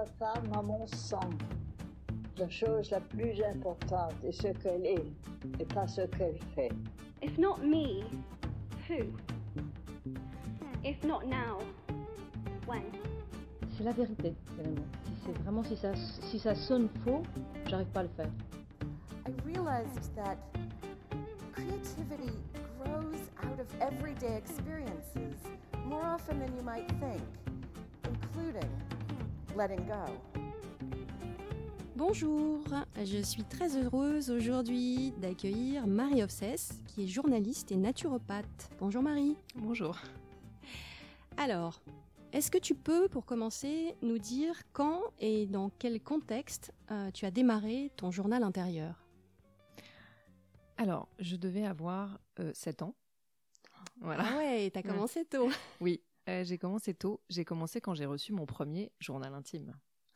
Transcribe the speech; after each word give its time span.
la 0.00 0.06
femme 0.18 0.50
a 0.54 0.62
mon 0.62 0.86
sang. 0.86 1.28
La 2.38 2.48
chose 2.48 2.90
la 2.90 3.00
plus 3.00 3.42
importante 3.42 4.14
est 4.24 4.32
ce 4.32 4.48
qu'elle 4.48 4.86
est 4.86 5.04
et 5.58 5.64
pas 5.66 5.86
ce 5.86 6.02
qu'elle 6.02 6.38
fait. 6.54 6.72
If 7.22 7.36
not 7.36 7.58
me, 7.58 8.04
who? 8.88 9.04
If 10.82 11.04
not 11.04 11.26
now, 11.26 11.58
when? 12.66 12.84
C'est 13.76 13.84
la 13.84 13.92
vérité, 13.92 14.34
finalement. 14.56 14.86
Si 15.04 15.12
c'est 15.26 15.38
vraiment 15.42 15.64
si 15.64 15.76
ça, 15.76 15.94
si 15.94 16.38
ça 16.38 16.54
sonne 16.54 16.88
faux, 17.04 17.22
j'arrive 17.66 17.88
pas 17.88 18.00
à 18.00 18.04
le 18.04 18.08
faire. 18.16 18.30
I 19.26 19.32
realized 19.44 20.14
that 20.16 20.38
creativity 21.52 22.32
grows 22.78 23.20
out 23.44 23.60
of 23.60 23.66
everyday 23.82 24.34
experiences 24.38 25.36
more 25.84 26.06
often 26.06 26.38
than 26.40 26.56
you 26.56 26.62
might 26.62 26.88
think, 27.00 27.20
including 28.06 28.70
letting 29.56 29.86
go. 29.86 30.04
Bonjour, 31.96 32.62
je 33.04 33.18
suis 33.22 33.44
très 33.44 33.76
heureuse 33.76 34.30
aujourd'hui 34.30 35.12
d'accueillir 35.18 35.86
Marie 35.86 36.22
Offsès, 36.22 36.56
qui 36.86 37.04
est 37.04 37.06
journaliste 37.06 37.70
et 37.72 37.76
naturopathe. 37.76 38.70
Bonjour 38.78 39.02
Marie. 39.02 39.36
Bonjour. 39.56 39.98
Alors, 41.36 41.82
est-ce 42.32 42.50
que 42.50 42.58
tu 42.58 42.74
peux, 42.74 43.08
pour 43.08 43.26
commencer, 43.26 43.94
nous 44.02 44.18
dire 44.18 44.54
quand 44.72 45.02
et 45.18 45.46
dans 45.46 45.70
quel 45.78 46.00
contexte 46.00 46.72
euh, 46.90 47.10
tu 47.10 47.26
as 47.26 47.30
démarré 47.30 47.92
ton 47.96 48.10
journal 48.10 48.42
intérieur? 48.42 49.06
Alors, 50.78 51.08
je 51.18 51.36
devais 51.36 51.66
avoir 51.66 52.18
7 52.54 52.82
ans. 52.82 52.94
Voilà. 54.00 54.24
Ah 54.26 54.38
ouais, 54.38 54.70
t'as 54.70 54.82
commencé 54.82 55.26
tôt. 55.26 55.50
Oui, 55.80 56.00
euh, 56.30 56.44
j'ai 56.44 56.58
commencé 56.58 56.94
tôt. 56.94 57.20
J'ai 57.28 57.44
commencé 57.44 57.80
quand 57.80 57.94
j'ai 57.94 58.06
reçu 58.06 58.32
mon 58.32 58.46
premier 58.46 58.92
journal 59.00 59.34
intime. 59.34 59.74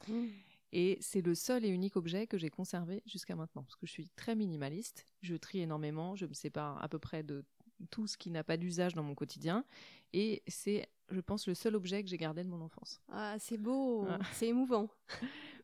Mmh. 0.09 0.27
Et 0.73 0.99
c'est 1.01 1.21
le 1.23 1.35
seul 1.35 1.65
et 1.65 1.69
unique 1.69 1.97
objet 1.97 2.27
que 2.27 2.37
j'ai 2.37 2.51
conservé 2.51 3.03
jusqu'à 3.07 3.37
maintenant. 3.37 3.63
Parce 3.63 3.77
que 3.77 3.87
je 3.87 3.93
suis 3.93 4.09
très 4.17 4.35
minimaliste. 4.35 5.07
Je 5.23 5.37
trie 5.37 5.61
énormément. 5.61 6.17
Je 6.17 6.27
me 6.27 6.35
sépare 6.35 6.83
à 6.83 6.89
peu 6.89 6.99
près 6.99 7.23
de 7.23 7.45
tout 7.91 8.07
ce 8.07 8.17
qui 8.17 8.31
n'a 8.31 8.45
pas 8.45 8.57
d'usage 8.57 8.95
dans 8.95 9.03
mon 9.03 9.15
quotidien. 9.15 9.65
Et 10.13 10.43
c'est, 10.47 10.89
je 11.11 11.21
pense, 11.21 11.47
le 11.47 11.55
seul 11.55 11.77
objet 11.77 12.03
que 12.03 12.09
j'ai 12.09 12.19
gardé 12.19 12.45
de 12.45 12.49
mon 12.49 12.61
enfance. 12.61 13.01
Ah, 13.11 13.37
c'est 13.39 13.57
beau, 13.59 14.07
Ah. 14.09 14.19
c'est 14.33 14.49
émouvant. 14.49 14.89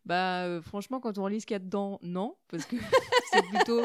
Bah, 0.05 0.44
euh, 0.44 0.62
franchement, 0.62 1.00
quand 1.00 1.19
on 1.19 1.24
relit 1.24 1.41
ce 1.41 1.46
qu'il 1.46 1.55
y 1.55 1.56
a 1.56 1.61
dedans, 1.61 1.98
non. 2.02 2.36
Parce 2.48 2.64
que 2.64 2.77
c'est 3.33 3.42
plutôt 3.48 3.83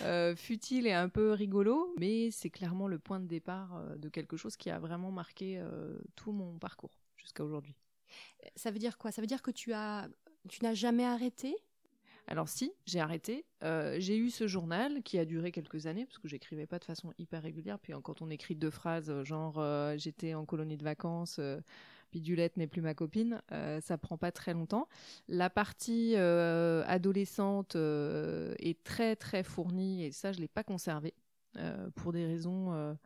euh, 0.00 0.34
futile 0.34 0.86
et 0.86 0.92
un 0.92 1.08
peu 1.08 1.32
rigolo. 1.32 1.94
Mais 1.98 2.30
c'est 2.30 2.50
clairement 2.50 2.88
le 2.88 2.98
point 2.98 3.20
de 3.20 3.26
départ 3.26 3.76
euh, 3.76 3.96
de 3.96 4.08
quelque 4.08 4.36
chose 4.36 4.56
qui 4.56 4.70
a 4.70 4.78
vraiment 4.78 5.10
marqué 5.10 5.58
euh, 5.58 5.98
tout 6.16 6.32
mon 6.32 6.58
parcours 6.58 6.98
jusqu'à 7.16 7.44
aujourd'hui. 7.44 7.76
Ça 8.56 8.70
veut 8.70 8.78
dire 8.78 8.98
quoi? 8.98 9.12
Ça 9.12 9.20
veut 9.20 9.26
dire 9.26 9.42
que 9.42 9.50
tu 9.50 9.72
as, 9.72 10.08
tu 10.48 10.62
n'as 10.62 10.74
jamais 10.74 11.04
arrêté? 11.04 11.56
Alors 12.26 12.48
si, 12.48 12.72
j'ai 12.86 13.00
arrêté. 13.00 13.44
Euh, 13.62 13.96
j'ai 13.98 14.16
eu 14.16 14.30
ce 14.30 14.46
journal 14.46 15.02
qui 15.02 15.18
a 15.18 15.24
duré 15.24 15.50
quelques 15.50 15.86
années 15.86 16.06
parce 16.06 16.18
que 16.18 16.28
j'écrivais 16.28 16.66
pas 16.66 16.78
de 16.78 16.84
façon 16.84 17.12
hyper 17.18 17.42
régulière. 17.42 17.78
Puis 17.78 17.92
quand 18.02 18.22
on 18.22 18.30
écrit 18.30 18.54
deux 18.54 18.70
phrases, 18.70 19.22
genre 19.24 19.58
euh, 19.58 19.96
j'étais 19.98 20.34
en 20.34 20.44
colonie 20.44 20.76
de 20.76 20.84
vacances, 20.84 21.36
euh, 21.38 21.60
Bidulette 22.12 22.56
n'est 22.56 22.66
plus 22.66 22.82
ma 22.82 22.94
copine, 22.94 23.40
euh, 23.52 23.80
ça 23.80 23.96
prend 23.98 24.18
pas 24.18 24.30
très 24.30 24.52
longtemps. 24.52 24.86
La 25.28 25.50
partie 25.50 26.14
euh, 26.16 26.84
adolescente 26.86 27.74
euh, 27.74 28.54
est 28.58 28.82
très 28.84 29.16
très 29.16 29.42
fournie 29.42 30.04
et 30.04 30.12
ça 30.12 30.32
je 30.32 30.40
l'ai 30.40 30.48
pas 30.48 30.62
conservé 30.62 31.14
pour 31.96 32.12
des 32.12 32.24
raisons 32.24 32.96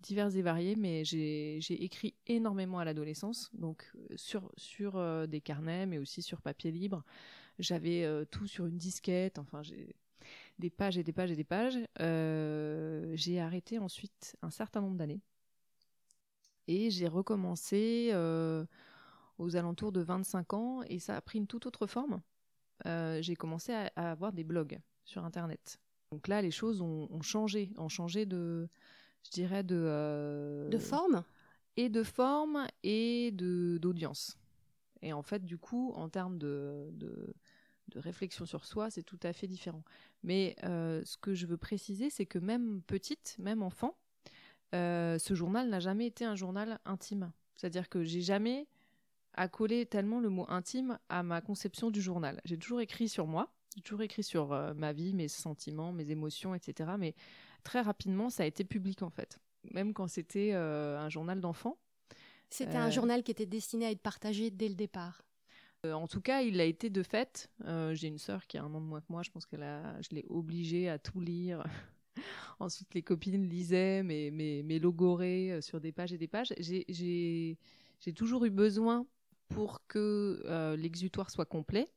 diverses 0.00 0.34
et 0.34 0.42
variées. 0.42 0.74
Mais 0.76 1.04
j'ai 1.04 1.84
écrit 1.84 2.14
énormément 2.26 2.78
à 2.78 2.84
l'adolescence, 2.84 3.50
donc 3.52 3.92
sur 4.16 4.50
sur 4.56 5.28
des 5.28 5.40
carnets, 5.40 5.86
mais 5.86 5.98
aussi 5.98 6.22
sur 6.22 6.40
papier 6.40 6.70
libre. 6.70 7.04
J'avais 7.58 8.06
tout 8.30 8.46
sur 8.46 8.64
une 8.66 8.78
disquette, 8.78 9.38
enfin 9.38 9.62
j'ai 9.62 9.94
des 10.58 10.70
pages 10.70 10.96
et 10.96 11.02
des 11.02 11.12
pages 11.12 11.30
et 11.30 11.36
des 11.36 11.44
pages. 11.44 11.78
J'ai 11.98 13.38
arrêté 13.38 13.78
ensuite 13.78 14.36
un 14.40 14.50
certain 14.50 14.80
nombre 14.80 14.96
d'années. 14.96 15.20
Et 16.70 16.90
j'ai 16.90 17.08
recommencé 17.08 18.10
euh, 18.12 18.64
aux 19.38 19.56
alentours 19.56 19.92
de 19.92 20.00
25 20.00 20.54
ans 20.54 20.82
et 20.88 21.00
ça 21.00 21.16
a 21.16 21.20
pris 21.20 21.38
une 21.38 21.48
toute 21.48 21.66
autre 21.66 21.86
forme. 21.88 22.22
Euh, 22.86 23.20
j'ai 23.22 23.36
commencé 23.36 23.72
à, 23.72 23.90
à 23.96 24.12
avoir 24.12 24.32
des 24.32 24.44
blogs 24.44 24.80
sur 25.04 25.24
Internet. 25.24 25.80
Donc 26.12 26.28
là, 26.28 26.42
les 26.42 26.52
choses 26.52 26.80
ont, 26.80 27.08
ont 27.10 27.22
changé, 27.22 27.72
ont 27.76 27.88
changé 27.88 28.24
de, 28.24 28.68
je 29.24 29.30
dirais, 29.30 29.64
de... 29.64 29.76
euh, 29.76 30.68
de 30.68 30.78
forme? 30.78 31.24
et 31.76 31.88
de 31.88 32.02
forme 32.02 32.66
et 32.84 33.30
d'audience. 33.32 34.38
Et 35.02 35.12
en 35.12 35.22
fait, 35.22 35.44
du 35.44 35.58
coup, 35.58 35.92
en 35.96 36.08
termes 36.08 36.38
de, 36.38 36.90
de, 36.92 37.34
de 37.88 37.98
réflexion 37.98 38.46
sur 38.46 38.64
soi, 38.64 38.90
c'est 38.90 39.02
tout 39.02 39.20
à 39.22 39.32
fait 39.32 39.48
différent. 39.48 39.84
Mais 40.22 40.56
euh, 40.64 41.02
ce 41.04 41.16
que 41.16 41.34
je 41.34 41.46
veux 41.46 41.56
préciser, 41.56 42.10
c'est 42.10 42.26
que 42.26 42.38
même 42.38 42.82
petite, 42.82 43.36
même 43.38 43.62
enfant, 43.62 43.96
euh, 44.74 45.18
ce 45.18 45.34
journal 45.34 45.68
n'a 45.68 45.80
jamais 45.80 46.06
été 46.06 46.24
un 46.24 46.36
journal 46.36 46.78
intime. 46.84 47.32
C'est-à-dire 47.56 47.88
que 47.88 48.04
j'ai 48.04 48.20
jamais 48.20 48.66
accolé 49.34 49.86
tellement 49.86 50.20
le 50.20 50.28
mot 50.28 50.46
intime 50.48 50.98
à 51.08 51.22
ma 51.22 51.40
conception 51.40 51.90
du 51.90 52.00
journal. 52.00 52.40
J'ai 52.44 52.58
toujours 52.58 52.80
écrit 52.80 53.08
sur 53.08 53.26
moi, 53.26 53.52
j'ai 53.76 53.82
toujours 53.82 54.02
écrit 54.02 54.22
sur 54.22 54.52
euh, 54.52 54.74
ma 54.74 54.92
vie, 54.92 55.14
mes 55.14 55.28
sentiments, 55.28 55.92
mes 55.92 56.10
émotions, 56.10 56.54
etc. 56.54 56.90
Mais 56.98 57.14
très 57.62 57.80
rapidement, 57.80 58.30
ça 58.30 58.42
a 58.42 58.46
été 58.46 58.64
public 58.64 59.02
en 59.02 59.10
fait. 59.10 59.38
Même 59.72 59.92
quand 59.92 60.08
c'était 60.08 60.52
euh, 60.54 60.98
un 60.98 61.08
journal 61.08 61.40
d'enfant. 61.40 61.78
C'était 62.48 62.76
un 62.76 62.90
journal 62.90 63.22
qui 63.22 63.30
était 63.30 63.46
destiné 63.46 63.86
à 63.86 63.90
être 63.92 64.02
partagé 64.02 64.50
dès 64.50 64.68
le 64.68 64.74
départ. 64.74 65.22
Euh, 65.86 65.92
en 65.92 66.06
tout 66.06 66.20
cas, 66.20 66.42
il 66.42 66.56
l'a 66.56 66.64
été 66.64 66.90
de 66.90 67.02
fait. 67.02 67.48
Euh, 67.64 67.94
J'ai 67.94 68.08
une 68.08 68.18
sœur 68.18 68.46
qui 68.46 68.58
a 68.58 68.62
un 68.62 68.74
an 68.74 68.80
de 68.80 68.86
moins 68.86 69.00
que 69.00 69.06
moi. 69.08 69.22
Je 69.22 69.30
pense 69.30 69.46
qu'elle 69.46 69.62
a, 69.62 70.00
je 70.02 70.14
l'ai 70.14 70.24
obligée 70.28 70.88
à 70.88 70.98
tout 70.98 71.20
lire. 71.20 71.64
Ensuite, 72.60 72.94
les 72.94 73.02
copines 73.02 73.48
lisaient 73.48 74.02
mes, 74.02 74.30
mes, 74.30 74.62
mes 74.62 74.78
logorées 74.78 75.52
euh, 75.52 75.60
sur 75.60 75.80
des 75.80 75.92
pages 75.92 76.12
et 76.12 76.18
des 76.18 76.28
pages. 76.28 76.52
J'ai- 76.58 77.58
toujours 78.14 78.44
eu 78.44 78.50
besoin, 78.50 79.06
pour 79.48 79.86
que 79.88 80.42
euh, 80.46 80.76
l'exutoire 80.76 81.30
soit 81.30 81.44
complet, 81.46 81.90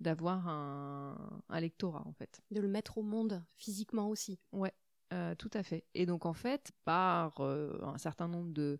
d'avoir 0.00 0.48
un, 0.48 1.42
un 1.48 1.60
lectorat, 1.60 2.02
en 2.06 2.12
fait. 2.12 2.42
De 2.50 2.60
le 2.60 2.68
mettre 2.68 2.98
au 2.98 3.02
monde 3.02 3.44
physiquement 3.56 4.08
aussi. 4.08 4.38
Ouais, 4.52 4.72
euh, 5.12 5.34
tout 5.34 5.50
à 5.54 5.62
fait. 5.62 5.84
Et 5.94 6.06
donc 6.06 6.26
en 6.26 6.34
fait, 6.34 6.72
par 6.84 7.40
euh, 7.40 7.78
un 7.82 7.98
certain 7.98 8.28
nombre 8.28 8.52
de, 8.52 8.78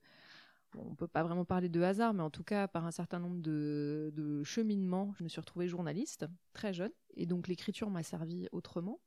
on 0.77 0.95
peut 0.95 1.09
pas 1.09 1.23
vraiment 1.23 1.45
parler 1.45 1.69
de 1.69 1.81
hasard, 1.83 2.15
mais 2.15 2.23
en 2.23 2.31
tout 2.31 2.45
cas 2.45 2.69
par 2.69 2.85
un 2.85 2.91
certain 2.91 3.19
nombre 3.19 3.41
de, 3.41 4.13
de 4.15 4.45
cheminements, 4.45 5.15
je 5.19 5.25
me 5.25 5.29
suis 5.29 5.41
retrouvée 5.41 5.69
journaliste 5.69 6.27
très 6.53 6.73
jeune, 6.75 6.93
et 7.17 7.27
donc 7.27 7.49
l'écriture 7.49 7.91
m'a 7.91 8.03
servi 8.03 8.49
autrement. 8.53 9.01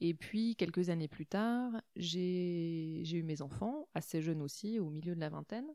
Et 0.00 0.14
puis 0.14 0.54
quelques 0.56 0.90
années 0.90 1.08
plus 1.08 1.26
tard, 1.26 1.72
j'ai 1.96 3.02
eu 3.10 3.22
mes 3.22 3.42
enfants, 3.42 3.88
assez 3.94 4.22
jeunes 4.22 4.42
aussi, 4.42 4.78
au 4.78 4.90
milieu 4.90 5.14
de 5.14 5.20
la 5.20 5.28
vingtaine, 5.28 5.66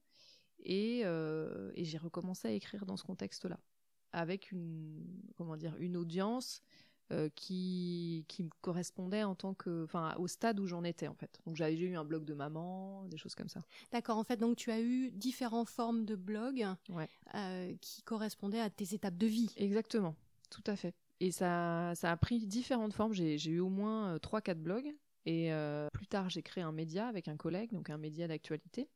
et, 0.60 1.02
euh, 1.04 1.72
et 1.76 1.84
j'ai 1.84 1.98
recommencé 1.98 2.48
à 2.48 2.52
écrire 2.52 2.86
dans 2.86 2.96
ce 2.96 3.04
contexte-là, 3.04 3.60
avec 4.14 4.52
une 4.52 5.06
comment 5.36 5.58
dire 5.58 5.76
une 5.78 5.98
audience 5.98 6.62
euh, 7.12 7.28
qui, 7.36 8.24
qui 8.30 8.44
me 8.44 8.50
correspondait 8.62 9.24
en 9.24 9.36
tant 9.36 9.54
que, 9.54 9.84
enfin, 9.84 10.16
au 10.18 10.28
stade 10.28 10.58
où 10.62 10.68
j'en 10.68 10.86
étais 10.86 11.10
en 11.10 11.16
fait. 11.16 11.42
Donc 11.46 11.58
j'avais 11.58 11.78
eu 11.78 11.98
un 11.98 12.06
blog 12.06 12.24
de 12.24 12.34
maman, 12.34 13.06
des 13.10 13.18
choses 13.18 13.36
comme 13.36 13.50
ça. 13.50 13.62
D'accord, 13.92 14.18
en 14.18 14.24
fait, 14.24 14.38
donc 14.38 14.56
tu 14.56 14.72
as 14.72 14.80
eu 14.80 15.12
différentes 15.12 15.68
formes 15.68 16.06
de 16.06 16.16
blogs 16.16 16.66
Ouais. 16.90 17.10
euh, 17.36 17.76
qui 17.82 18.04
correspondaient 18.04 18.62
à 18.62 18.70
tes 18.70 18.96
étapes 18.96 19.18
de 19.18 19.28
vie. 19.28 19.52
Exactement, 19.58 20.16
tout 20.50 20.64
à 20.66 20.78
fait. 20.78 20.96
Et 21.24 21.32
ça, 21.32 21.94
ça 21.96 22.12
a 22.12 22.18
pris 22.18 22.46
différentes 22.46 22.92
formes. 22.92 23.14
J'ai 23.14 23.50
eu 23.50 23.62
au 23.62 23.70
moins 23.70 24.18
3-4 24.18 24.56
blogs. 24.56 24.94
Et 25.26 25.54
euh, 25.54 25.88
plus 25.94 26.06
tard, 26.06 26.30
j'ai 26.30 26.42
créé 26.42 26.62
un 26.62 26.74
média 26.74 27.08
avec 27.08 27.30
un 27.30 27.38
collègue, 27.38 27.72
donc 27.72 27.90
un 27.90 27.98
média 27.98 28.28
d'actualité, 28.28 28.90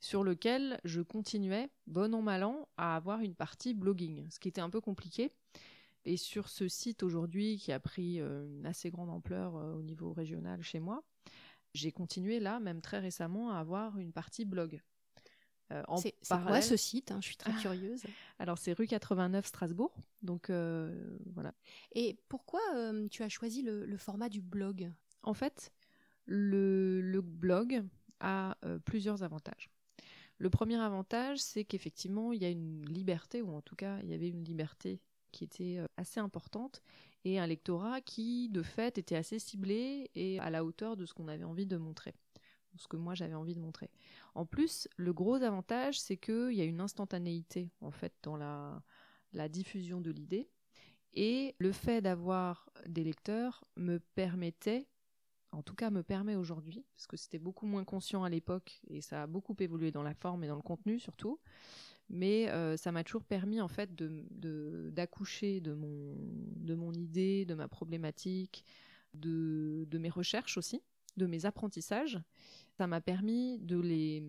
sur 0.00 0.24
lequel 0.24 0.80
je 0.82 1.02
continuais, 1.02 1.70
bon 1.86 2.12
an, 2.16 2.20
mal 2.20 2.42
an, 2.42 2.68
à 2.78 2.96
avoir 2.96 3.20
une 3.20 3.36
partie 3.36 3.74
blogging, 3.74 4.28
ce 4.28 4.40
qui 4.40 4.48
était 4.48 4.60
un 4.60 4.70
peu 4.70 4.80
compliqué. 4.80 5.30
Et 6.04 6.16
sur 6.16 6.48
ce 6.48 6.66
site 6.66 7.04
aujourd'hui, 7.04 7.58
qui 7.58 7.70
a 7.70 7.78
pris 7.78 8.20
euh, 8.20 8.48
une 8.48 8.66
assez 8.66 8.90
grande 8.90 9.10
ampleur 9.10 9.54
euh, 9.54 9.74
au 9.74 9.82
niveau 9.82 10.12
régional 10.12 10.60
chez 10.64 10.80
moi, 10.80 11.04
j'ai 11.74 11.92
continué 11.92 12.40
là, 12.40 12.58
même 12.58 12.80
très 12.80 12.98
récemment, 12.98 13.52
à 13.52 13.58
avoir 13.60 13.98
une 13.98 14.12
partie 14.12 14.44
blog. 14.44 14.82
Euh, 15.72 15.82
C'est 15.96 16.14
quoi 16.28 16.62
ce 16.62 16.76
site 16.76 17.10
hein? 17.12 17.18
Je 17.20 17.26
suis 17.26 17.36
très 17.36 17.52
curieuse. 17.54 18.02
Alors 18.38 18.56
c'est 18.58 18.72
rue 18.72 18.86
89 18.86 19.46
Strasbourg, 19.46 19.94
donc 20.22 20.48
euh, 20.50 21.18
voilà. 21.34 21.52
Et 21.92 22.18
pourquoi 22.28 22.60
euh, 22.74 23.06
tu 23.08 23.22
as 23.22 23.28
choisi 23.28 23.62
le, 23.62 23.84
le 23.84 23.96
format 23.96 24.28
du 24.28 24.40
blog? 24.40 24.90
En 25.22 25.34
fait, 25.34 25.72
le, 26.24 27.00
le 27.00 27.20
blog 27.20 27.84
a 28.20 28.56
euh, 28.64 28.78
plusieurs 28.78 29.22
avantages. 29.22 29.70
Le 30.38 30.50
premier 30.50 30.76
avantage, 30.76 31.38
c'est 31.38 31.64
qu'effectivement, 31.64 32.32
il 32.32 32.40
y 32.40 32.44
a 32.46 32.50
une 32.50 32.84
liberté, 32.86 33.42
ou 33.42 33.50
en 33.50 33.60
tout 33.60 33.76
cas, 33.76 33.98
il 34.02 34.08
y 34.08 34.14
avait 34.14 34.28
une 34.28 34.44
liberté 34.44 35.00
qui 35.32 35.44
était 35.44 35.80
assez 35.96 36.20
importante, 36.20 36.80
et 37.24 37.38
un 37.38 37.46
lectorat 37.46 38.00
qui, 38.00 38.48
de 38.48 38.62
fait, 38.62 38.98
était 38.98 39.16
assez 39.16 39.38
ciblé 39.40 40.10
et 40.14 40.38
à 40.38 40.48
la 40.50 40.64
hauteur 40.64 40.96
de 40.96 41.04
ce 41.06 41.12
qu'on 41.12 41.26
avait 41.28 41.44
envie 41.44 41.66
de 41.66 41.76
montrer, 41.76 42.14
ce 42.78 42.88
que 42.88 42.96
moi 42.96 43.14
j'avais 43.14 43.34
envie 43.34 43.54
de 43.54 43.60
montrer. 43.60 43.90
En 44.34 44.46
plus, 44.46 44.88
le 44.96 45.12
gros 45.12 45.42
avantage, 45.42 46.00
c'est 46.00 46.16
qu'il 46.16 46.52
y 46.52 46.60
a 46.60 46.64
une 46.64 46.80
instantanéité, 46.80 47.70
en 47.80 47.90
fait, 47.90 48.14
dans 48.22 48.36
la, 48.36 48.82
diffusion 49.48 50.00
de 50.00 50.10
l'idée. 50.10 50.48
Et 51.14 51.54
le 51.58 51.72
fait 51.72 52.00
d'avoir 52.00 52.70
des 52.86 53.02
lecteurs 53.02 53.64
me 53.76 53.98
permettait, 53.98 54.88
en 55.52 55.62
tout 55.62 55.74
cas 55.74 55.90
me 55.90 56.02
permet 56.02 56.36
aujourd'hui, 56.36 56.84
parce 56.94 57.06
que 57.06 57.16
c'était 57.16 57.38
beaucoup 57.38 57.66
moins 57.66 57.84
conscient 57.84 58.24
à 58.24 58.28
l'époque 58.28 58.80
et 58.88 59.00
ça 59.00 59.22
a 59.22 59.26
beaucoup 59.26 59.56
évolué 59.58 59.90
dans 59.90 60.02
la 60.02 60.14
forme 60.14 60.44
et 60.44 60.48
dans 60.48 60.56
le 60.56 60.62
contenu 60.62 61.00
surtout, 61.00 61.40
mais 62.10 62.50
euh, 62.50 62.76
ça 62.76 62.92
m'a 62.92 63.04
toujours 63.04 63.24
permis 63.24 63.60
en 63.60 63.68
fait 63.68 63.94
d'accoucher 63.94 65.60
de, 65.60 65.72
mon 65.72 66.92
idée, 66.92 67.44
de 67.46 67.54
ma 67.54 67.68
problématique, 67.68 68.64
de 69.14 69.98
mes 69.98 70.10
recherches 70.10 70.58
aussi, 70.58 70.82
de 71.18 71.26
mes 71.26 71.44
apprentissages. 71.46 72.20
Ça 72.76 72.86
m'a 72.86 73.00
permis 73.00 73.58
de 73.58 73.78
les 73.78 74.22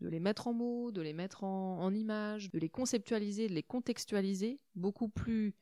de 0.00 0.08
les 0.08 0.20
mettre 0.20 0.48
en 0.48 0.52
mots, 0.52 0.90
de 0.90 1.00
les 1.00 1.12
mettre 1.12 1.44
en, 1.44 1.80
en 1.80 1.94
images, 1.94 2.50
de 2.50 2.58
les 2.58 2.68
conceptualiser, 2.68 3.48
de 3.48 3.54
les 3.54 3.62
contextualiser 3.62 4.60
beaucoup 4.74 5.08
plus 5.08 5.54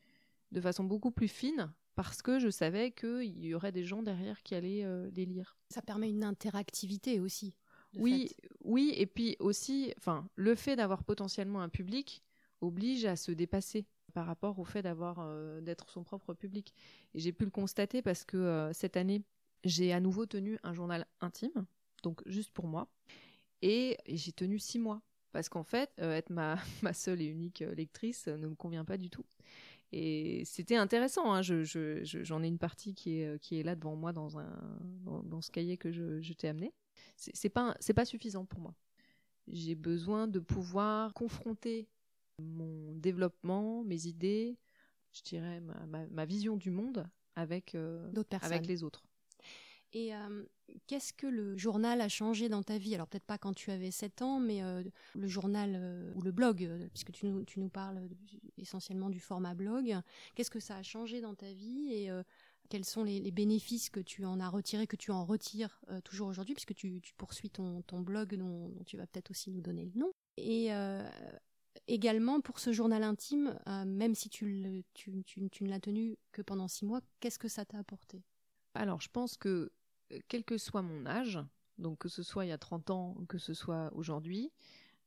de 0.51 0.59
façon 0.59 0.83
beaucoup 0.83 1.11
plus 1.11 1.27
fine 1.27 1.71
parce 1.95 2.21
que 2.21 2.39
je 2.39 2.49
savais 2.49 2.91
qu'il 2.91 3.45
y 3.45 3.53
aurait 3.53 3.71
des 3.71 3.83
gens 3.83 4.01
derrière 4.01 4.41
qui 4.43 4.55
allaient 4.55 4.83
euh, 4.83 5.09
les 5.15 5.25
lire. 5.25 5.57
Ça 5.69 5.81
permet 5.81 6.09
une 6.09 6.23
interactivité 6.23 7.19
aussi. 7.19 7.55
Oui, 7.95 8.31
oui, 8.63 8.91
et 8.97 9.05
puis 9.05 9.35
aussi, 9.39 9.93
enfin, 9.97 10.27
le 10.35 10.55
fait 10.55 10.75
d'avoir 10.75 11.03
potentiellement 11.03 11.61
un 11.61 11.69
public 11.69 12.23
oblige 12.61 13.05
à 13.05 13.15
se 13.15 13.31
dépasser 13.31 13.85
par 14.13 14.25
rapport 14.25 14.57
au 14.57 14.63
fait 14.63 14.81
d'avoir 14.81 15.17
euh, 15.19 15.61
d'être 15.61 15.89
son 15.89 16.03
propre 16.03 16.33
public. 16.33 16.73
Et 17.13 17.19
j'ai 17.19 17.31
pu 17.31 17.45
le 17.45 17.51
constater 17.51 18.01
parce 18.01 18.25
que 18.25 18.37
euh, 18.37 18.73
cette 18.73 18.97
année, 18.97 19.21
j'ai 19.63 19.93
à 19.93 19.99
nouveau 19.99 20.25
tenu 20.25 20.59
un 20.63 20.73
journal 20.73 21.05
intime, 21.21 21.65
donc 22.03 22.21
juste 22.25 22.51
pour 22.51 22.67
moi, 22.67 22.87
et, 23.61 23.97
j'ai 24.07 24.33
tenu 24.33 24.59
six 24.59 24.79
mois 24.79 25.01
parce 25.31 25.49
qu'en 25.49 25.63
fait, 25.63 25.89
être 25.97 26.29
ma, 26.29 26.57
ma 26.83 26.93
seule 26.93 27.21
et 27.21 27.25
unique 27.25 27.59
lectrice 27.75 28.27
ne 28.27 28.47
me 28.47 28.55
convient 28.55 28.85
pas 28.85 28.97
du 28.97 29.09
tout. 29.09 29.25
Et 29.95 30.43
c'était 30.45 30.75
intéressant. 30.75 31.33
Hein. 31.33 31.41
j'en 31.43 32.43
ai 32.43 32.47
une 32.47 32.57
partie 32.57 32.95
qui 32.95 33.19
est, 33.19 33.39
qui 33.39 33.59
est 33.59 33.63
là 33.63 33.75
devant 33.75 33.95
moi 33.95 34.11
dans, 34.11 34.39
un, 34.39 34.59
dans, 35.05 35.41
ce 35.41 35.51
cahier 35.51 35.77
que 35.77 35.91
je, 35.91 36.33
t'ai 36.33 36.47
amené. 36.47 36.73
C'est 37.15 37.49
pas, 37.49 37.75
pas 37.95 38.05
suffisant 38.05 38.43
pour 38.43 38.59
moi. 38.59 38.73
J'ai 39.47 39.75
besoin 39.75 40.27
de 40.27 40.39
pouvoir 40.39 41.13
confronter 41.13 41.87
mon 42.41 42.95
développement, 42.95 43.83
mes 43.83 44.07
idées, 44.07 44.57
je 45.11 45.21
dirais 45.21 45.61
ma, 45.61 46.07
ma, 46.07 46.25
vision 46.25 46.57
du 46.57 46.71
monde 46.71 47.07
avec, 47.35 47.75
euh, 47.75 48.11
avec 48.41 48.65
les 48.65 48.83
autres. 48.83 49.03
Et 49.93 50.13
euh, 50.15 50.43
qu'est-ce 50.87 51.13
que 51.13 51.27
le 51.27 51.55
journal 51.55 52.01
a 52.01 52.09
changé 52.09 52.49
dans 52.49 52.63
ta 52.63 52.77
vie? 52.79 52.95
Alors 52.95 53.07
peut-être 53.07 53.25
pas 53.25 53.37
quand 53.37 53.53
tu 53.53 53.69
avais 53.69 53.91
7 53.91 54.23
ans, 54.23 54.39
mais 54.39 54.63
euh, 54.63 54.83
le 55.13 55.27
journal 55.27 55.73
euh, 55.75 56.11
ou 56.15 56.21
le 56.21 56.31
blog, 56.31 56.67
puisque 56.93 57.11
tu 57.11 57.27
nous, 57.27 57.69
parles 57.69 58.09
essentiellement 58.57 59.09
du 59.09 59.19
format 59.19 59.53
blog, 59.53 59.95
qu'est-ce 60.33 60.49
que 60.49 60.59
ça 60.59 60.77
a 60.77 60.83
changé 60.83 61.21
dans 61.21 61.35
ta 61.35 61.51
vie? 61.53 61.93
Et 61.93 62.09
quels 62.69 62.85
sont 62.85 63.03
les, 63.03 63.31
bénéfices 63.31 63.91
que 63.91 63.99
tu 63.99 64.25
en 64.25 64.39
as 64.39 64.49
retirés, 64.49 64.87
que 64.87 64.95
tu 64.95 65.11
en 65.11 65.25
retires 65.25 65.79
toujours 66.03 66.27
aujourd'hui, 66.27 66.55
puisque 66.55 66.73
tu, 66.73 66.99
poursuis 67.17 67.51
ton, 67.51 67.83
blog 68.01 68.35
dont, 68.35 68.73
tu 68.85 68.97
vas 68.97 69.05
peut-être 69.05 69.29
aussi 69.29 69.51
nous 69.51 69.61
donner 69.61 69.85
le 69.85 69.99
nom. 69.99 70.11
Et 70.37 70.69
également 71.87 72.41
pour 72.41 72.59
ce 72.59 72.71
journal 72.71 73.03
intime, 73.03 73.59
même 73.85 74.15
si 74.15 74.29
tu, 74.29 74.83
tu, 74.93 75.23
ne 75.61 75.69
l'as 75.69 75.79
tenu 75.79 76.17
que 76.31 76.41
pendant 76.41 76.67
six 76.67 76.85
mois, 76.85 77.01
qu'est-ce 77.19 77.39
que 77.39 77.47
ça 77.47 77.63
t'a 77.63 77.77
apporté? 77.77 78.23
Alors, 78.75 79.01
je 79.01 79.09
pense 79.09 79.37
que 79.37 79.71
quel 80.27 80.43
que 80.43 80.57
soit 80.57 80.81
mon 80.81 81.05
âge, 81.05 81.39
donc 81.77 81.99
que 81.99 82.09
ce 82.09 82.23
soit 82.23 82.45
il 82.45 82.49
y 82.49 82.53
a 82.53 82.57
30 82.57 82.89
ans 82.89 83.15
ou 83.19 83.25
que 83.25 83.37
ce 83.37 83.53
soit 83.53 83.91
aujourd'hui, 83.93 84.51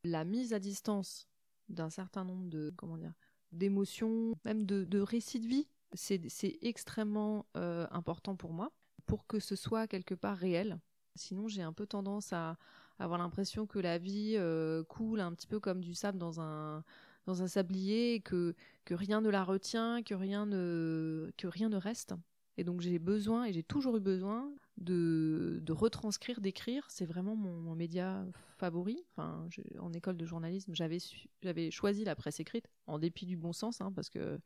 la 0.04 0.24
mise 0.24 0.52
à 0.52 0.58
distance 0.58 1.28
d'un 1.68 1.90
certain 1.90 2.24
nombre 2.24 2.48
de 2.48 2.72
comment 2.76 2.96
dire 2.96 3.14
d'émotions, 3.52 4.34
même 4.44 4.64
de, 4.64 5.00
récits 5.00 5.40
de 5.40 5.46
vie, 5.46 5.68
c'est 5.94 6.58
extrêmement 6.62 7.46
euh, 7.56 7.86
important 7.90 8.36
pour 8.36 8.52
moi 8.52 8.72
pour 9.06 9.26
que 9.26 9.38
ce 9.38 9.56
soit 9.56 9.86
quelque 9.86 10.14
part 10.14 10.36
réel. 10.36 10.78
Sinon, 11.14 11.48
j'ai 11.48 11.62
un 11.62 11.72
peu 11.72 11.86
tendance 11.86 12.32
à 12.32 12.58
avoir 12.98 13.18
l'impression 13.18 13.66
que 13.66 13.78
la 13.78 13.98
vie 13.98 14.34
euh, 14.36 14.82
coule 14.84 15.20
un 15.20 15.32
petit 15.32 15.46
peu 15.46 15.60
comme 15.60 15.80
du 15.80 15.94
sable 15.94 16.18
dans 16.18 16.40
un 16.40 16.84
dans 17.24 17.42
un 17.42 17.48
sablier, 17.48 18.20
que 18.20 18.54
que 18.84 18.94
rien 18.94 19.20
ne 19.20 19.28
la 19.28 19.42
retient, 19.42 20.02
que 20.02 20.14
rien 20.14 20.46
ne 20.46 21.30
que 21.36 21.46
rien 21.46 21.68
ne 21.68 21.76
reste. 21.76 22.14
Et 22.56 22.64
donc 22.64 22.80
j'ai 22.80 22.98
besoin, 22.98 23.44
et 23.44 23.52
j'ai 23.52 23.62
toujours 23.62 23.96
eu 23.96 24.00
besoin, 24.00 24.50
de, 24.78 25.58
de 25.62 25.72
retranscrire, 25.72 26.40
d'écrire. 26.40 26.86
C'est 26.90 27.06
vraiment 27.06 27.36
mon, 27.36 27.74
média 27.74 28.24
favori. 28.58 29.04
Enfin, 29.12 29.48
en 29.78 29.92
école 29.92 30.16
de 30.16 30.26
journalisme, 30.26 30.74
j'avais, 30.74 31.70
choisi 31.70 32.04
la 32.04 32.14
presse 32.14 32.40
écrite, 32.40 32.68
en 32.86 32.98
dépit 32.98 33.26
du 33.26 33.36
bon 33.36 33.52
sens, 33.52 33.80
hein, 33.80 33.92
parce 33.94 34.10
que 34.10 34.38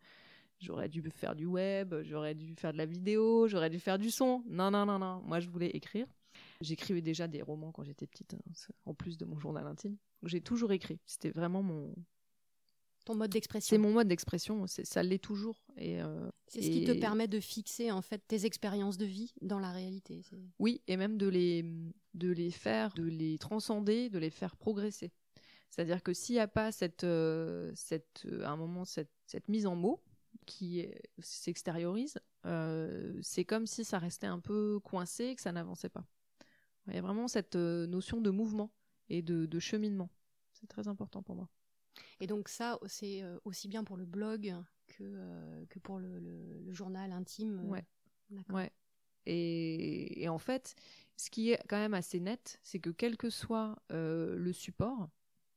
j'aurais 0.61 0.89
dû 0.89 1.03
faire 1.11 1.35
du 1.35 1.47
web, 1.47 1.95
j'aurais 2.03 2.35
dû 2.35 2.55
faire 2.57 2.73
de 2.73 2.79
la 2.79 2.87
vidéo, 2.87 3.49
j'aurais 3.49 3.71
dû 3.71 3.81
faire 3.81 3.99
du 3.99 4.11
son. 4.11 4.45
Non, 4.49 4.71
non, 4.71 4.87
non, 4.87 4.99
non. 4.99 5.23
Moi, 5.23 5.41
je 5.41 5.49
voulais 5.49 5.71
écrire. 5.71 6.07
J'écrivais 6.61 7.03
déjà 7.03 7.27
des 7.27 7.43
romans 7.43 7.73
quand 7.73 7.83
j'étais 7.83 8.07
petite, 8.07 8.35
hein, 8.35 8.73
en 8.85 8.95
plus 8.95 9.19
de 9.19 9.25
mon 9.25 9.39
journal 9.39 9.67
intime. 9.67 9.97
J'ai 10.23 10.41
toujours 10.41 10.73
écrit. 10.73 11.01
C'était 11.07 11.31
vraiment 11.31 11.63
mon, 11.63 11.95
ton 13.05 13.15
mode 13.15 13.31
d'expression. 13.31 13.69
C'est 13.69 13.79
mon 13.79 13.93
mode 13.93 14.09
d'expression, 14.09 14.67
ça 14.67 15.03
l'est 15.03 15.19
toujours. 15.19 15.65
Et 15.77 16.01
euh, 16.03 16.31
c'est 16.47 16.63
ce 16.63 16.69
qui 16.69 16.85
te 16.85 16.93
permet 16.93 17.29
de 17.29 17.41
fixer 17.41 17.91
en 17.91 18.03
fait 18.03 18.23
tes 18.27 18.47
expériences 18.47 18.99
de 18.99 19.07
vie 19.07 19.33
dans 19.41 19.59
la 19.59 19.73
réalité. 19.73 20.23
Oui, 20.59 20.83
et 20.87 20.97
même 20.97 21.17
de 21.17 21.29
les 21.29 21.65
de 22.15 22.31
les 22.31 22.51
faire, 22.51 22.93
de 22.95 23.05
les 23.05 23.39
transcender, 23.39 24.11
de 24.11 24.19
les 24.19 24.31
faire 24.31 24.57
progresser. 24.57 25.13
C'est-à-dire 25.71 26.03
que 26.03 26.13
s'il 26.13 26.35
n'y 26.35 26.41
a 26.41 26.49
pas 26.49 26.73
cette 26.73 27.05
euh, 27.05 27.71
cette 27.75 28.25
euh, 28.27 28.45
à 28.45 28.51
un 28.51 28.57
moment 28.57 28.85
cette, 28.85 29.13
cette 29.27 29.49
mise 29.49 29.67
en 29.67 29.77
mots 29.77 30.03
qui 30.47 30.87
s'extériorise, 31.19 32.19
c'est 33.23 33.45
comme 33.45 33.67
si 33.67 33.85
ça 33.85 33.99
restait 33.99 34.27
un 34.27 34.41
peu 34.41 34.81
coincé, 34.81 35.35
que 35.35 35.43
ça 35.43 35.53
n'avançait 35.53 35.91
pas. 35.91 36.05
Il 36.89 36.95
y 36.95 36.99
a 36.99 37.03
vraiment 37.03 37.29
cette 37.29 37.57
notion 37.57 38.21
de 38.21 38.31
mouvement 38.31 38.73
et 39.09 39.23
de, 39.23 39.47
de 39.47 39.59
cheminement. 39.59 40.11
C'est 40.53 40.67
très 40.67 40.89
important 40.89 41.23
pour 41.23 41.37
moi. 41.37 41.49
Et 42.21 42.27
donc 42.27 42.49
ça, 42.49 42.79
c'est 42.87 43.23
euh, 43.23 43.39
aussi 43.45 43.69
bien 43.69 43.85
pour 43.85 43.97
le 43.97 44.05
blog 44.05 44.55
que, 44.87 45.03
euh, 45.03 45.65
que 45.69 45.79
pour 45.79 45.99
le, 45.99 46.19
le, 46.19 46.73
journal 46.73 47.13
intime. 47.13 47.61
Euh, 47.65 47.69
ouais. 47.69 47.85
Ouais. 48.49 48.71
Et, 49.27 50.23
et, 50.23 50.29
en 50.29 50.39
fait, 50.39 50.75
ce 51.17 51.31
qui 51.31 51.51
est 51.51 51.61
quand 51.69 51.77
même 51.77 51.95
assez 51.95 52.21
net, 52.21 52.59
c'est 52.63 52.79
que 52.79 52.91
quel 52.91 53.17
que 53.17 53.31
soit 53.31 53.77
le 53.91 54.53
support, 54.53 55.09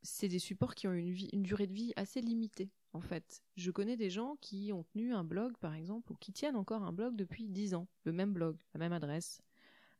c'est 0.01 0.27
des 0.27 0.39
supports 0.39 0.75
qui 0.75 0.87
ont 0.87 0.93
une, 0.93 1.11
vie, 1.11 1.29
une 1.33 1.43
durée 1.43 1.67
de 1.67 1.73
vie 1.73 1.93
assez 1.95 2.19
limitée. 2.19 2.71
En 2.91 2.99
fait, 2.99 3.41
je 3.55 3.71
connais 3.71 3.95
des 3.95 4.09
gens 4.09 4.35
qui 4.41 4.71
ont 4.73 4.83
tenu 4.83 5.13
un 5.13 5.23
blog, 5.23 5.57
par 5.57 5.73
exemple, 5.73 6.12
ou 6.12 6.15
qui 6.15 6.33
tiennent 6.33 6.55
encore 6.55 6.83
un 6.83 6.91
blog 6.91 7.15
depuis 7.15 7.47
10 7.47 7.73
ans, 7.73 7.88
le 8.03 8.12
même 8.12 8.33
blog, 8.33 8.57
la 8.73 8.79
même 8.79 8.93
adresse, 8.93 9.41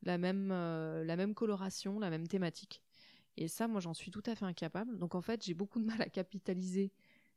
la 0.04 0.18
même, 0.18 0.50
la 0.50 1.16
même 1.16 1.34
coloration, 1.34 2.00
la 2.00 2.10
même 2.10 2.28
thématique. 2.28 2.83
Et 3.38 3.48
ça, 3.48 3.68
moi, 3.68 3.82
j'en 3.82 3.94
suis 3.94 4.12
tout 4.12 4.24
à 4.26 4.36
fait 4.36 4.46
incapable. 4.46 4.98
Donc, 4.98 5.16
en 5.16 5.22
fait, 5.22 5.44
j'ai 5.44 5.54
beaucoup 5.54 5.80
de 5.80 5.86
mal 5.86 6.02
à 6.02 6.10
capitaliser 6.10 6.92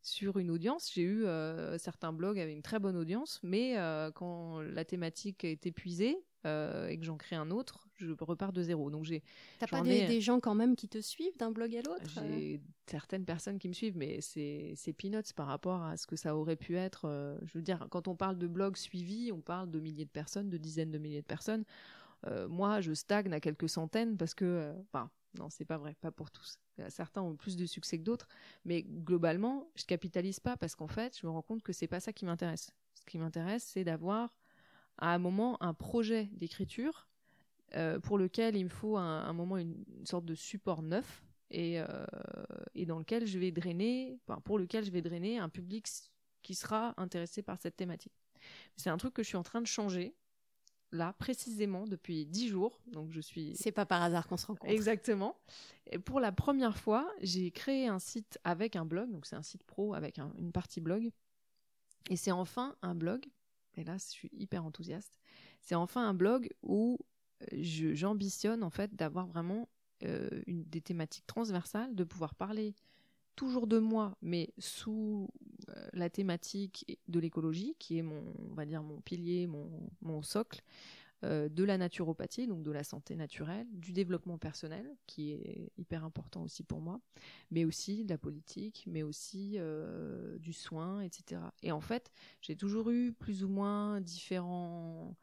sur 0.07 0.39
une 0.39 0.53
audience. 0.53 0.91
J'ai 0.95 1.03
eu 1.03 1.25
euh, 1.25 1.79
certains 1.79 2.13
blogs 2.13 2.39
avec 2.39 2.55
une 2.55 2.63
très 2.63 2.79
bonne 2.79 2.97
audience, 2.97 3.41
mais 3.43 3.77
euh, 3.77 4.13
quand 4.13 4.61
la 4.61 4.85
thématique 4.85 5.43
est 5.43 5.67
épuisée 5.67 6.17
euh, 6.45 6.87
et 6.87 6.97
que 6.97 7.05
j'en 7.05 7.17
crée 7.17 7.35
un 7.35 7.51
autre, 7.51 7.89
je 7.97 8.13
repars 8.21 8.53
de 8.53 8.63
zéro. 8.63 8.89
Donc, 8.89 9.05
j'ai. 9.05 9.25
T'as 9.59 9.67
pas 9.67 9.83
des, 9.83 10.21
gens 10.21 10.39
quand 10.39 10.55
même 10.55 10.77
qui 10.77 10.89
te 10.89 11.01
suivent 11.01 11.37
d'un 11.39 11.51
blog 11.51 11.75
à 11.75 11.83
l'autre 11.83 12.21
J'ai 12.23 12.61
certaines 12.87 13.25
personnes 13.25 13.59
qui 13.59 13.69
me 13.69 13.73
suivent, 13.73 13.97
mais 13.97 14.21
c'est 14.21 14.95
peanuts 14.97 15.33
par 15.35 15.49
rapport 15.49 15.83
à 15.83 15.97
ce 15.97 16.07
que 16.07 16.15
ça 16.15 16.37
aurait 16.37 16.57
pu 16.57 16.77
être. 16.77 17.39
je 17.43 17.59
veux 17.59 17.63
dire, 17.63 17.89
quand 17.91 18.07
on 18.07 18.15
parle 18.15 18.39
de 18.39 18.47
blogs 18.47 18.77
suivis, 18.77 19.33
on 19.33 19.41
parle 19.41 19.73
de 19.73 19.81
milliers 19.81 20.05
de 20.05 20.11
personnes, 20.11 20.51
de 20.51 20.57
dizaines 20.57 20.93
de 20.93 20.99
milliers 20.99 21.23
de 21.23 21.27
personnes. 21.27 21.65
moi, 22.49 22.81
je 22.81 22.93
stagne 22.93 23.33
à 23.33 23.41
quelques 23.41 23.69
centaines 23.69 24.17
parce 24.17 24.35
que, 24.35 24.73
enfin, 24.83 25.11
non, 25.39 25.51
c'est 25.51 25.65
pas 25.65 25.79
vrai, 25.79 25.95
pas 26.01 26.11
pour 26.11 26.31
tous. 26.31 26.59
Certains 26.89 27.23
ont 27.23 27.37
plus 27.37 27.57
de 27.57 27.67
succès 27.67 27.99
que 27.99 28.03
d'autres, 28.03 28.29
mais 28.65 28.83
globalement, 28.83 29.69
je 29.77 29.85
capitalise 29.85 30.41
pas 30.41 30.57
parce 30.57 30.75
qu'en 30.75 30.89
fait, 30.89 31.19
je 31.19 31.27
me 31.27 31.33
rends 31.33 31.43
compte 31.43 31.63
que 31.63 31.73
c'est 31.73 31.87
pas 31.87 32.01
ça 32.01 32.13
qui 32.13 32.25
m'intéresse. 32.25 32.73
Ce 32.95 33.05
qui 33.05 33.19
m'intéresse, 33.19 33.65
c'est 33.65 33.85
d'avoir 33.85 34.37
à 34.99 35.15
un 35.15 35.19
moment 35.19 35.63
un 35.63 35.75
projet 35.75 36.29
d'écriture 36.33 37.09
euh, 37.75 37.99
pour 37.99 38.19
lequel 38.19 38.57
il 38.57 38.65
me 38.65 38.71
faut 38.71 38.97
un, 38.97 39.25
un 39.25 39.33
moment 39.33 39.57
une, 39.57 39.85
sorte 40.05 40.25
de 40.25 40.35
support 40.35 40.83
neuf 40.83 41.25
et, 41.51 41.81
euh, 41.81 42.07
dans 42.87 42.99
lequel 42.99 43.27
je 43.27 43.39
vais 43.39 43.51
drainer, 43.51 44.19
pour 44.45 44.59
lequel 44.59 44.85
je 44.85 44.91
vais 44.91 45.03
drainer 45.03 45.39
un 45.39 45.49
public 45.49 45.87
qui 46.43 46.55
sera 46.55 46.95
intéressé 46.97 47.43
par 47.43 47.59
cette 47.61 47.77
thématique. 47.77 48.13
C'est 48.77 48.91
un 48.91 48.97
truc 48.97 49.15
que 49.15 49.23
je 49.23 49.29
suis 49.29 49.37
en 49.37 49.43
train 49.43 49.61
de 49.61 49.67
changer 49.67 50.15
là 50.93 51.13
précisément 51.15 51.87
depuis 51.87 52.27
dix 52.27 52.49
jours. 52.49 52.81
Donc 52.87 53.11
je 53.11 53.21
suis. 53.21 53.55
C'est 53.57 53.73
pas 53.73 53.87
par 53.87 54.03
hasard 54.03 54.27
qu'on 54.27 54.37
se 54.37 54.47
rencontre. 54.47 54.71
Exactement. 54.71 55.37
Et 55.91 55.99
pour 55.99 56.21
la 56.21 56.33
première 56.33 56.77
fois, 56.77 57.11
j'ai 57.21 57.51
créé 57.51 57.89
un 57.89 57.99
site 57.99 58.39
avec 58.45 58.77
un 58.77 58.85
blog. 58.85 59.11
Donc 59.11 59.27
c'est 59.27 59.37
un 59.37 59.43
site 59.43 59.65
pro 59.65 59.95
avec 59.95 60.19
une 60.39 60.53
partie 60.53 60.81
blog. 60.81 61.11
Et 62.11 62.17
c'est 62.17 62.33
enfin 62.33 62.77
un 62.83 62.95
blog. 62.95 63.27
Et 63.77 63.85
là, 63.85 63.97
je 63.99 64.05
suis 64.05 64.31
hyper 64.33 64.65
enthousiaste. 64.65 65.19
C'est 65.61 65.75
enfin 65.75 66.09
un 66.09 66.15
blog 66.15 66.49
où 66.63 66.99
euh, 67.43 67.63
j'ambitionne 67.95 68.63
en 68.63 68.71
fait 68.71 68.95
d'avoir 68.95 69.27
vraiment 69.27 69.69
euh, 70.05 70.29
une, 70.47 70.63
des 70.65 70.81
thématiques 70.81 71.27
transversales, 71.27 71.95
de 71.95 72.05
pouvoir 72.05 72.35
parler 72.35 72.75
toujours 73.37 73.67
de 73.67 73.79
moi, 73.79 74.17
mais 74.23 74.53
sous, 74.59 75.29
euh, 75.69 75.89
la 75.93 76.11
thématique 76.11 76.99
de 77.09 77.21
l'écologie, 77.21 77.77
qui 77.79 77.99
est 77.99 78.03
mon, 78.03 78.23
on 78.51 78.55
va 78.55 78.67
dire 78.67 78.83
mon 78.83 79.01
pilier, 79.01 79.47
mon, 79.47 79.69
mon 80.01 80.23
socle, 80.23 80.63
euh, 81.25 81.49
de 81.49 81.65
la 81.65 81.79
naturopathie, 81.79 82.47
donc 82.47 82.63
de 82.63 82.71
la 82.71 82.85
santé 82.85 83.17
naturelle, 83.17 83.67
du 83.73 83.93
développement 83.93 84.37
personnel, 84.37 84.87
qui 85.07 85.33
est 85.33 85.73
hyper 85.79 86.05
important 86.05 86.43
aussi 86.43 86.63
pour 86.63 86.81
moi, 86.81 87.01
mais 87.51 87.65
aussi 87.65 88.05
de 88.05 88.11
la 88.11 88.19
politique, 88.19 88.85
mais 88.87 89.03
aussi 89.03 89.55
euh, 89.57 90.39
du 90.39 90.53
soin, 90.53 91.01
etc. 91.01 91.41
Et 91.63 91.73
en 91.73 91.81
fait, 91.81 92.13
j'ai 92.43 92.55
toujours 92.55 92.91
eu 92.91 93.13
plus 93.13 93.45
ou 93.45 93.49
moins 93.49 94.01
différents 94.01 95.17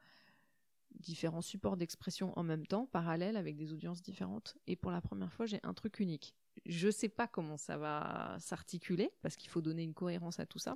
différents 1.00 1.41
supports 1.41 1.75
d'expression 1.75 2.38
en 2.38 2.43
même 2.43 2.65
temps, 2.65 2.86
parallèles, 2.86 3.36
avec 3.36 3.55
des 3.55 3.74
audiences 3.74 4.01
différentes. 4.01 4.55
Et 4.67 4.75
pour 4.75 4.91
la 4.91 5.01
première 5.01 5.32
fois, 5.34 5.46
j'ai 5.46 5.60
un 5.63 5.74
truc 5.74 6.00
unique. 6.00 6.36
Je 6.65 6.89
sais 6.89 7.10
pas 7.10 7.27
comment 7.27 7.57
ça 7.57 7.77
va 7.77 8.38
s'articuler, 8.39 9.12
parce 9.22 9.36
qu'il 9.36 9.50
faut 9.50 9.62
donner 9.62 9.83
une 9.83 9.93
cohérence 9.93 10.39
à 10.39 10.45
tout 10.45 10.60
ça. 10.60 10.75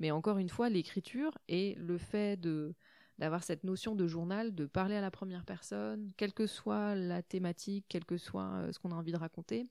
Mais 0.00 0.10
encore 0.10 0.38
une 0.38 0.48
fois, 0.48 0.68
l'écriture 0.68 1.38
et 1.48 1.74
le 1.76 1.98
fait 1.98 2.36
de 2.38 2.74
d'avoir 3.18 3.44
cette 3.44 3.62
notion 3.62 3.94
de 3.94 4.06
journal, 4.06 4.54
de 4.54 4.66
parler 4.66 4.96
à 4.96 5.00
la 5.00 5.10
première 5.10 5.44
personne, 5.44 6.10
quelle 6.16 6.32
que 6.32 6.46
soit 6.46 6.94
la 6.94 7.22
thématique, 7.22 7.84
quel 7.88 8.04
que 8.04 8.16
soit 8.16 8.50
euh, 8.54 8.72
ce 8.72 8.78
qu'on 8.78 8.90
a 8.90 8.94
envie 8.94 9.12
de 9.12 9.18
raconter, 9.18 9.68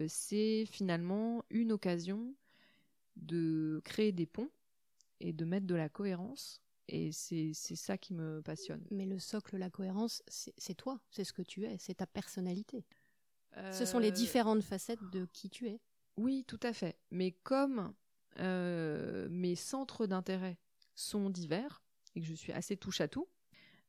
euh, 0.00 0.06
c'est 0.08 0.66
finalement 0.66 1.44
une 1.48 1.72
occasion 1.72 2.34
de 3.16 3.80
créer 3.84 4.12
des 4.12 4.26
ponts 4.26 4.50
et 5.20 5.32
de 5.32 5.44
mettre 5.44 5.66
de 5.66 5.74
la 5.74 5.88
cohérence. 5.88 6.60
Et 6.88 7.12
c'est 7.12 7.54
ça 7.54 7.96
qui 7.96 8.12
me 8.12 8.42
passionne. 8.42 8.84
Mais 8.90 9.06
le 9.06 9.18
socle, 9.18 9.56
la 9.56 9.70
cohérence, 9.70 10.22
c'est 10.26 10.74
toi, 10.74 11.00
c'est 11.10 11.24
ce 11.24 11.32
que 11.32 11.42
tu 11.42 11.64
es, 11.64 11.78
c'est 11.78 11.94
ta 11.94 12.06
personnalité. 12.06 12.84
Ce 13.72 13.84
sont 13.84 13.98
les 13.98 14.08
euh, 14.08 14.12
différentes 14.12 14.62
facettes 14.62 15.02
de 15.12 15.26
qui 15.32 15.50
tu 15.50 15.68
es. 15.68 15.80
Oui, 16.16 16.44
tout 16.46 16.60
à 16.62 16.72
fait. 16.72 16.96
Mais 17.10 17.32
comme 17.42 17.92
mes 18.38 19.54
centres 19.56 20.06
d'intérêt 20.06 20.58
sont 20.94 21.30
divers, 21.30 21.82
et 22.14 22.20
que 22.20 22.26
je 22.26 22.34
suis 22.34 22.52
assez 22.52 22.76
touche 22.76 23.00
à 23.00 23.08
tout, 23.08 23.28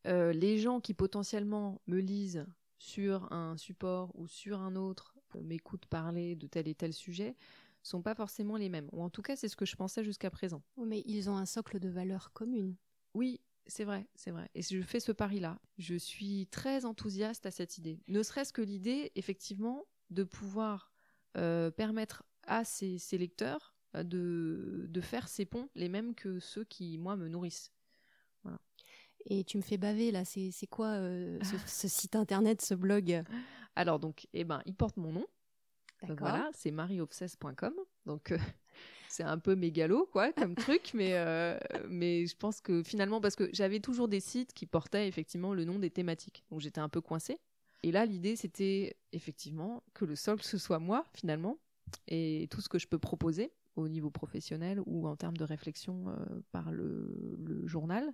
euh, 0.06 0.34
les 0.34 0.58
gens 0.58 0.80
qui 0.80 0.94
potentiellement 0.94 1.82
me 1.88 2.00
lisent 2.00 2.46
sur 2.78 3.32
un 3.32 3.56
support 3.58 4.12
ou 4.16 4.28
sur 4.28 4.60
un 4.60 4.76
autre, 4.76 5.16
euh, 5.36 5.42
m'écoutent 5.42 5.86
parler 5.86 6.36
de 6.36 6.48
tel 6.48 6.68
et 6.68 6.76
tel 6.76 6.94
sujet, 6.94 7.36
sont 7.82 8.02
pas 8.02 8.16
forcément 8.16 8.58
les 8.58 8.70
mêmes. 8.70 8.90
Ou 8.92 9.02
en 9.02 9.10
tout 9.10 9.22
cas, 9.22 9.36
c'est 9.36 9.48
ce 9.48 9.56
que 9.56 9.66
je 9.66 9.76
pensais 9.76 10.04
jusqu'à 10.04 10.30
présent. 10.30 10.62
mais 10.78 11.04
ils 11.06 11.30
ont 11.30 11.38
un 11.38 11.46
socle 11.46 11.80
de 11.80 11.90
valeurs 11.90 12.32
communes. 12.34 12.76
Oui, 13.14 13.42
c'est 13.68 13.84
vrai, 13.84 14.08
c'est 14.16 14.32
vrai. 14.32 14.50
Et 14.56 14.62
je 14.62 14.82
fais 14.82 15.00
ce 15.00 15.12
pari-là. 15.12 15.60
Je 15.78 15.96
suis 15.96 16.48
très 16.48 16.86
enthousiaste 16.86 17.46
à 17.46 17.52
cette 17.52 17.78
idée. 17.78 18.02
Ne 18.08 18.24
serait-ce 18.24 18.54
que 18.54 18.62
l'idée, 18.62 19.12
effectivement, 19.16 19.86
de 20.10 20.24
pouvoir 20.24 20.92
euh, 21.38 21.72
permettre 21.72 22.24
à 22.44 22.64
ces, 22.66 23.00
lecteurs 23.14 23.76
de, 23.96 24.86
de, 24.90 25.02
faire 25.02 25.28
ces 25.28 25.46
ponts, 25.46 25.70
les 25.76 25.90
mêmes 25.90 26.14
que 26.14 26.40
ceux 26.40 26.64
qui, 26.66 26.98
moi, 26.98 27.16
me 27.16 27.28
nourrissent. 27.28 27.72
Et 29.26 29.44
tu 29.44 29.58
me 29.58 29.62
fais 29.62 29.78
baver 29.78 30.12
là, 30.12 30.26
c'est 30.26 30.68
quoi 30.70 30.88
euh, 30.88 31.40
ce, 31.68 31.88
site 31.88 32.16
internet, 32.16 32.62
ce 32.62 32.74
blog? 32.74 33.24
Alors 33.76 34.00
donc, 34.00 34.28
eh 34.34 34.44
ben, 34.44 34.62
il 34.66 34.76
porte 34.76 34.98
mon 34.98 35.12
nom. 35.12 35.26
Voilà, 36.02 36.50
c'est 36.54 36.72
marieobsesse.com. 36.72 37.74
Donc 38.06 38.32
euh, 38.32 38.38
c'est 39.14 39.24
un 39.24 39.38
peu 39.38 39.56
mégalo 39.56 40.08
quoi 40.12 40.34
comme 40.34 40.56
truc, 40.56 40.92
mais 40.94 41.12
euh, 41.14 41.58
mais 41.88 42.26
je 42.26 42.36
pense 42.36 42.62
que 42.62 42.82
finalement 42.84 43.22
parce 43.22 43.36
que 43.36 43.50
j'avais 43.54 43.80
toujours 43.80 44.08
des 44.08 44.20
sites 44.20 44.54
qui 44.54 44.66
portaient 44.66 45.08
effectivement 45.08 45.54
le 45.54 45.66
nom 45.66 45.78
des 45.80 45.92
thématiques, 45.92 46.44
donc 46.50 46.62
j'étais 46.62 46.82
un 46.82 46.90
peu 46.90 47.02
coincée. 47.02 47.40
Et 47.84 47.92
là, 47.92 48.06
l'idée 48.06 48.36
c'était 48.36 48.96
effectivement 49.12 49.84
que 49.94 50.06
le 50.06 50.16
socle 50.16 50.44
ce 50.44 50.58
soit 50.58 50.80
moi 50.80 51.06
finalement 51.14 51.58
et 52.08 52.48
tout 52.50 52.62
ce 52.62 52.70
que 52.70 52.80
je 52.80 52.88
peux 52.88 52.98
proposer 52.98 53.52
au 53.76 53.88
niveau 53.88 54.10
professionnel 54.10 54.82
ou 54.86 55.08
en 55.08 55.16
termes 55.16 55.38
de 55.38 55.44
réflexion 55.44 56.06
par 56.52 56.72
le, 56.72 57.38
le 57.40 57.68
journal. 57.68 58.14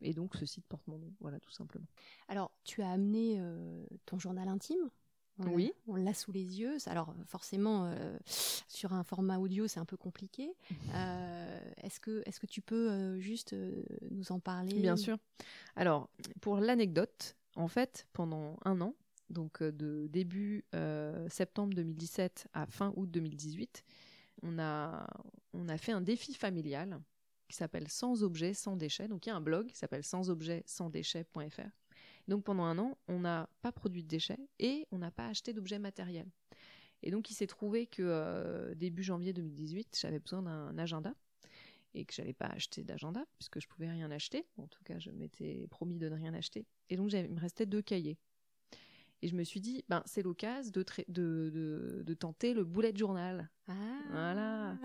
Et 0.00 0.12
donc, 0.12 0.36
ce 0.36 0.44
site 0.44 0.66
porte 0.66 0.86
mon 0.86 0.98
nom, 0.98 1.12
voilà, 1.20 1.40
tout 1.40 1.50
simplement. 1.50 1.86
Alors, 2.28 2.52
tu 2.64 2.82
as 2.82 2.90
amené 2.90 3.36
euh, 3.38 3.86
ton 4.04 4.18
journal 4.18 4.48
intime 4.48 4.90
oui. 5.38 5.72
On 5.86 5.96
l'a 5.96 6.14
sous 6.14 6.32
les 6.32 6.60
yeux. 6.60 6.76
Alors 6.86 7.14
forcément, 7.26 7.86
euh, 7.86 8.16
sur 8.26 8.92
un 8.92 9.02
format 9.02 9.38
audio, 9.38 9.66
c'est 9.66 9.80
un 9.80 9.84
peu 9.84 9.96
compliqué. 9.96 10.54
Euh, 10.94 11.60
est-ce 11.82 11.98
que, 11.98 12.22
est 12.24 12.38
que 12.38 12.46
tu 12.46 12.60
peux 12.60 13.18
juste 13.18 13.54
nous 14.10 14.30
en 14.30 14.38
parler? 14.38 14.74
Bien 14.78 14.96
sûr. 14.96 15.16
Alors, 15.74 16.08
pour 16.40 16.58
l'anecdote, 16.58 17.36
en 17.56 17.66
fait, 17.66 18.06
pendant 18.12 18.58
un 18.64 18.80
an, 18.80 18.94
donc 19.28 19.62
de 19.62 20.06
début 20.08 20.64
septembre 21.28 21.74
2017 21.74 22.46
à 22.52 22.66
fin 22.66 22.92
août 22.96 23.10
2018, 23.10 23.84
on 24.42 24.58
a, 24.58 25.06
on 25.52 25.68
a 25.68 25.76
fait 25.78 25.92
un 25.92 26.00
défi 26.00 26.34
familial 26.34 27.00
qui 27.48 27.56
s'appelle 27.56 27.88
Sans 27.88 28.22
objets, 28.22 28.54
sans 28.54 28.76
déchets. 28.76 29.08
Donc 29.08 29.26
il 29.26 29.30
y 29.30 29.32
a 29.32 29.36
un 29.36 29.40
blog 29.40 29.68
qui 29.68 29.76
s'appelle 29.76 30.04
sans 30.04 30.30
objets, 30.30 30.62
sans 30.66 30.90
déchets.fr. 30.90 31.70
Donc 32.28 32.44
pendant 32.44 32.64
un 32.64 32.78
an, 32.78 32.96
on 33.08 33.20
n'a 33.20 33.48
pas 33.62 33.72
produit 33.72 34.02
de 34.02 34.08
déchets 34.08 34.38
et 34.58 34.86
on 34.90 34.98
n'a 34.98 35.10
pas 35.10 35.26
acheté 35.26 35.52
d'objets 35.52 35.78
matériels. 35.78 36.30
Et 37.02 37.10
donc 37.10 37.30
il 37.30 37.34
s'est 37.34 37.46
trouvé 37.46 37.86
que 37.86 38.02
euh, 38.02 38.74
début 38.74 39.02
janvier 39.02 39.32
2018, 39.32 39.98
j'avais 40.00 40.20
besoin 40.20 40.42
d'un 40.42 40.78
agenda 40.78 41.14
et 41.92 42.04
que 42.04 42.14
j'avais 42.14 42.32
pas 42.32 42.46
acheté 42.46 42.82
d'agenda 42.82 43.24
puisque 43.38 43.60
je 43.60 43.68
pouvais 43.68 43.90
rien 43.90 44.10
acheter. 44.10 44.46
En 44.56 44.66
tout 44.66 44.82
cas, 44.84 44.98
je 44.98 45.10
m'étais 45.10 45.66
promis 45.70 45.98
de 45.98 46.08
ne 46.08 46.14
rien 46.14 46.32
acheter. 46.32 46.66
Et 46.88 46.96
donc 46.96 47.12
il 47.12 47.30
me 47.30 47.40
restait 47.40 47.66
deux 47.66 47.82
cahiers. 47.82 48.18
Et 49.22 49.28
je 49.28 49.36
me 49.36 49.44
suis 49.44 49.60
dit, 49.60 49.84
ben, 49.88 50.02
c'est 50.04 50.22
l'occasion 50.22 50.70
de, 50.70 50.84
de, 51.08 52.02
de, 52.04 52.14
tenter 52.14 52.52
le 52.52 52.64
bullet 52.64 52.92
journal. 52.94 53.48
Ah. 53.68 53.72
Voilà. 54.10 54.78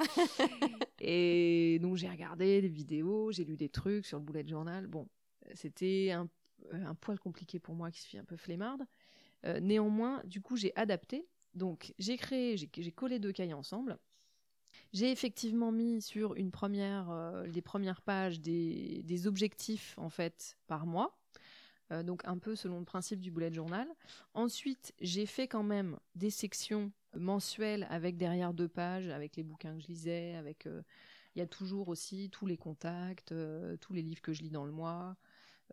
et 1.00 1.77
donc 1.81 1.98
j'ai 1.98 2.10
regardé 2.10 2.62
des 2.62 2.69
vidéos, 2.69 3.34
j'ai 3.34 3.43
lu 3.43 3.58
des 3.58 3.67
trucs 3.67 4.05
sur 4.05 4.17
le 4.17 4.24
bullet 4.24 4.48
journal. 4.48 4.88
Bon, 4.88 5.10
c'était 5.55 6.12
un, 6.12 6.29
un 6.71 6.95
poil 6.95 7.19
compliqué 7.19 7.59
pour 7.59 7.75
moi 7.75 7.91
qui 7.91 8.01
suis 8.01 8.17
un 8.17 8.23
peu 8.23 8.37
flemmarde. 8.37 8.83
Euh, 9.45 9.59
néanmoins, 9.59 10.21
du 10.25 10.41
coup, 10.41 10.57
j'ai 10.57 10.75
adapté. 10.75 11.27
Donc 11.55 11.93
j'ai 11.97 12.17
créé, 12.17 12.57
j'ai 12.57 12.91
collé 12.91 13.19
deux 13.19 13.31
cahiers 13.31 13.53
ensemble. 13.53 13.97
J'ai 14.93 15.11
effectivement 15.11 15.71
mis 15.71 16.01
sur 16.01 16.35
une 16.35 16.51
première, 16.51 17.09
euh, 17.09 17.45
les 17.47 17.61
premières 17.61 18.01
pages 18.01 18.39
des, 18.39 19.01
des, 19.03 19.27
objectifs 19.27 19.95
en 19.97 20.09
fait 20.09 20.57
par 20.67 20.85
mois. 20.85 21.19
Euh, 21.91 22.03
donc 22.03 22.21
un 22.25 22.37
peu 22.37 22.55
selon 22.55 22.79
le 22.79 22.85
principe 22.85 23.19
du 23.19 23.31
bullet 23.31 23.51
journal. 23.51 23.87
Ensuite, 24.33 24.93
j'ai 24.99 25.25
fait 25.25 25.47
quand 25.47 25.63
même 25.63 25.97
des 26.15 26.29
sections 26.29 26.91
mensuelles 27.15 27.87
avec 27.89 28.17
derrière 28.17 28.53
deux 28.53 28.67
pages, 28.67 29.09
avec 29.09 29.35
les 29.35 29.43
bouquins 29.43 29.75
que 29.75 29.81
je 29.81 29.87
lisais, 29.87 30.35
avec 30.35 30.67
euh, 30.67 30.83
il 31.35 31.39
y 31.39 31.41
a 31.41 31.47
toujours 31.47 31.89
aussi 31.89 32.29
tous 32.29 32.45
les 32.45 32.57
contacts, 32.57 33.31
euh, 33.31 33.75
tous 33.77 33.93
les 33.93 34.01
livres 34.01 34.21
que 34.21 34.33
je 34.33 34.43
lis 34.43 34.51
dans 34.51 34.65
le 34.65 34.71
mois, 34.71 35.15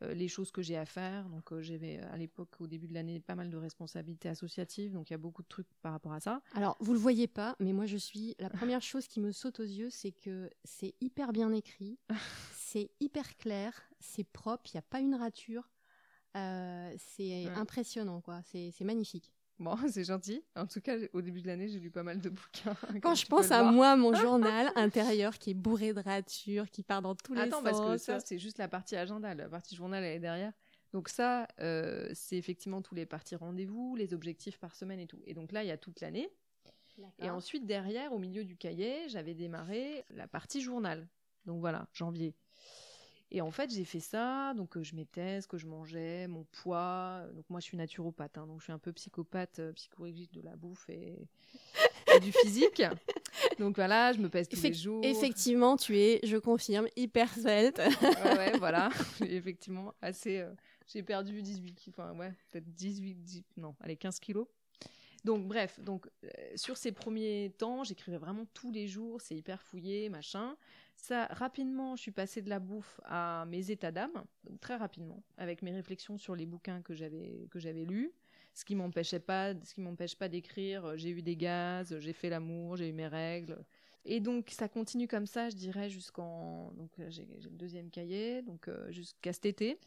les 0.02 0.28
choses 0.28 0.50
que 0.50 0.62
j'ai 0.62 0.76
à 0.76 0.86
faire. 0.86 1.28
Donc 1.28 1.58
j'avais 1.60 1.98
à 1.98 2.16
l'époque, 2.16 2.60
au 2.60 2.66
début 2.66 2.86
de 2.86 2.94
l'année, 2.94 3.20
pas 3.20 3.34
mal 3.34 3.50
de 3.50 3.56
responsabilités 3.56 4.28
associatives, 4.28 4.92
donc 4.92 5.10
il 5.10 5.12
y 5.12 5.14
a 5.14 5.18
beaucoup 5.18 5.42
de 5.42 5.48
trucs 5.48 5.72
par 5.82 5.92
rapport 5.92 6.12
à 6.12 6.20
ça. 6.20 6.42
Alors 6.54 6.76
vous 6.80 6.92
le 6.92 6.98
voyez 6.98 7.26
pas, 7.26 7.56
mais 7.60 7.72
moi 7.72 7.86
je 7.86 7.96
suis 7.96 8.34
la 8.38 8.50
première 8.50 8.82
chose 8.82 9.06
qui 9.08 9.20
me 9.20 9.32
saute 9.32 9.60
aux 9.60 9.64
yeux, 9.64 9.90
c'est 9.90 10.12
que 10.12 10.50
c'est 10.64 10.94
hyper 11.00 11.32
bien 11.32 11.52
écrit, 11.52 11.98
c'est 12.52 12.90
hyper 13.00 13.36
clair, 13.36 13.72
c'est 14.00 14.24
propre, 14.24 14.70
il 14.72 14.76
n'y 14.76 14.80
a 14.80 14.82
pas 14.82 15.00
une 15.00 15.14
rature. 15.14 15.68
Euh, 16.36 16.94
c'est 16.98 17.46
impressionnant, 17.48 18.20
quoi. 18.20 18.42
C'est 18.44 18.82
magnifique. 18.82 19.32
Bon, 19.58 19.76
c'est 19.90 20.04
gentil. 20.04 20.42
En 20.54 20.66
tout 20.66 20.80
cas, 20.80 20.96
au 21.12 21.22
début 21.22 21.40
de 21.40 21.46
l'année, 21.46 21.68
j'ai 21.68 21.80
lu 21.80 21.90
pas 21.90 22.02
mal 22.02 22.20
de 22.20 22.28
bouquins. 22.28 22.76
Quand 23.02 23.14
je 23.14 23.26
pense 23.26 23.50
à 23.50 23.62
moi, 23.62 23.96
mon 23.96 24.14
journal 24.22 24.70
intérieur 24.76 25.38
qui 25.38 25.50
est 25.50 25.54
bourré 25.54 25.92
de 25.92 26.00
ratures, 26.00 26.70
qui 26.70 26.82
part 26.82 27.02
dans 27.02 27.14
tous 27.14 27.34
les 27.34 27.40
sens. 27.40 27.48
Attends, 27.48 27.62
parce 27.62 27.80
que 27.80 27.96
ça, 27.96 28.20
c'est 28.20 28.38
juste 28.38 28.58
la 28.58 28.68
partie 28.68 28.96
agenda. 28.96 29.34
La 29.34 29.48
partie 29.48 29.74
journal, 29.74 30.04
elle 30.04 30.16
est 30.16 30.20
derrière. 30.20 30.52
Donc 30.92 31.08
ça, 31.08 31.48
euh, 31.60 32.08
c'est 32.14 32.36
effectivement 32.36 32.80
tous 32.80 32.94
les 32.94 33.06
parties 33.06 33.36
rendez-vous, 33.36 33.96
les 33.96 34.14
objectifs 34.14 34.58
par 34.58 34.74
semaine 34.74 35.00
et 35.00 35.06
tout. 35.06 35.20
Et 35.26 35.34
donc 35.34 35.52
là, 35.52 35.62
il 35.64 35.66
y 35.66 35.72
a 35.72 35.78
toute 35.78 36.00
l'année. 36.00 36.30
Et 37.18 37.28
ensuite, 37.28 37.66
derrière, 37.66 38.12
au 38.12 38.18
milieu 38.18 38.44
du 38.44 38.56
cahier, 38.56 39.08
j'avais 39.08 39.34
démarré 39.34 40.04
la 40.10 40.26
partie 40.26 40.62
journal. 40.62 41.06
Donc 41.44 41.60
voilà, 41.60 41.86
janvier. 41.92 42.34
Et 43.32 43.40
en 43.40 43.50
fait, 43.50 43.72
j'ai 43.72 43.84
fait 43.84 44.00
ça, 44.00 44.54
donc 44.54 44.76
euh, 44.76 44.84
je 44.84 44.94
mettais 44.94 45.40
ce 45.40 45.48
que 45.48 45.58
je 45.58 45.66
mangeais, 45.66 46.28
mon 46.28 46.44
poids. 46.44 47.24
Donc 47.34 47.44
moi, 47.50 47.58
je 47.58 47.64
suis 47.64 47.76
naturopathe, 47.76 48.38
hein, 48.38 48.46
donc 48.46 48.60
je 48.60 48.64
suis 48.64 48.72
un 48.72 48.78
peu 48.78 48.92
psychopathe, 48.92 49.58
euh, 49.58 49.72
psychorigide 49.72 50.30
de 50.32 50.42
la 50.42 50.54
bouffe 50.54 50.88
et, 50.88 51.16
du 52.22 52.30
physique. 52.30 52.82
Donc 53.58 53.74
voilà, 53.74 54.12
je 54.12 54.20
me 54.20 54.28
pèse 54.28 54.48
tous 54.48 54.62
les 54.62 54.72
jours. 54.72 55.04
Effectivement, 55.04 55.76
tu 55.76 55.98
es, 55.98 56.20
je 56.22 56.36
confirme, 56.36 56.86
hyper 56.94 57.32
svelte. 57.34 57.78
ouais, 57.78 58.56
voilà, 58.58 58.90
effectivement, 59.20 59.92
assez. 60.00 60.38
Euh, 60.38 60.52
j'ai 60.86 61.02
perdu 61.02 61.42
18, 61.42 61.86
enfin 61.88 62.12
ouais, 62.14 62.32
peut-être 62.52 62.72
18, 62.74 63.44
non, 63.56 63.74
allez, 63.80 63.96
15 63.96 64.20
kilos. 64.20 64.46
Donc 65.24 65.48
bref, 65.48 65.80
donc 65.80 66.08
sur 66.54 66.76
ces 66.76 66.92
premiers 66.92 67.52
temps, 67.58 67.82
j'écrivais 67.82 68.18
vraiment 68.18 68.46
tous 68.54 68.70
les 68.70 68.86
jours, 68.86 69.20
c'est 69.20 69.34
hyper 69.34 69.60
fouillé, 69.60 70.08
machin. 70.08 70.56
Ça, 70.96 71.26
rapidement, 71.26 71.94
je 71.94 72.02
suis 72.02 72.10
passée 72.10 72.42
de 72.42 72.48
la 72.48 72.58
bouffe 72.58 73.00
à 73.04 73.44
mes 73.46 73.70
états 73.70 73.92
d'âme, 73.92 74.24
très 74.60 74.76
rapidement, 74.76 75.22
avec 75.36 75.62
mes 75.62 75.70
réflexions 75.72 76.18
sur 76.18 76.34
les 76.34 76.46
bouquins 76.46 76.82
que 76.82 76.94
j'avais 76.94 77.46
que 77.50 77.60
j'avais 77.60 77.84
lus, 77.84 78.12
ce 78.54 78.64
qui 78.64 78.74
m'empêchait 78.74 79.20
pas, 79.20 79.52
ce 79.62 79.74
qui 79.74 79.82
m'empêche 79.82 80.16
pas 80.16 80.28
d'écrire. 80.28 80.96
J'ai 80.96 81.10
eu 81.10 81.22
des 81.22 81.36
gaz, 81.36 81.96
j'ai 81.98 82.12
fait 82.12 82.30
l'amour, 82.30 82.76
j'ai 82.76 82.88
eu 82.88 82.92
mes 82.92 83.06
règles. 83.06 83.58
Et 84.06 84.20
donc 84.20 84.50
ça 84.50 84.68
continue 84.68 85.06
comme 85.06 85.26
ça, 85.26 85.50
je 85.50 85.56
dirais, 85.56 85.90
jusqu'en 85.90 86.72
donc 86.72 86.90
j'ai 87.08 87.26
le 87.26 87.50
deuxième 87.50 87.90
cahier, 87.90 88.40
donc 88.42 88.68
euh, 88.68 88.90
jusqu'à 88.90 89.32
cet 89.32 89.46
été, 89.46 89.78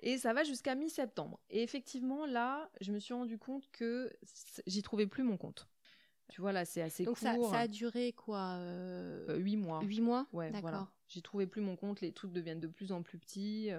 et 0.00 0.18
ça 0.18 0.32
va 0.34 0.42
jusqu'à 0.44 0.74
mi-septembre. 0.74 1.38
Et 1.48 1.62
effectivement 1.62 2.26
là, 2.26 2.70
je 2.80 2.92
me 2.92 2.98
suis 2.98 3.14
rendu 3.14 3.38
compte 3.38 3.70
que 3.70 4.12
j'y 4.66 4.82
trouvais 4.82 5.06
plus 5.06 5.22
mon 5.22 5.36
compte. 5.36 5.68
Tu 6.28 6.40
vois 6.40 6.52
là, 6.52 6.64
c'est 6.64 6.82
assez 6.82 7.04
donc 7.04 7.18
court. 7.18 7.34
Donc 7.34 7.50
ça, 7.52 7.60
a 7.60 7.68
duré 7.68 8.12
quoi 8.12 8.56
euh... 8.58 9.36
Huit 9.38 9.56
mois. 9.56 9.80
Huit 9.82 10.00
mois? 10.00 10.26
Ouais, 10.32 10.50
voilà. 10.60 10.88
J'y 11.08 11.22
trouvais 11.22 11.46
plus 11.46 11.62
mon 11.62 11.76
compte, 11.76 12.00
les 12.00 12.12
trucs 12.12 12.32
deviennent 12.32 12.60
de 12.60 12.66
plus 12.66 12.92
en 12.92 13.02
plus 13.02 13.18
petits. 13.18 13.70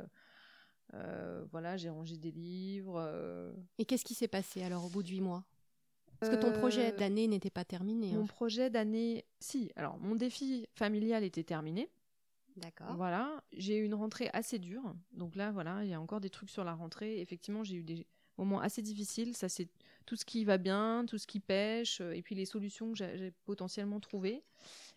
Euh, 0.96 1.46
voilà, 1.51 1.77
j'ai 1.77 1.89
rangé 1.89 2.18
des 2.18 2.32
livres. 2.32 3.53
Et 3.77 3.86
qu'est-ce 3.86 4.06
qui 4.06 4.15
s'est 4.15 4.27
passé 4.27 4.63
alors 4.63 4.86
au 4.86 4.89
bout 4.89 5.03
de 5.03 5.10
huit 5.10 5.22
mois? 5.22 5.46
Parce 6.20 6.36
que 6.36 6.41
ton 6.41 6.51
projet 6.51 6.91
d'année 6.91 7.27
n'était 7.27 7.50
pas 7.50 7.63
terminé. 7.63 8.12
Mon 8.12 8.25
projet 8.25 8.70
d'année, 8.70 9.25
si. 9.39 9.72
Alors, 9.75 9.98
mon 10.00 10.15
défi 10.15 10.68
familial 10.74 11.24
était 11.24 11.46
terminé. 11.46 11.89
D'accord. 12.58 12.94
Voilà. 12.96 13.41
J'ai 13.53 13.77
eu 13.77 13.86
une 13.86 13.94
rentrée 13.94 14.29
assez 14.34 14.60
dure. 14.60 14.94
Donc 15.12 15.36
là, 15.36 15.51
voilà, 15.51 15.86
il 15.86 15.89
y 15.89 15.94
a 15.94 16.01
encore 16.01 16.20
des 16.20 16.29
trucs 16.29 16.50
sur 16.50 16.65
la 16.65 16.74
rentrée. 16.74 17.22
Effectivement, 17.22 17.63
j'ai 17.63 17.75
eu 17.75 17.84
des 17.84 18.06
moments 18.39 18.62
assez 18.62 18.81
difficiles. 18.81 19.36
Ça, 19.36 19.50
c'est 19.50 19.69
tout 20.05 20.15
ce 20.15 20.25
qui 20.25 20.43
va 20.46 20.58
bien, 20.58 21.05
tout 21.08 21.17
ce 21.17 21.27
qui 21.27 21.39
pêche, 21.39 22.01
et 22.01 22.22
puis 22.22 22.36
les 22.36 22.46
solutions 22.46 22.91
que 22.91 22.98
j'ai 22.98 23.31
potentiellement 23.46 24.00
trouvées. 24.00 24.43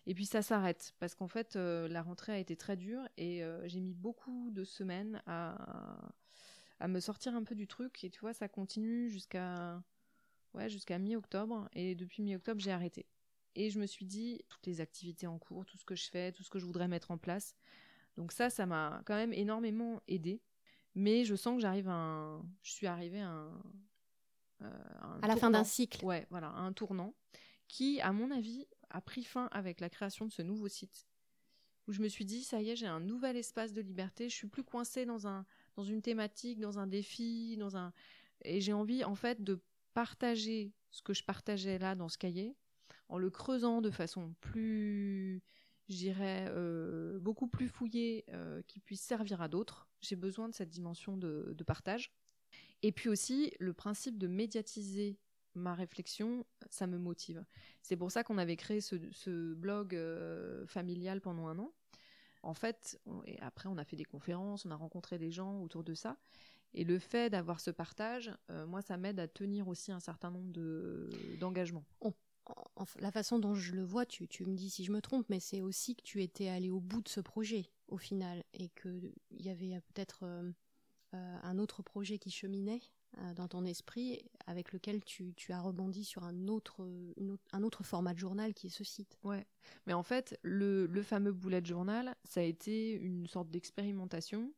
Et 0.05 0.13
puis 0.13 0.25
ça 0.25 0.41
s'arrête 0.41 0.93
parce 0.99 1.15
qu'en 1.15 1.27
fait, 1.27 1.55
euh, 1.55 1.87
la 1.87 2.01
rentrée 2.01 2.33
a 2.33 2.37
été 2.39 2.55
très 2.55 2.75
dure 2.75 3.07
et 3.17 3.43
euh, 3.43 3.67
j'ai 3.67 3.79
mis 3.79 3.93
beaucoup 3.93 4.49
de 4.51 4.63
semaines 4.63 5.21
à, 5.27 6.11
à 6.79 6.87
me 6.87 6.99
sortir 6.99 7.35
un 7.35 7.43
peu 7.43 7.55
du 7.55 7.67
truc. 7.67 8.03
Et 8.03 8.09
tu 8.09 8.19
vois, 8.19 8.33
ça 8.33 8.47
continue 8.47 9.09
jusqu'à 9.09 9.81
ouais, 10.53 10.69
jusqu'à 10.69 10.97
mi-octobre. 10.99 11.69
Et 11.73 11.95
depuis 11.95 12.21
mi-octobre, 12.23 12.59
j'ai 12.59 12.71
arrêté. 12.71 13.05
Et 13.55 13.69
je 13.69 13.79
me 13.79 13.85
suis 13.85 14.05
dit, 14.05 14.41
toutes 14.49 14.65
les 14.65 14.81
activités 14.81 15.27
en 15.27 15.37
cours, 15.37 15.65
tout 15.65 15.77
ce 15.77 15.85
que 15.85 15.95
je 15.95 16.09
fais, 16.09 16.31
tout 16.31 16.43
ce 16.43 16.49
que 16.49 16.59
je 16.59 16.65
voudrais 16.65 16.87
mettre 16.87 17.11
en 17.11 17.17
place. 17.17 17.55
Donc 18.17 18.31
ça, 18.31 18.49
ça 18.49 18.65
m'a 18.65 19.01
quand 19.05 19.15
même 19.15 19.33
énormément 19.33 20.01
aidé. 20.07 20.41
Mais 20.95 21.25
je 21.25 21.35
sens 21.35 21.55
que 21.55 21.61
j'arrive 21.61 21.89
à 21.89 21.93
un... 21.93 22.39
Je 22.61 22.71
suis 22.71 22.87
arrivée 22.87 23.21
à 23.21 23.29
un... 23.29 23.61
Euh, 24.61 25.19
à 25.21 25.27
la 25.27 25.35
fin 25.35 25.49
d'un 25.49 25.63
cycle. 25.63 26.05
Ouais, 26.05 26.27
voilà, 26.29 26.49
un 26.49 26.71
tournant 26.73 27.13
qui, 27.67 27.99
à 28.01 28.11
mon 28.11 28.31
avis, 28.31 28.67
a 28.89 29.01
pris 29.01 29.23
fin 29.23 29.47
avec 29.51 29.81
la 29.81 29.89
création 29.89 30.25
de 30.25 30.31
ce 30.31 30.41
nouveau 30.41 30.67
site. 30.67 31.07
Où 31.87 31.91
je 31.91 32.01
me 32.01 32.07
suis 32.07 32.23
dit, 32.25 32.43
ça 32.43 32.61
y 32.61 32.69
est, 32.69 32.75
j'ai 32.75 32.87
un 32.87 32.99
nouvel 32.99 33.35
espace 33.35 33.73
de 33.73 33.81
liberté. 33.81 34.29
Je 34.29 34.35
suis 34.35 34.47
plus 34.47 34.63
coincée 34.63 35.05
dans 35.05 35.27
un, 35.27 35.45
dans 35.75 35.83
une 35.83 36.01
thématique, 36.01 36.59
dans 36.59 36.79
un 36.79 36.87
défi, 36.87 37.57
dans 37.57 37.75
un, 37.75 37.91
et 38.43 38.61
j'ai 38.61 38.73
envie, 38.73 39.03
en 39.03 39.15
fait, 39.15 39.43
de 39.43 39.61
partager 39.93 40.71
ce 40.91 41.01
que 41.01 41.13
je 41.13 41.23
partageais 41.23 41.79
là 41.79 41.95
dans 41.95 42.09
ce 42.09 42.17
cahier, 42.17 42.55
en 43.09 43.17
le 43.17 43.29
creusant 43.29 43.81
de 43.81 43.91
façon 43.91 44.33
plus, 44.41 45.41
j'irais, 45.89 46.47
euh, 46.49 47.19
beaucoup 47.19 47.47
plus 47.47 47.67
fouillée, 47.67 48.25
euh, 48.29 48.61
qui 48.67 48.79
puisse 48.79 49.01
servir 49.01 49.41
à 49.41 49.47
d'autres. 49.47 49.87
J'ai 50.01 50.15
besoin 50.15 50.49
de 50.49 50.53
cette 50.53 50.69
dimension 50.69 51.17
de, 51.17 51.63
partage. 51.65 52.13
Et 52.81 52.91
puis 52.91 53.09
aussi, 53.09 53.53
le 53.59 53.73
principe 53.73 54.17
de 54.17 54.27
médiatiser 54.27 55.17
ma 55.55 55.75
réflexion, 55.75 56.45
ça 56.69 56.87
me 56.87 56.97
motive. 56.97 57.45
C'est 57.81 57.95
pour 57.95 58.11
ça 58.11 58.23
qu'on 58.23 58.37
avait 58.37 58.57
créé 58.57 58.81
ce, 58.81 59.53
blog 59.53 59.95
euh, 59.95 60.65
familial 60.67 61.21
pendant 61.21 61.47
un 61.47 61.59
an. 61.59 61.73
En 62.41 62.53
fait, 62.53 62.99
et 63.25 63.39
après 63.39 63.69
on 63.69 63.77
a 63.77 63.85
fait 63.85 63.95
des 63.95 64.03
conférences, 64.03 64.65
on 64.65 64.71
a 64.71 64.75
rencontré 64.75 65.17
des 65.17 65.31
gens 65.31 65.61
autour 65.61 65.83
de 65.83 65.93
ça. 65.93 66.17
Et 66.73 66.83
le 66.83 66.97
fait 66.99 67.29
d'avoir 67.29 67.59
ce 67.59 67.71
partage, 67.71 68.31
euh, 68.49 68.65
moi, 68.65 68.81
ça 68.81 68.97
m'aide 68.97 69.19
à 69.19 69.27
tenir 69.27 69.67
aussi 69.67 69.91
un 69.91 69.99
certain 69.99 70.31
nombre 70.31 70.51
d'engagements. 71.39 71.85
La 72.99 73.11
façon 73.11 73.39
dont 73.39 73.55
je 73.55 73.73
le 73.73 73.83
vois, 73.83 74.05
tu, 74.05 74.27
me 74.45 74.55
dis 74.55 74.69
si 74.69 74.83
je 74.83 74.91
me 74.91 75.01
trompe, 75.01 75.27
mais 75.29 75.39
c'est 75.39 75.61
aussi 75.61 75.95
que 75.95 76.03
tu 76.03 76.21
étais 76.21 76.49
allé 76.49 76.69
au 76.69 76.79
bout 76.79 77.01
de 77.01 77.09
ce 77.09 77.19
projet 77.19 77.69
au 77.87 77.97
final 77.97 78.43
et 78.53 78.69
qu'il 78.69 79.13
y 79.31 79.49
avait 79.49 79.79
peut-être 79.93 80.23
euh, 80.23 80.51
euh, 81.13 81.37
un 81.43 81.57
autre 81.59 81.81
projet 81.81 82.17
qui 82.17 82.31
cheminait 82.31 82.81
dans 83.35 83.47
ton 83.47 83.63
esprit 83.63 84.27
avec 84.47 84.73
lequel 84.73 85.03
tu, 85.03 85.35
as 85.49 85.61
rebondi 85.61 86.03
sur 86.03 86.23
un 86.23 86.47
autre, 86.47 86.83
format 87.83 88.15
de 88.15 88.17
journal 88.17 88.55
qui 88.55 88.65
est 88.65 88.71
ce 88.71 88.83
site. 88.83 89.19
Ouais, 89.23 89.45
mais 89.85 89.93
en 89.93 90.01
fait, 90.01 90.39
le, 90.41 90.87
le 90.87 91.03
fameux 91.03 91.31
bullet 91.31 91.63
journal, 91.63 92.15
ça 92.23 92.39
a 92.39 92.43
été 92.43 92.91
une 92.93 93.27
sorte 93.27 93.51
d'expérimentation 93.51 94.51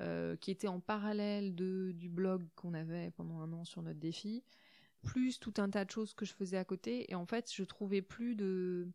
euh, 0.00 0.36
qui 0.36 0.50
était 0.50 0.68
en 0.68 0.80
parallèle 0.80 1.54
du 1.54 2.08
blog 2.08 2.48
qu'on 2.56 2.72
avait 2.72 3.10
pendant 3.10 3.40
un 3.40 3.52
an 3.52 3.66
sur 3.66 3.82
notre 3.82 4.00
défi, 4.00 4.42
plus 5.02 5.38
tout 5.38 5.54
un 5.58 5.68
tas 5.68 5.84
de 5.84 5.90
choses 5.90 6.14
que 6.14 6.24
je 6.24 6.32
faisais 6.32 6.56
à 6.56 6.64
côté. 6.64 7.10
Et 7.10 7.14
en 7.14 7.26
fait, 7.26 7.52
je 7.52 7.64
trouvais 7.64 8.02
plus 8.02 8.34
de, 8.34 8.88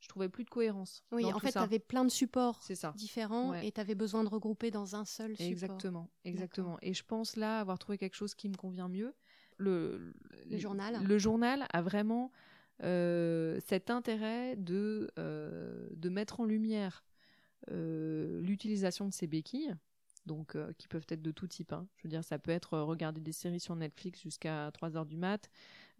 je 0.00 0.08
trouvais 0.08 0.28
plus 0.28 0.44
de 0.44 0.50
cohérence. 0.50 1.02
Oui, 1.12 1.24
en 1.32 1.38
fait, 1.38 1.52
tu 1.52 1.58
avais 1.58 1.78
plein 1.78 2.04
de 2.04 2.10
supports 2.10 2.62
ça. 2.62 2.92
différents 2.96 3.54
et 3.54 3.72
tu 3.72 3.80
avais 3.80 3.94
besoin 3.94 4.22
de 4.22 4.28
regrouper 4.28 4.70
dans 4.70 4.96
un 4.96 5.04
seul 5.04 5.36
support. 5.36 5.50
Exactement, 5.50 6.10
exactement. 6.24 6.78
Et 6.82 6.94
je 6.94 7.02
pense 7.04 7.36
là 7.36 7.58
avoir 7.60 7.78
trouvé 7.78 7.98
quelque 7.98 8.14
chose 8.16 8.34
qui 8.34 8.48
me 8.48 8.56
convient 8.56 8.88
mieux. 8.88 9.14
Le, 9.56 10.14
le 10.50 10.58
journal. 10.58 11.02
Le 11.04 11.18
journal 11.18 11.66
a 11.72 11.80
vraiment 11.80 12.32
euh, 12.82 13.60
cet 13.64 13.88
intérêt 13.88 14.56
de, 14.56 15.10
euh, 15.18 15.88
de 15.92 16.08
mettre 16.08 16.40
en 16.40 16.44
lumière 16.44 17.04
l'utilisation 17.70 19.08
de 19.08 19.12
ces 19.14 19.26
béquilles 19.26 19.74
donc 20.26 20.56
euh, 20.56 20.72
qui 20.78 20.88
peuvent 20.88 21.06
être 21.08 21.22
de 21.22 21.30
tout 21.30 21.46
type. 21.46 21.72
Hein. 21.72 21.86
Je 21.96 22.04
veux 22.04 22.08
dire, 22.08 22.24
ça 22.24 22.38
peut 22.38 22.50
être 22.50 22.74
euh, 22.74 22.84
regarder 22.84 23.20
des 23.20 23.32
séries 23.32 23.60
sur 23.60 23.76
Netflix 23.76 24.20
jusqu'à 24.20 24.70
3 24.72 24.96
heures 24.96 25.06
du 25.06 25.16
mat, 25.16 25.50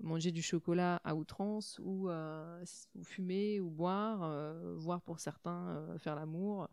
manger 0.01 0.33
du 0.33 0.43
chocolat 0.43 1.01
à 1.05 1.15
outrance, 1.15 1.81
ou, 1.83 2.09
euh, 2.09 2.65
fumer, 3.03 3.61
ou 3.61 3.71
boire, 3.71 4.55
voire 4.77 5.01
pour 5.03 5.21
certains 5.21 5.87
faire 5.99 6.15
l'amour. 6.15 6.69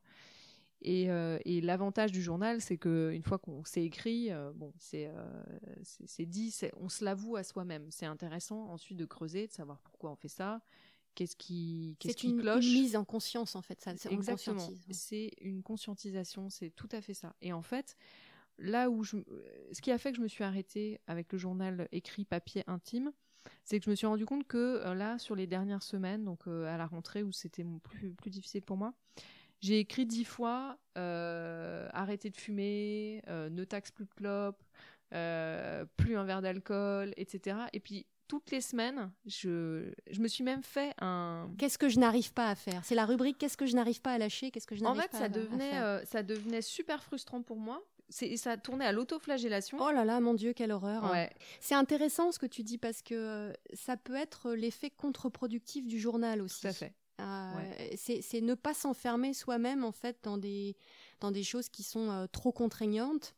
Et, 0.82 1.08
l'avantage 1.62 2.12
du 2.12 2.22
journal, 2.22 2.62
c'est 2.62 2.78
que 2.78 3.12
une 3.14 3.24
fois 3.24 3.38
qu'on 3.38 3.64
s'est 3.64 3.84
écrit, 3.84 4.32
bon, 4.56 4.74
c'est 4.80 5.06
dit, 6.26 6.56
on 6.80 6.90
se 6.90 7.06
l'avoue 7.06 7.36
à 7.36 7.44
soi-même. 7.44 7.88
C'est 7.92 8.08
intéressant 8.08 8.70
ensuite 8.70 8.98
de 8.98 9.06
creuser, 9.06 9.48
de 9.48 9.52
savoir 9.52 9.80
pourquoi 9.82 10.12
on 10.12 10.16
fait 10.16 10.28
ça, 10.28 10.62
qu'est-ce 11.15 11.36
qui, 11.36 11.95
qu'est-ce 12.00 12.15
qui 12.15 12.30
une, 12.30 12.41
cloche. 12.41 12.65
une 12.65 12.74
mise 12.74 12.95
en 12.95 13.06
conscience 13.06 13.56
en 13.56 13.62
fait, 13.62 13.82
ça. 13.82 13.93
Exactement. 14.10 14.69
C'est 14.91 15.32
une 15.41 15.63
conscientisation, 15.63 16.50
c'est 16.50 16.69
tout 16.69 16.89
à 16.91 17.02
fait 17.02 17.13
ça. 17.13 17.36
Et 17.41 17.54
en 17.54 17.62
fait, 17.62 17.95
là 18.58 18.89
où 18.89 19.04
je, 19.04 19.17
ce 19.71 19.82
qui 19.82 19.91
a 19.91 19.97
fait 19.97 20.12
que 20.12 20.17
je 20.17 20.21
me 20.21 20.28
suis 20.28 20.43
arrêtée 20.43 21.00
avec 21.08 21.32
le 21.32 21.38
journal 21.38 21.88
écrit 21.91 22.26
papier 22.26 22.63
intime, 22.67 23.12
c'est 23.63 23.80
que 23.80 23.86
je 23.86 23.89
me 23.89 23.95
suis 23.95 24.08
rendu 24.08 24.26
compte 24.26 24.47
que 24.47 24.82
euh, 24.86 24.93
là, 24.93 25.17
sur 25.17 25.36
les 25.36 25.47
dernières 25.47 25.84
semaines, 25.84 26.24
donc 26.24 26.47
euh, 26.47 26.65
à 26.65 26.78
la 26.78 26.86
rentrée 26.86 27.24
où 27.24 27.32
c'était 27.32 27.65
plus 27.84 28.13
plus 28.13 28.30
difficile 28.30 28.62
pour 28.62 28.78
moi, 28.78 28.93
j'ai 29.62 29.80
écrit 29.80 30.06
dix 30.06 30.26
fois 30.26 30.78
euh, 30.97 31.88
arrêter 31.93 32.30
de 32.30 32.38
fumer, 32.38 33.21
ne 33.28 33.63
taxe 33.63 33.91
plus 33.91 34.06
de 34.06 34.13
clopes, 34.13 34.63
plus 35.97 36.15
un 36.17 36.24
verre 36.24 36.41
d'alcool, 36.41 37.13
etc. 37.17 37.58
Et 37.74 37.80
puis 37.80 38.06
toutes 38.32 38.52
les 38.52 38.62
semaines, 38.62 39.12
je, 39.26 39.91
je 40.10 40.22
me 40.22 40.30
suis 40.30 40.46
même 40.46 40.63
fait 40.63 40.94
un. 41.02 41.50
Qu'est-ce 41.58 41.78
que 41.78 41.89
je 41.89 42.00
n'arrive 42.00 42.32
pas 42.32 42.48
à 42.48 42.56
faire? 42.56 42.80
C'est 42.86 42.96
la 42.96 43.06
rubrique 43.06 43.38
Qu'est-ce 43.38 43.58
que 43.58 43.65
je 43.65 43.76
n'arrive 43.76 44.02
pas 44.02 44.13
à 44.13 44.17
lâcher? 44.17 44.52
Qu'est-ce 44.52 44.67
que 44.67 44.76
je 44.76 44.84
n'arrive 44.84 45.06
pas 45.10 45.17
ça 45.17 45.26
à, 45.26 45.30
devenait, 45.30 45.78
En 45.78 46.00
fait, 46.00 46.06
ça 46.06 46.24
devenait 46.24 46.62
super 46.62 47.04
frustrant 47.04 47.41
pour 47.41 47.58
moi. 47.58 47.84
C'est, 48.08 48.38
ça 48.38 48.56
tournait 48.56 48.86
à 48.86 48.94
l'autoflagellation. 48.94 49.80
Oh 49.82 49.91
là 49.91 50.06
là, 50.06 50.22
mon 50.22 50.34
Dieu, 50.34 50.54
quelle 50.54 50.72
horreur. 50.72 51.12
Ouais. 51.12 51.30
C'est 51.60 51.76
intéressant 51.76 52.32
ce 52.32 52.39
que 52.39 52.46
tu 52.46 52.63
dis 52.63 52.78
parce 52.78 53.02
que 53.02 53.15
euh, 53.15 53.54
ça 53.74 53.98
peut 53.98 54.15
être 54.15 54.54
l'effet 54.54 54.89
contre-productif 54.89 55.86
du 55.86 56.00
journal 56.00 56.41
aussi. 56.41 56.62
Tout 56.62 56.67
à 56.67 56.74
fait. 56.74 56.94
Euh, 57.20 57.86
c'est, 57.98 58.39
ne 58.39 58.54
pas 58.54 58.74
s'enfermer 58.74 59.34
soi-même 59.34 59.84
en 59.84 59.91
fait 59.91 60.20
dans 60.24 60.38
des, 60.38 60.78
dans 61.20 61.32
des 61.32 61.44
choses 61.44 61.67
qui 61.67 61.84
sont 61.84 62.10
euh, 62.10 62.28
trop 62.28 62.54
contraignantes 62.54 63.36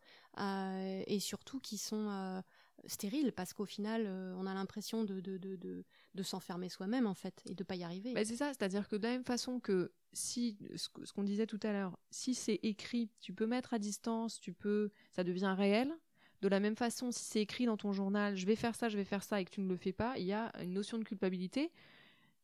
et 1.07 1.19
surtout 1.19 1.59
qui 1.59 1.77
sont 1.77 2.43
stérile 2.85 3.31
parce 3.31 3.53
qu'au 3.53 3.65
final, 3.65 4.03
euh, 4.05 4.35
on 4.37 4.45
a 4.45 4.53
l'impression 4.53 5.03
de, 5.03 5.19
de, 5.19 5.37
de, 5.37 5.83
de, 6.15 6.23
s'enfermer 6.23 6.69
soi-même 6.69 7.07
en 7.07 7.13
fait 7.13 7.41
et 7.45 7.55
de 7.55 7.63
pas 7.63 7.75
y 7.75 7.83
arriver. 7.83 8.13
c'est 8.25 8.35
ça, 8.35 8.53
c'est-à-dire 8.53 8.87
que 8.87 8.95
de 8.95 9.03
la 9.03 9.09
même 9.09 9.23
façon 9.23 9.59
que 9.59 9.91
si 10.13 10.57
ce, 10.75 11.11
qu'on 11.11 11.23
disait 11.23 11.47
tout 11.47 11.59
à 11.63 11.71
l'heure, 11.71 11.97
si 12.11 12.33
c'est 12.33 12.59
écrit, 12.63 13.09
tu 13.19 13.33
peux 13.33 13.47
mettre 13.47 13.73
à 13.73 13.79
distance, 13.79 14.39
tu 14.39 14.53
peux, 14.53 14.91
ça 15.11 15.23
devient 15.23 15.55
réel. 15.57 15.93
De 16.41 16.49
la 16.49 16.59
même 16.59 16.75
façon, 16.75 17.11
si 17.11 17.23
c'est 17.23 17.41
écrit 17.41 17.65
dans 17.65 17.77
ton 17.77 17.93
journal, 17.93 18.35
je 18.35 18.45
vais 18.45 18.57
faire 18.57 18.75
ça, 18.75 18.89
je 18.89 18.97
vais 18.97 19.05
faire 19.05 19.23
ça 19.23 19.39
et 19.39 19.45
que 19.45 19.51
tu 19.51 19.61
ne 19.61 19.69
le 19.69 19.77
fais 19.77 19.93
pas, 19.93 20.15
il 20.17 20.25
y 20.25 20.33
a 20.33 20.51
une 20.61 20.73
notion 20.73 20.97
de 20.97 21.03
culpabilité 21.05 21.71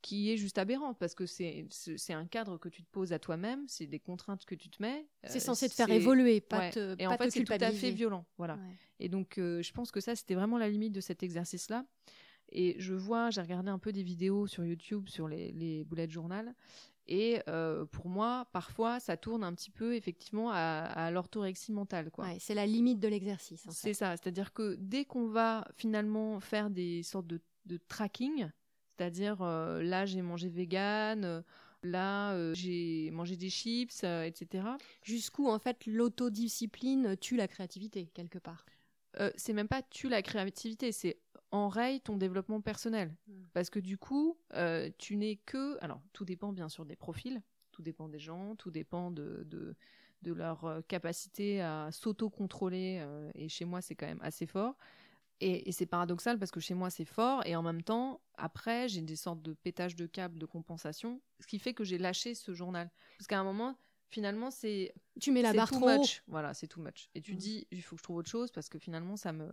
qui 0.02 0.32
est 0.32 0.38
juste 0.38 0.58
aberrante 0.58 0.98
parce 0.98 1.16
que 1.16 1.26
c'est 1.26 1.68
c'est 1.70 2.14
un 2.14 2.26
cadre 2.26 2.58
que 2.58 2.70
tu 2.70 2.84
te 2.84 2.90
poses 2.92 3.14
à 3.14 3.20
toi-même, 3.20 3.66
c'est 3.68 3.88
des 3.88 4.00
contraintes 4.00 4.46
que 4.46 4.56
tu 4.56 4.70
te 4.70 4.82
mets. 4.82 5.08
C'est 5.26 5.38
euh, 5.38 5.40
censé 5.40 5.70
te 5.70 5.74
faire 5.74 5.90
évoluer, 5.90 6.42
pas 6.42 6.70
te 6.70 6.96
Et 7.00 7.08
en 7.08 7.18
fait, 7.18 7.30
c'est 7.30 7.44
tout 7.44 7.54
à 7.54 7.72
fait 7.72 7.92
violent, 7.92 8.26
voilà. 8.38 8.58
Et 9.00 9.10
donc, 9.10 9.38
euh, 9.38 9.62
je 9.62 9.72
pense 9.72 9.92
que 9.92 10.00
ça, 10.00 10.16
c'était 10.16 10.36
vraiment 10.36 10.58
la 10.58 10.70
limite 10.70 10.94
de 10.94 11.02
cet 11.02 11.24
exercice-là. 11.24 11.86
Et 12.52 12.76
je 12.80 12.94
vois, 12.96 13.30
j'ai 13.30 13.42
regardé 13.42 13.70
un 13.70 13.78
peu 13.78 13.92
des 13.92 14.02
vidéos 14.02 14.48
sur 14.48 14.66
YouTube 14.66 15.08
sur 15.08 15.28
les, 15.28 15.52
les 15.52 15.84
bullet 15.84 16.10
journal. 16.10 16.56
Et 17.08 17.42
euh, 17.48 17.86
pour 17.86 18.08
moi, 18.08 18.48
parfois, 18.54 19.00
ça 19.00 19.18
tourne 19.18 19.44
un 19.44 19.54
petit 19.54 19.72
peu 19.72 19.96
effectivement 19.96 20.52
à, 20.52 20.84
à 20.84 21.12
l'orthorexie 21.12 21.72
mentale. 21.72 22.12
Quoi. 22.12 22.28
c'est 22.40 22.54
la 22.54 22.68
limite 22.68 23.00
de 23.00 23.08
l'exercice. 23.08 23.66
C'est 23.72 23.94
ça, 23.94 24.16
c'est-à-dire 24.16 24.54
que 24.54 24.76
dès 24.80 25.06
qu'on 25.06 25.28
va 25.28 25.68
finalement 25.76 26.40
faire 26.40 26.70
des 26.70 27.02
sortes 27.04 27.28
de, 27.28 27.42
de 27.66 27.78
tracking, 27.88 28.50
c'est-à-dire, 29.00 29.42
euh, 29.42 29.82
là, 29.82 30.06
j'ai 30.06 30.22
mangé 30.22 30.50
vegan, 30.50 31.44
Là, 31.84 32.34
euh, 32.34 32.54
j'ai 32.54 33.10
mangé 33.12 33.38
des 33.38 33.50
chips, 33.50 34.02
euh, 34.04 34.24
etc. 34.24 34.68
Jusqu'où, 35.02 35.48
en 35.48 35.60
fait, 35.60 35.86
l'autodiscipline 35.86 37.16
tue 37.18 37.38
la 37.38 37.48
créativité, 37.48 38.08
quelque 38.14 38.38
part? 38.38 38.66
Euh, 39.20 39.32
c'est 39.36 39.54
même 39.54 39.68
pas 39.68 39.82
tue 39.82 40.10
la 40.10 40.22
créativité, 40.22 40.92
c'est 40.92 41.18
enraye 41.52 42.02
ton 42.02 42.18
développement 42.18 42.62
personnel. 42.62 43.16
Mm. 43.28 43.34
Parce 43.54 43.70
que 43.70 43.80
du 43.80 43.98
coup, 43.98 44.38
euh, 44.56 44.90
tu 44.98 45.16
n'es 45.16 45.38
que. 45.38 45.82
Alors, 45.82 46.02
tout 46.12 46.26
dépend 46.26 46.52
bien 46.52 46.68
sûr 46.68 46.86
des 46.86 46.98
profils, 46.98 47.42
tout 47.72 47.82
dépend 47.82 48.10
des 48.10 48.20
gens, 48.20 48.56
tout 48.58 48.72
dépend 48.72 49.10
de, 49.10 49.44
de, 49.46 49.76
de 50.22 50.34
leur 50.34 50.66
euh, 50.66 50.82
capacité 50.82 51.62
à 51.62 51.90
s'auto-contrôler. 51.92 53.00
euh, 53.02 53.32
et 53.36 53.48
chez 53.48 53.64
moi, 53.64 53.82
c'est 53.82 53.96
quand 53.96 54.08
même 54.08 54.22
assez 54.22 54.46
fort. 54.46 54.76
Et, 55.42 55.70
et 55.70 55.72
c'est 55.72 55.86
paradoxal 55.86 56.38
parce 56.38 56.52
que 56.52 56.60
chez 56.60 56.74
moi, 56.74 56.90
c'est 56.90 57.06
fort. 57.06 57.46
Et 57.46 57.56
en 57.56 57.64
même 57.64 57.82
temps, 57.82 58.22
après, 58.36 58.90
j'ai 58.90 59.02
des 59.02 59.16
sortes 59.16 59.42
de 59.42 59.54
pétages 59.54 59.96
de 59.96 60.06
câbles 60.06 60.38
de 60.40 60.46
compensation. 60.46 61.22
Ce 61.40 61.48
qui 61.48 61.60
fait 61.60 61.74
que 61.74 61.84
j'ai 61.84 61.98
lâché 61.98 62.36
ce 62.36 62.54
journal. 62.54 62.92
Parce 63.18 63.28
qu'à 63.28 63.40
un 63.40 63.44
moment, 63.44 63.78
finalement, 64.10 64.52
c'est 64.52 64.94
Tu 65.20 65.32
mets 65.32 65.42
la 65.42 65.54
barre 65.54 65.70
too 65.70 65.78
trop 65.80 65.98
much. 65.98 66.24
Voilà, 66.28 66.54
c'est 66.54 66.68
too 66.68 66.82
much. 66.82 67.10
Et 67.16 67.22
tu 67.22 67.36
Mm. 67.36 67.38
dis, 67.38 67.68
il 67.72 67.82
faut 67.82 67.96
que 67.96 68.00
je 68.00 68.04
trouve 68.04 68.18
autre 68.18 68.30
chose 68.30 68.52
parce 68.52 68.68
que 68.70 68.80
finalement, 68.80 69.16
ça 69.16 69.32
me, 69.32 69.50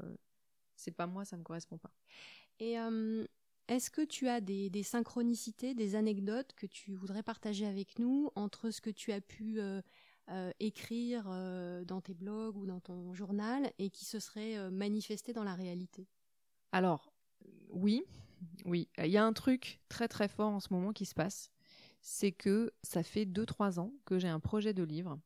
c'est 0.75 0.91
pas 0.91 1.07
moi, 1.07 1.25
ça 1.25 1.37
me 1.37 1.43
correspond 1.45 1.79
pas. 1.79 1.93
Et 2.59 2.79
euh, 2.81 3.25
est-ce 3.69 3.91
que 3.91 4.03
tu 4.03 4.29
as 4.29 4.41
des, 4.41 4.71
des 4.71 4.83
synchronicités, 4.83 5.75
des 5.75 5.95
anecdotes 5.95 6.53
que 6.55 6.67
tu 6.67 6.95
voudrais 6.95 7.23
partager 7.23 7.67
avec 7.67 7.99
nous 7.99 8.31
entre 8.35 8.71
ce 8.71 8.81
que 8.81 8.91
tu 8.91 9.13
as 9.13 9.21
pu 9.21 9.61
euh, 9.61 9.83
euh, 10.29 10.51
écrire 10.59 11.27
euh, 11.29 11.85
dans 11.85 12.01
tes 12.01 12.13
blogs 12.13 12.57
ou 12.57 12.67
dans 12.67 12.81
ton 12.81 13.15
journal 13.15 13.71
et 13.79 13.91
qui 13.91 14.05
se 14.05 14.19
seraient 14.19 14.59
euh, 14.59 14.71
manifestées 14.73 15.33
dans 15.33 15.45
la 15.45 15.55
réalité 15.55 16.09
Alors, 16.73 17.13
oui, 17.71 18.03
oui, 18.65 18.89
il 18.99 19.07
y 19.07 19.19
a 19.19 19.25
un 19.25 19.33
truc 19.33 19.81
très 19.89 20.09
très 20.09 20.27
fort 20.27 20.51
en 20.51 20.59
ce 20.59 20.73
moment 20.73 20.93
qui 20.93 21.07
se 21.07 21.15
passe, 21.15 21.53
c'est 22.01 22.33
que 22.33 22.73
ça 22.83 23.05
fait 23.05 23.25
2-3 23.25 23.79
ans 23.79 23.93
que 24.05 24.19
j'ai 24.19 24.27
un 24.27 24.41
projet 24.41 24.75
de 24.75 24.83
livre 24.83 25.17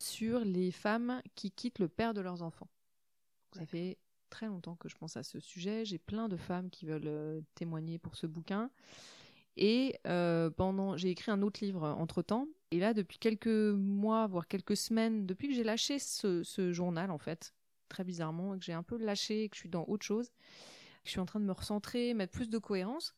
sur 0.00 0.40
les 0.40 0.72
femmes 0.72 1.22
qui 1.36 1.52
quittent 1.52 1.78
le 1.78 1.88
père 1.88 2.14
de 2.14 2.20
leurs 2.20 2.42
enfants. 2.42 2.68
Ça 3.52 3.64
fait 3.64 3.98
très 4.28 4.46
longtemps 4.46 4.74
que 4.74 4.88
je 4.88 4.96
pense 4.96 5.16
à 5.16 5.22
ce 5.22 5.38
sujet. 5.38 5.84
J'ai 5.84 5.98
plein 5.98 6.28
de 6.28 6.36
femmes 6.36 6.68
qui 6.68 6.84
veulent 6.84 7.44
témoigner 7.54 8.00
pour 8.00 8.16
ce 8.16 8.26
bouquin. 8.26 8.72
Et 9.56 10.00
pendant, 10.56 10.96
j'ai 10.96 11.10
écrit 11.10 11.30
un 11.30 11.42
autre 11.42 11.64
livre 11.64 11.84
entre 11.84 12.22
temps. 12.22 12.48
Et 12.74 12.80
là, 12.80 12.92
depuis 12.92 13.18
quelques 13.18 13.46
mois, 13.46 14.26
voire 14.26 14.48
quelques 14.48 14.76
semaines, 14.76 15.26
depuis 15.26 15.46
que 15.46 15.54
j'ai 15.54 15.62
lâché 15.62 16.00
ce, 16.00 16.72
journal, 16.72 17.12
en 17.12 17.18
fait, 17.18 17.54
très 17.88 18.02
bizarrement, 18.02 18.58
que 18.58 18.64
j'ai 18.64 18.72
un 18.72 18.82
peu 18.82 18.96
lâché, 18.96 19.48
que 19.48 19.54
je 19.54 19.60
suis 19.60 19.68
dans 19.68 19.84
autre 19.86 20.04
chose, 20.04 20.30
que 20.30 21.04
je 21.04 21.10
suis 21.10 21.20
en 21.20 21.24
train 21.24 21.38
de 21.38 21.44
me 21.44 21.52
recentrer, 21.52 22.14
mettre 22.14 22.32
plus 22.32 22.50
de 22.50 22.58
cohérence, 22.58 23.14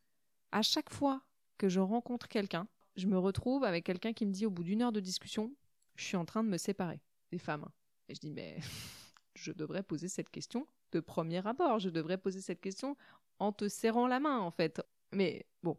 à 0.52 0.60
chaque 0.60 0.90
fois 0.92 1.22
que 1.56 1.70
je 1.70 1.80
rencontre 1.80 2.28
quelqu'un, 2.28 2.68
je 2.96 3.06
me 3.06 3.16
retrouve 3.18 3.64
avec 3.64 3.84
quelqu'un 3.84 4.12
qui 4.12 4.26
me 4.26 4.30
dit 4.30 4.44
au 4.44 4.50
bout 4.50 4.62
d'une 4.62 4.82
heure 4.82 4.92
de 4.92 5.00
discussion, 5.00 5.50
je 5.94 6.04
suis 6.04 6.18
en 6.18 6.26
train 6.26 6.44
de 6.44 6.50
me 6.50 6.58
séparer 6.58 7.00
des 7.30 7.38
femmes. 7.38 7.64
Et 8.10 8.14
je 8.14 8.20
dis, 8.20 8.30
mais 8.30 8.58
je 9.34 9.52
devrais 9.52 9.82
poser 9.82 10.08
cette 10.08 10.28
question 10.28 10.66
de 10.92 11.00
premier 11.00 11.46
abord, 11.46 11.78
je 11.78 11.88
devrais 11.88 12.18
poser 12.18 12.42
cette 12.42 12.60
question 12.60 12.94
en 13.38 13.52
te 13.52 13.68
serrant 13.68 14.06
la 14.06 14.20
main, 14.20 14.38
en 14.38 14.50
fait. 14.50 14.82
Mais 15.12 15.46
bon, 15.62 15.78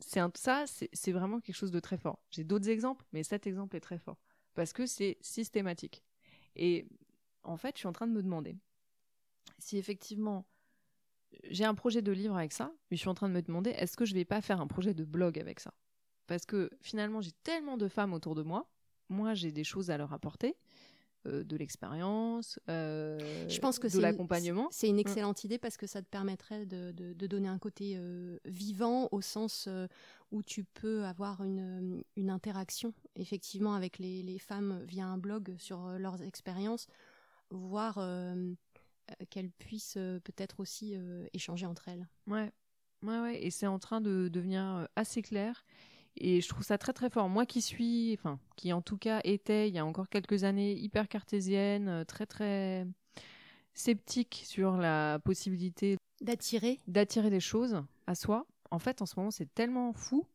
c'est 0.00 0.20
ça, 0.36 0.64
c'est 0.66 0.88
c'est 0.92 1.12
vraiment 1.12 1.40
quelque 1.40 1.56
chose 1.56 1.70
de 1.70 1.80
très 1.80 1.98
fort. 1.98 2.20
J'ai 2.30 2.44
d'autres 2.44 2.68
exemples, 2.68 3.04
mais 3.12 3.22
cet 3.22 3.46
exemple 3.46 3.76
est 3.76 3.80
très 3.80 3.98
fort. 3.98 4.18
Parce 4.54 4.72
que 4.72 4.86
c'est 4.86 5.18
systématique. 5.20 6.02
Et 6.56 6.86
en 7.42 7.56
fait, 7.56 7.76
je 7.76 7.80
suis 7.80 7.88
en 7.88 7.92
train 7.92 8.06
de 8.06 8.12
me 8.12 8.22
demander 8.22 8.56
si 9.58 9.78
effectivement 9.78 10.46
j'ai 11.50 11.64
un 11.64 11.74
projet 11.74 12.02
de 12.02 12.12
livre 12.12 12.36
avec 12.36 12.52
ça, 12.52 12.72
mais 12.90 12.96
je 12.96 13.00
suis 13.00 13.08
en 13.08 13.14
train 13.14 13.28
de 13.28 13.34
me 13.34 13.42
demander 13.42 13.70
est-ce 13.70 13.96
que 13.96 14.04
je 14.04 14.14
vais 14.14 14.24
pas 14.24 14.40
faire 14.40 14.60
un 14.60 14.66
projet 14.66 14.94
de 14.94 15.04
blog 15.04 15.38
avec 15.38 15.60
ça? 15.60 15.74
Parce 16.26 16.46
que 16.46 16.70
finalement, 16.80 17.20
j'ai 17.20 17.32
tellement 17.42 17.76
de 17.76 17.88
femmes 17.88 18.12
autour 18.12 18.34
de 18.34 18.42
moi. 18.42 18.70
Moi, 19.08 19.34
j'ai 19.34 19.52
des 19.52 19.64
choses 19.64 19.90
à 19.90 19.96
leur 19.96 20.12
apporter, 20.12 20.56
euh, 21.26 21.44
de 21.44 21.56
l'expérience, 21.56 22.58
euh, 22.68 23.48
Je 23.48 23.58
pense 23.58 23.78
que 23.78 23.88
de 23.88 23.98
l'accompagnement. 24.00 24.68
C'est 24.70 24.88
une 24.88 24.98
excellente 24.98 25.44
idée 25.44 25.58
parce 25.58 25.76
que 25.76 25.86
ça 25.86 26.00
te 26.02 26.06
permettrait 26.08 26.64
de, 26.66 26.92
de- 26.92 27.12
de 27.12 27.26
donner 27.26 27.48
un 27.48 27.58
côté 27.58 27.94
euh, 27.96 28.38
vivant 28.44 29.08
au 29.12 29.20
sens 29.20 29.66
euh, 29.68 29.86
où 30.30 30.42
tu 30.42 30.64
peux 30.64 31.04
avoir 31.04 31.42
une, 31.42 32.02
une 32.16 32.30
interaction 32.30 32.92
effectivement 33.16 33.74
avec 33.74 33.98
les, 33.98 34.22
les 34.22 34.38
femmes 34.38 34.82
via 34.84 35.06
un 35.06 35.18
blog 35.18 35.54
sur 35.58 35.88
leurs 35.98 36.22
expériences, 36.22 36.86
voire 37.50 37.98
euh, 37.98 38.52
qu'elles 39.30 39.50
puissent 39.50 39.98
peut-être 40.24 40.60
aussi 40.60 40.94
échanger 41.32 41.66
entre 41.66 41.88
elles. 41.88 42.06
Ouais, 42.26 42.52
ouais, 43.02 43.20
ouais. 43.20 43.42
Et 43.44 43.50
c'est 43.50 43.66
en 43.66 43.78
train 43.78 44.00
de 44.00 44.28
devenir 44.28 44.86
assez 44.96 45.22
clair. 45.22 45.64
Et 46.20 46.40
je 46.40 46.48
trouve 46.48 46.64
ça 46.64 46.78
très 46.78 46.92
très 46.92 47.10
fort. 47.10 47.28
Moi 47.28 47.46
qui 47.46 47.62
suis, 47.62 48.14
enfin, 48.18 48.38
qui 48.56 48.72
en 48.72 48.82
tout 48.82 48.96
cas 48.96 49.20
était 49.24 49.68
il 49.68 49.74
y 49.74 49.78
a 49.78 49.86
encore 49.86 50.08
quelques 50.08 50.44
années 50.44 50.74
hyper 50.74 51.08
cartésienne, 51.08 51.88
euh, 51.88 52.04
très 52.04 52.26
très 52.26 52.86
sceptique 53.74 54.42
sur 54.44 54.76
la 54.76 55.20
possibilité 55.24 55.96
D'attirer 56.20 56.80
d'attirer 56.88 57.30
des 57.30 57.40
choses 57.40 57.80
à 58.08 58.16
soi. 58.16 58.46
En 58.72 58.80
fait, 58.80 59.02
en 59.02 59.06
ce 59.06 59.14
moment, 59.16 59.30
c'est 59.30 59.54
tellement 59.54 59.92
fou. 59.92 60.26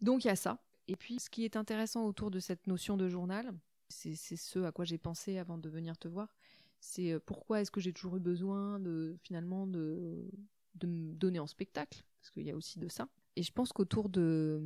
Donc 0.00 0.24
il 0.24 0.28
y 0.28 0.30
a 0.30 0.36
ça. 0.36 0.58
Et 0.88 0.96
puis, 0.96 1.18
ce 1.18 1.28
qui 1.28 1.44
est 1.44 1.56
intéressant 1.56 2.06
autour 2.06 2.30
de 2.30 2.40
cette 2.40 2.66
notion 2.66 2.96
de 2.96 3.08
journal, 3.08 3.52
c'est 3.88 4.14
ce 4.14 4.60
à 4.60 4.72
quoi 4.72 4.84
j'ai 4.84 4.98
pensé 4.98 5.38
avant 5.38 5.58
de 5.58 5.68
venir 5.68 5.98
te 5.98 6.08
voir. 6.08 6.34
C'est 6.80 7.12
euh, 7.12 7.20
pourquoi 7.24 7.60
est-ce 7.60 7.70
que 7.70 7.80
j'ai 7.80 7.92
toujours 7.92 8.16
eu 8.16 8.20
besoin 8.20 8.80
de 8.80 9.16
finalement 9.22 9.66
de, 9.66 10.30
de 10.76 10.86
me 10.86 11.14
donner 11.14 11.38
en 11.38 11.46
spectacle, 11.46 12.02
parce 12.20 12.30
qu'il 12.30 12.44
y 12.44 12.50
a 12.50 12.56
aussi 12.56 12.78
de 12.78 12.88
ça. 12.88 13.08
Et 13.36 13.42
je 13.42 13.52
pense 13.52 13.72
qu'autour 13.72 14.08
de, 14.08 14.62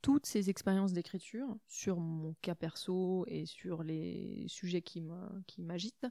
toutes 0.00 0.26
ces 0.26 0.48
expériences 0.48 0.92
d'écriture, 0.92 1.56
sur 1.66 1.98
mon 1.98 2.34
cas 2.40 2.54
perso 2.54 3.24
et 3.26 3.46
sur 3.46 3.82
les 3.82 4.46
sujets 4.48 4.82
qui 4.82 5.02
m'agitent, 5.58 6.06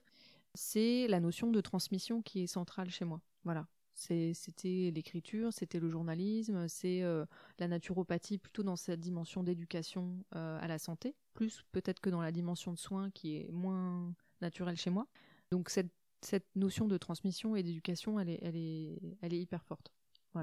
c'est 0.53 1.07
la 1.07 1.19
notion 1.19 1.51
de 1.51 1.61
transmission 1.61 2.21
qui 2.21 2.41
est 2.41 2.47
centrale 2.47 2.89
chez 2.89 3.05
moi. 3.05 3.21
Voilà. 3.45 3.67
C'était 3.93 4.91
l'écriture, 4.93 5.53
c'était 5.53 5.79
le 5.79 5.89
journalisme, 5.89 6.67
c'est 6.67 7.01
euh, 7.01 7.25
la 7.59 7.69
naturopathie 7.69 8.37
plutôt 8.37 8.61
dans 8.61 8.75
cette 8.75 8.99
dimension 8.99 9.41
d'éducation 9.41 10.25
euh, 10.35 10.59
à 10.59 10.67
la 10.67 10.79
santé, 10.79 11.15
plus 11.33 11.63
peut-être 11.71 12.01
que 12.01 12.09
dans 12.09 12.21
la 12.21 12.33
dimension 12.33 12.73
de 12.73 12.77
soins 12.77 13.09
qui 13.11 13.37
est 13.37 13.49
moins 13.53 14.13
naturelle 14.41 14.75
chez 14.75 14.89
moi. 14.89 15.07
Donc 15.49 15.69
cette, 15.69 15.93
cette 16.19 16.53
notion 16.57 16.89
de 16.89 16.97
transmission 16.97 17.55
et 17.55 17.63
d'éducation, 17.63 18.19
elle 18.19 18.29
est, 18.29 18.39
elle, 18.41 18.57
est, 18.57 18.99
elle 19.21 19.33
est 19.33 19.39
hyper 19.39 19.63
forte. 19.63 19.93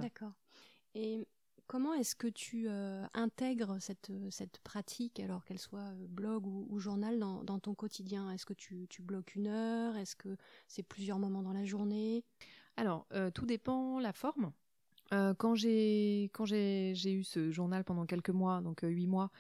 D'accord. 0.01 0.33
Comment 1.73 1.95
est-ce 1.95 2.15
que 2.15 2.27
tu 2.27 2.67
euh, 2.69 3.07
intègres 3.15 3.81
cette, 3.81 4.11
euh, 4.11 4.29
cette 4.31 4.59
pratique, 4.59 5.21
alors 5.21 5.43
qu'elle 5.45 5.59
soit 5.59 5.81
euh, 5.81 6.07
blog 6.07 6.47
ou, 6.47 6.67
ou 6.69 6.79
journal, 6.79 7.19
dans, 7.19 7.59
ton 7.59 7.75
quotidien? 7.75 8.31
Est-ce 8.31 8.45
que 8.45 8.53
tu, 8.53 8.87
bloques 9.01 9.35
une 9.35 9.47
heure? 9.47 9.97
Est-ce 9.97 10.15
que 10.15 10.37
c'est 10.69 10.83
plusieurs 10.83 11.19
moments 11.19 11.43
dans 11.43 11.55
la 11.55 11.65
journée? 11.65 12.25
Alors, 12.77 13.07
tout 13.35 13.45
dépend 13.47 14.01
la 14.01 14.13
forme. 14.13 14.53
Quand 15.11 15.55
j'ai 15.55 16.31
eu 16.31 17.25
ce 17.25 17.51
journal 17.51 17.85
pendant 17.85 18.07
quelques 18.07 18.31
mois, 18.31 18.63
donc 18.63 18.81
huit 18.83 19.07
mois, 19.07 19.31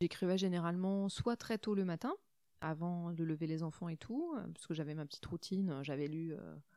j'écrivais 0.00 0.38
généralement 0.38 1.08
soit 1.08 1.36
très 1.36 1.58
tôt 1.58 1.74
le 1.74 1.84
matin, 1.84 2.14
avant 2.60 3.12
de 3.12 3.24
lever 3.24 3.48
les 3.48 3.64
enfants 3.64 3.88
et 3.88 3.96
tout, 3.96 4.36
parce 4.54 4.68
que 4.68 4.74
j'avais 4.74 4.94
ma 4.94 5.04
petite 5.04 5.26
routine. 5.26 5.80
J'avais 5.82 6.06
lu 6.06 6.34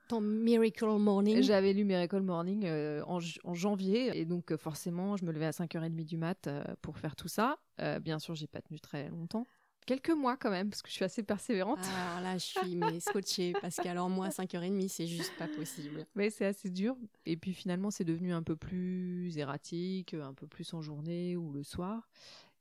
Ton 0.10 0.22
Miracle 0.22 0.88
Morning? 0.98 1.43
J'avais 1.43 1.72
lu 1.72 1.86
Miracle 1.86 2.22
Morning 2.22 2.65
euh, 2.65 3.04
en, 3.06 3.19
janvier, 3.54 4.19
et 4.19 4.26
donc 4.26 4.52
euh, 4.52 4.58
forcément, 4.58 5.15
je 5.17 5.24
me 5.24 5.32
levais 5.32 5.45
à 5.45 5.52
5h30 5.52 6.04
du 6.04 6.17
mat 6.17 6.48
euh, 6.48 6.63
pour 6.82 6.98
faire 6.98 7.15
tout 7.15 7.28
ça. 7.28 7.60
Bien 8.02 8.17
sûr, 8.17 8.34
j'ai 8.34 8.48
pas 8.48 8.60
tenu 8.60 8.80
très 8.80 9.08
longtemps. 9.10 9.45
Quelques 9.86 10.10
mois 10.10 10.36
quand 10.36 10.50
même, 10.50 10.69
parce 10.72 10.82
que 10.82 10.89
je 10.89 10.95
suis 10.95 11.06
assez 11.06 11.22
persévérante. 11.22 11.78
Ah, 11.84 12.17
Alors 12.17 12.24
là, 12.24 12.38
je 12.39 12.45
suis 12.45 12.76
mais 12.76 13.00
scotchée, 13.00 13.54
parce 13.62 13.76
qu'alors 13.76 14.10
moi, 14.10 14.30
5h30, 14.30 14.88
c'est 14.88 15.06
juste 15.06 15.32
pas 15.38 15.48
possible. 15.48 16.08
Mais 16.15 16.32
c'est 16.32 16.45
assez 16.45 16.72
dur. 16.72 16.98
Et 17.28 17.38
puis 17.38 17.54
finalement, 17.54 17.91
c'est 17.91 18.04
devenu 18.04 18.34
un 18.34 18.41
peu 18.41 18.56
plus 18.56 19.38
erratique, 19.38 20.15
un 20.15 20.34
peu 20.34 20.48
plus 20.48 20.74
en 20.74 20.82
journée 20.82 21.38
ou 21.38 21.54
le 21.54 21.62
soir. 21.62 22.10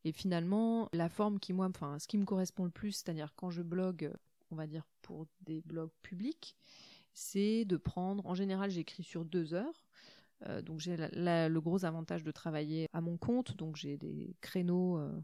Et 0.04 0.12
finalement, 0.12 0.90
la 0.92 1.08
forme 1.08 1.40
qui, 1.40 1.54
moi, 1.54 1.66
enfin, 1.66 1.98
ce 1.98 2.06
qui 2.06 2.18
me 2.18 2.26
correspond 2.26 2.64
le 2.64 2.70
plus, 2.70 2.92
c'est-à-dire 2.92 3.32
quand 3.36 3.50
je 3.50 3.62
blogue, 3.62 4.12
on 4.50 4.56
va 4.56 4.66
dire 4.66 4.84
pour 5.00 5.26
des 5.40 5.62
blogs 5.62 5.90
publics, 6.02 6.54
c'est 7.18 7.64
de 7.64 7.76
prendre, 7.76 8.24
en 8.26 8.34
général, 8.34 8.70
j'écris 8.70 9.02
sur 9.02 9.24
deux 9.24 9.52
heures. 9.52 9.84
Euh, 10.46 10.62
donc 10.62 10.78
j'ai 10.78 10.96
le 10.96 11.58
gros 11.58 11.84
avantage 11.84 12.22
de 12.22 12.30
travailler 12.30 12.86
à 12.92 13.00
mon 13.00 13.16
compte, 13.16 13.56
donc 13.56 13.74
j'ai 13.74 13.96
des 13.96 14.36
créneaux 14.40 14.98
euh, 14.98 15.20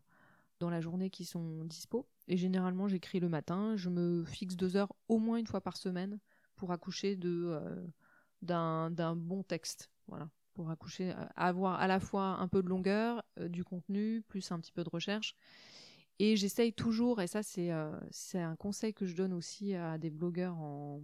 dans 0.59 0.71
la 0.71 0.81
journée 0.81 1.09
qui 1.09 1.25
sont 1.25 1.65
dispo. 1.65 2.09
Et 2.27 2.37
généralement, 2.37 2.89
j'écris 2.89 3.21
le 3.21 3.29
matin. 3.29 3.77
Je 3.77 3.91
me 3.91 4.25
fixe 4.25 4.57
deux 4.57 4.77
heures 4.77 4.93
au 5.09 5.19
moins 5.19 5.39
une 5.39 5.47
fois 5.47 5.61
par 5.61 5.77
semaine 5.77 6.19
pour 6.57 6.73
accoucher 6.73 7.15
de 7.15 7.61
euh, 7.63 7.87
d'un 8.43 9.15
bon 9.15 9.45
texte. 9.45 9.89
Voilà, 10.09 10.29
pour 10.53 10.71
accoucher, 10.71 11.15
avoir 11.37 11.81
à 11.81 11.87
la 11.87 12.01
fois 12.01 12.41
un 12.41 12.49
peu 12.49 12.61
de 12.63 12.69
longueur, 12.69 13.23
du 13.41 13.63
contenu, 13.63 14.21
plus 14.27 14.51
un 14.51 14.59
petit 14.59 14.73
peu 14.73 14.83
de 14.83 14.91
recherche. 14.91 15.37
Et 16.19 16.37
j'essaye 16.37 16.73
toujours, 16.73 17.21
et 17.23 17.27
ça 17.27 17.43
c'est 17.43 17.71
un 17.71 18.57
conseil 18.59 18.93
que 18.93 19.07
je 19.07 19.17
donne 19.17 19.33
aussi 19.33 19.75
à 19.75 19.97
des 19.97 20.11
blogueurs 20.11 20.59
en, 20.59 21.01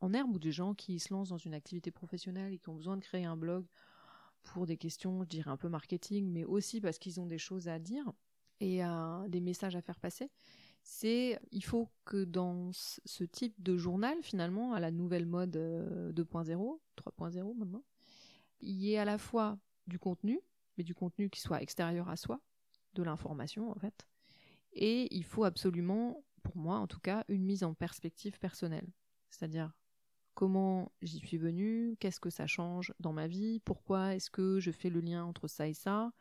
en 0.00 0.12
herbe 0.12 0.34
ou 0.34 0.38
des 0.38 0.52
gens 0.52 0.74
qui 0.74 0.98
se 0.98 1.12
lancent 1.12 1.30
dans 1.30 1.38
une 1.38 1.54
activité 1.54 1.90
professionnelle 1.90 2.52
et 2.52 2.58
qui 2.58 2.68
ont 2.68 2.74
besoin 2.74 2.96
de 2.96 3.02
créer 3.02 3.24
un 3.24 3.36
blog. 3.36 3.66
pour 4.44 4.66
des 4.66 4.76
questions, 4.76 5.22
je 5.24 5.28
dirais 5.28 5.50
un 5.50 5.56
peu 5.56 5.68
marketing, 5.68 6.30
mais 6.30 6.44
aussi 6.44 6.80
parce 6.80 6.98
qu'ils 6.98 7.20
ont 7.20 7.26
des 7.26 7.38
choses 7.38 7.68
à 7.68 7.78
dire 7.78 8.12
et 8.60 8.80
des 9.28 9.40
messages 9.40 9.76
à 9.76 9.82
faire 9.82 10.00
passer. 10.00 10.30
C'est 10.82 11.38
il 11.50 11.64
faut 11.64 11.90
que 12.04 12.24
dans 12.24 12.70
ce 12.72 13.24
type 13.24 13.60
de 13.60 13.76
journal, 13.76 14.16
finalement, 14.22 14.72
à 14.72 14.80
la 14.80 14.90
nouvelle 14.92 15.26
mode 15.26 15.56
2.0, 16.14 16.80
3.0 16.96 17.56
maintenant, 17.56 17.82
il 18.60 18.76
y 18.76 18.92
ait 18.92 18.98
à 18.98 19.04
la 19.04 19.18
fois 19.18 19.58
du 19.88 19.98
contenu, 19.98 20.40
mais 20.78 20.84
du 20.84 20.94
contenu 20.94 21.28
qui 21.28 21.40
soit 21.40 21.60
extérieur 21.60 22.08
à 22.08 22.16
soi, 22.16 22.40
de 22.94 23.02
l'information 23.02 23.70
en 23.70 23.74
fait, 23.74 24.06
et 24.72 25.14
il 25.14 25.24
faut 25.24 25.44
absolument, 25.44 26.24
pour 26.42 26.56
moi 26.56 26.78
en 26.78 26.86
tout 26.86 27.00
cas, 27.00 27.24
une 27.28 27.42
mise 27.42 27.64
en 27.64 27.74
perspective 27.74 28.38
personnelle. 28.38 28.88
C'est-à-dire 29.30 29.76
comment 30.36 30.92
j'y 31.00 31.18
suis 31.18 31.38
venue, 31.38 31.96
qu'est-ce 31.98 32.20
que 32.20 32.30
ça 32.30 32.46
change 32.46 32.92
dans 33.00 33.14
ma 33.14 33.26
vie, 33.26 33.58
pourquoi 33.64 34.14
est-ce 34.14 34.30
que 34.30 34.60
je 34.60 34.70
fais 34.70 34.90
le 34.90 35.00
lien 35.00 35.24
entre 35.24 35.48
ça 35.48 35.66
et 35.66 35.72
ça. 35.72 36.12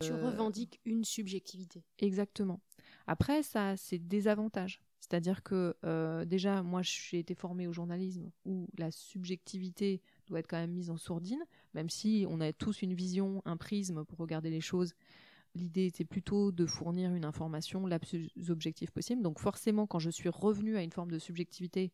Tu 0.00 0.10
euh, 0.10 0.24
revendiques 0.24 0.80
une 0.86 1.04
subjectivité. 1.04 1.84
Exactement. 1.98 2.60
Après, 3.06 3.42
ça 3.42 3.68
a 3.68 3.76
ses 3.76 3.98
désavantages. 3.98 4.80
C'est-à-dire 5.00 5.42
que 5.42 5.76
euh, 5.84 6.24
déjà, 6.24 6.62
moi, 6.62 6.80
j'ai 6.82 7.18
été 7.18 7.34
formée 7.34 7.66
au 7.66 7.72
journalisme 7.72 8.30
où 8.46 8.68
la 8.78 8.90
subjectivité 8.90 10.00
doit 10.28 10.38
être 10.38 10.48
quand 10.48 10.56
même 10.56 10.72
mise 10.72 10.88
en 10.88 10.96
sourdine, 10.96 11.44
même 11.74 11.90
si 11.90 12.24
on 12.30 12.40
a 12.40 12.52
tous 12.54 12.80
une 12.80 12.94
vision, 12.94 13.42
un 13.44 13.58
prisme 13.58 14.04
pour 14.06 14.18
regarder 14.18 14.48
les 14.48 14.62
choses. 14.62 14.94
L'idée 15.54 15.86
était 15.86 16.06
plutôt 16.06 16.52
de 16.52 16.64
fournir 16.64 17.14
une 17.14 17.26
information 17.26 17.86
la 17.86 17.98
plus 17.98 18.30
objective 18.48 18.90
possible. 18.92 19.20
Donc 19.20 19.40
forcément, 19.40 19.86
quand 19.86 19.98
je 19.98 20.08
suis 20.08 20.30
revenue 20.30 20.78
à 20.78 20.82
une 20.82 20.92
forme 20.92 21.10
de 21.10 21.18
subjectivité, 21.18 21.92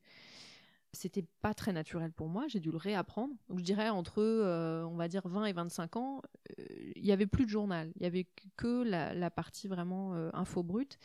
c'était 0.92 1.24
pas 1.42 1.54
très 1.54 1.72
naturel 1.72 2.12
pour 2.12 2.28
moi, 2.28 2.46
j'ai 2.48 2.60
dû 2.60 2.70
le 2.70 2.76
réapprendre. 2.76 3.34
Donc 3.48 3.58
je 3.58 3.64
dirais 3.64 3.88
entre, 3.90 4.22
euh, 4.22 4.84
on 4.84 4.96
va 4.96 5.08
dire, 5.08 5.26
20 5.26 5.46
et 5.46 5.52
25 5.52 5.96
ans, 5.96 6.22
euh, 6.58 6.64
il 6.96 7.02
n'y 7.02 7.12
avait 7.12 7.26
plus 7.26 7.44
de 7.44 7.50
journal, 7.50 7.92
il 7.96 8.02
y 8.02 8.06
avait 8.06 8.26
que 8.56 8.82
la, 8.82 9.30
partie 9.30 9.68
vraiment 9.68 10.14
euh, 10.14 10.30
info 10.32 10.62
brute. 10.62 10.98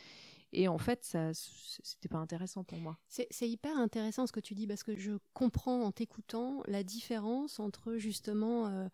Et 0.56 0.68
en 0.68 0.78
fait, 0.78 1.04
ça, 1.04 1.32
c'était 1.34 2.08
pas 2.08 2.18
intéressant 2.18 2.62
pour 2.62 2.78
moi. 2.78 2.96
C'est 3.08 3.48
hyper 3.48 3.76
intéressant 3.76 4.24
ce 4.24 4.32
que 4.32 4.38
tu 4.38 4.54
dis 4.54 4.68
parce 4.68 4.84
que 4.84 4.96
je 4.96 5.14
comprends 5.32 5.82
en 5.82 5.90
t'écoutant 5.90 6.62
la 6.68 6.84
différence 6.84 7.58
entre 7.58 7.96
justement 7.96 8.88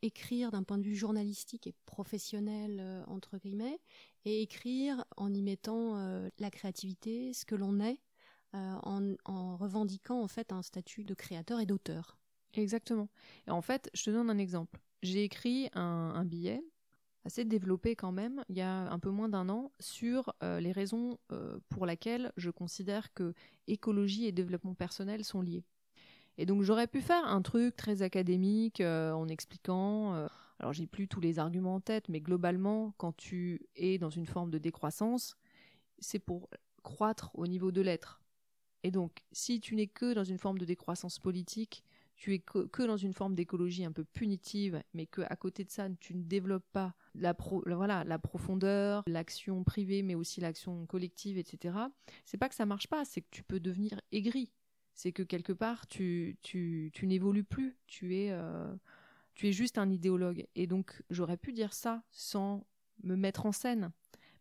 écrire 0.00 0.50
d'un 0.50 0.62
point 0.62 0.78
de 0.78 0.82
vue 0.82 0.96
journalistique 0.96 1.66
et 1.66 1.74
professionnel 1.84 3.04
entre 3.08 3.36
guillemets 3.36 3.78
et 4.24 4.40
écrire 4.40 5.04
en 5.18 5.34
y 5.34 5.42
mettant 5.42 5.96
la 6.38 6.50
créativité, 6.50 7.34
ce 7.34 7.44
que 7.44 7.56
l'on 7.56 7.78
est 7.80 8.00
euh, 8.54 9.16
en, 9.24 9.56
revendiquant 9.56 10.20
en 10.20 10.28
fait 10.28 10.52
un 10.52 10.62
statut 10.62 11.04
de 11.04 11.14
créateur 11.14 11.60
et 11.60 11.66
d'auteur. 11.66 12.18
Exactement. 12.54 13.08
Et 13.46 13.50
en 13.50 13.62
fait, 13.62 13.90
je 13.94 14.04
te 14.04 14.10
donne 14.10 14.28
un 14.28 14.38
exemple. 14.38 14.80
J'ai 15.02 15.22
écrit 15.22 15.70
un, 15.74 16.24
billet 16.24 16.62
assez 17.24 17.44
développé 17.44 17.94
quand 17.94 18.12
même, 18.12 18.42
il 18.48 18.56
y 18.56 18.62
a 18.62 18.90
un 18.90 18.98
peu 18.98 19.10
moins 19.10 19.28
d'un 19.28 19.48
an, 19.50 19.72
sur 19.78 20.34
euh, 20.42 20.58
les 20.58 20.72
raisons 20.72 21.18
euh, 21.32 21.58
pour 21.68 21.84
lesquelles 21.86 22.32
je 22.36 22.50
considère 22.50 23.12
que 23.12 23.34
écologie 23.66 24.26
et 24.26 24.32
développement 24.32 24.74
personnel 24.74 25.22
sont 25.22 25.42
liés. 25.42 25.64
Et 26.38 26.46
donc 26.46 26.62
j'aurais 26.62 26.86
pu 26.86 27.02
faire 27.02 27.24
un 27.26 27.42
truc 27.42 27.76
très 27.76 28.02
académique 28.02 28.80
en 28.80 29.28
expliquant, 29.28 30.26
alors 30.58 30.72
j'ai 30.72 30.86
plus 30.86 31.08
tous 31.08 31.20
les 31.20 31.38
arguments 31.38 31.74
en 31.74 31.80
tête, 31.80 32.08
mais 32.08 32.20
globalement, 32.20 32.94
quand 32.96 33.14
tu 33.16 33.66
es 33.76 33.98
dans 33.98 34.10
une 34.10 34.26
forme 34.26 34.50
de 34.50 34.58
décroissance, 34.58 35.36
c'est 35.98 36.18
pour 36.18 36.48
croître 36.82 37.30
au 37.34 37.46
niveau 37.46 37.70
de 37.72 37.82
l'être. 37.82 38.19
Et 38.82 38.90
donc, 38.90 39.22
si 39.32 39.60
tu 39.60 39.74
n'es 39.74 39.86
que 39.86 40.14
dans 40.14 40.24
une 40.24 40.38
forme 40.38 40.58
de 40.58 40.64
décroissance 40.64 41.18
politique, 41.18 41.84
tu 42.20 42.34
es 42.34 42.38
que, 42.38 42.86
dans 42.86 42.98
une 42.98 43.14
forme 43.14 43.34
d'écologie 43.34 43.84
un 43.84 43.92
peu 43.92 44.04
punitive, 44.04 44.82
mais 44.92 45.06
que 45.06 45.22
à 45.22 45.36
côté 45.36 45.64
de 45.64 45.70
ça, 45.70 45.88
tu 46.00 46.14
ne 46.14 46.22
développes 46.22 46.70
pas 46.70 46.94
la, 47.14 47.34
voilà, 47.74 48.04
la 48.04 48.18
profondeur, 48.18 49.02
l'action 49.06 49.64
privée, 49.64 50.02
mais 50.02 50.14
aussi 50.14 50.42
l'action 50.42 50.84
collective, 50.84 51.38
etc. 51.38 51.78
C'est 52.26 52.36
pas 52.36 52.50
que 52.50 52.54
ça 52.54 52.66
marche 52.66 52.88
pas, 52.88 53.06
c'est 53.06 53.22
que 53.22 53.30
tu 53.30 53.42
peux 53.42 53.58
devenir 53.58 54.02
aigri. 54.12 54.52
C'est 54.92 55.12
que 55.12 55.22
quelque 55.22 55.54
part, 55.54 55.86
tu, 55.86 56.36
tu, 56.42 56.90
tu 56.92 57.06
n'évolues 57.06 57.44
plus. 57.44 57.78
Tu 57.86 58.14
es, 58.16 58.32
euh, 58.32 58.70
tu 59.32 59.48
es 59.48 59.52
juste 59.52 59.78
un 59.78 59.88
idéologue. 59.88 60.46
Et 60.54 60.66
donc, 60.66 61.02
j'aurais 61.08 61.38
pu 61.38 61.54
dire 61.54 61.72
ça 61.72 62.02
sans 62.10 62.66
me 63.02 63.16
mettre 63.16 63.46
en 63.46 63.52
scène. 63.52 63.92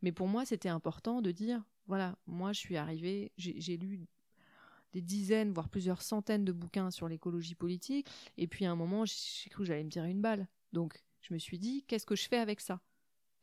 Mais 0.01 0.11
pour 0.11 0.27
moi, 0.27 0.43
c'était 0.43 0.67
important 0.67 1.21
de 1.21 1.31
dire, 1.31 1.63
voilà, 1.87 2.17
moi, 2.27 2.51
je 2.51 2.59
suis 2.59 2.75
arrivée, 2.75 3.31
j'ai 3.37 3.77
lu 3.77 4.05
des 4.93 5.01
dizaines, 5.01 5.51
voire 5.51 5.69
plusieurs 5.69 6.01
centaines 6.01 6.45
de 6.45 6.51
bouquins 6.51 6.91
sur 6.91 7.07
l'écologie 7.07 7.55
politique. 7.55 8.07
Et 8.37 8.47
puis 8.47 8.65
à 8.65 8.71
un 8.71 8.75
moment, 8.75 9.05
j'ai 9.05 9.49
cru 9.49 9.63
que 9.63 9.67
j'allais 9.67 9.83
me 9.83 9.89
tirer 9.89 10.09
une 10.09 10.21
balle. 10.21 10.47
Donc 10.73 11.03
je 11.21 11.33
me 11.33 11.39
suis 11.39 11.59
dit, 11.59 11.83
qu'est-ce 11.87 12.05
que 12.05 12.15
je 12.15 12.27
fais 12.27 12.37
avec 12.37 12.61
ça? 12.61 12.81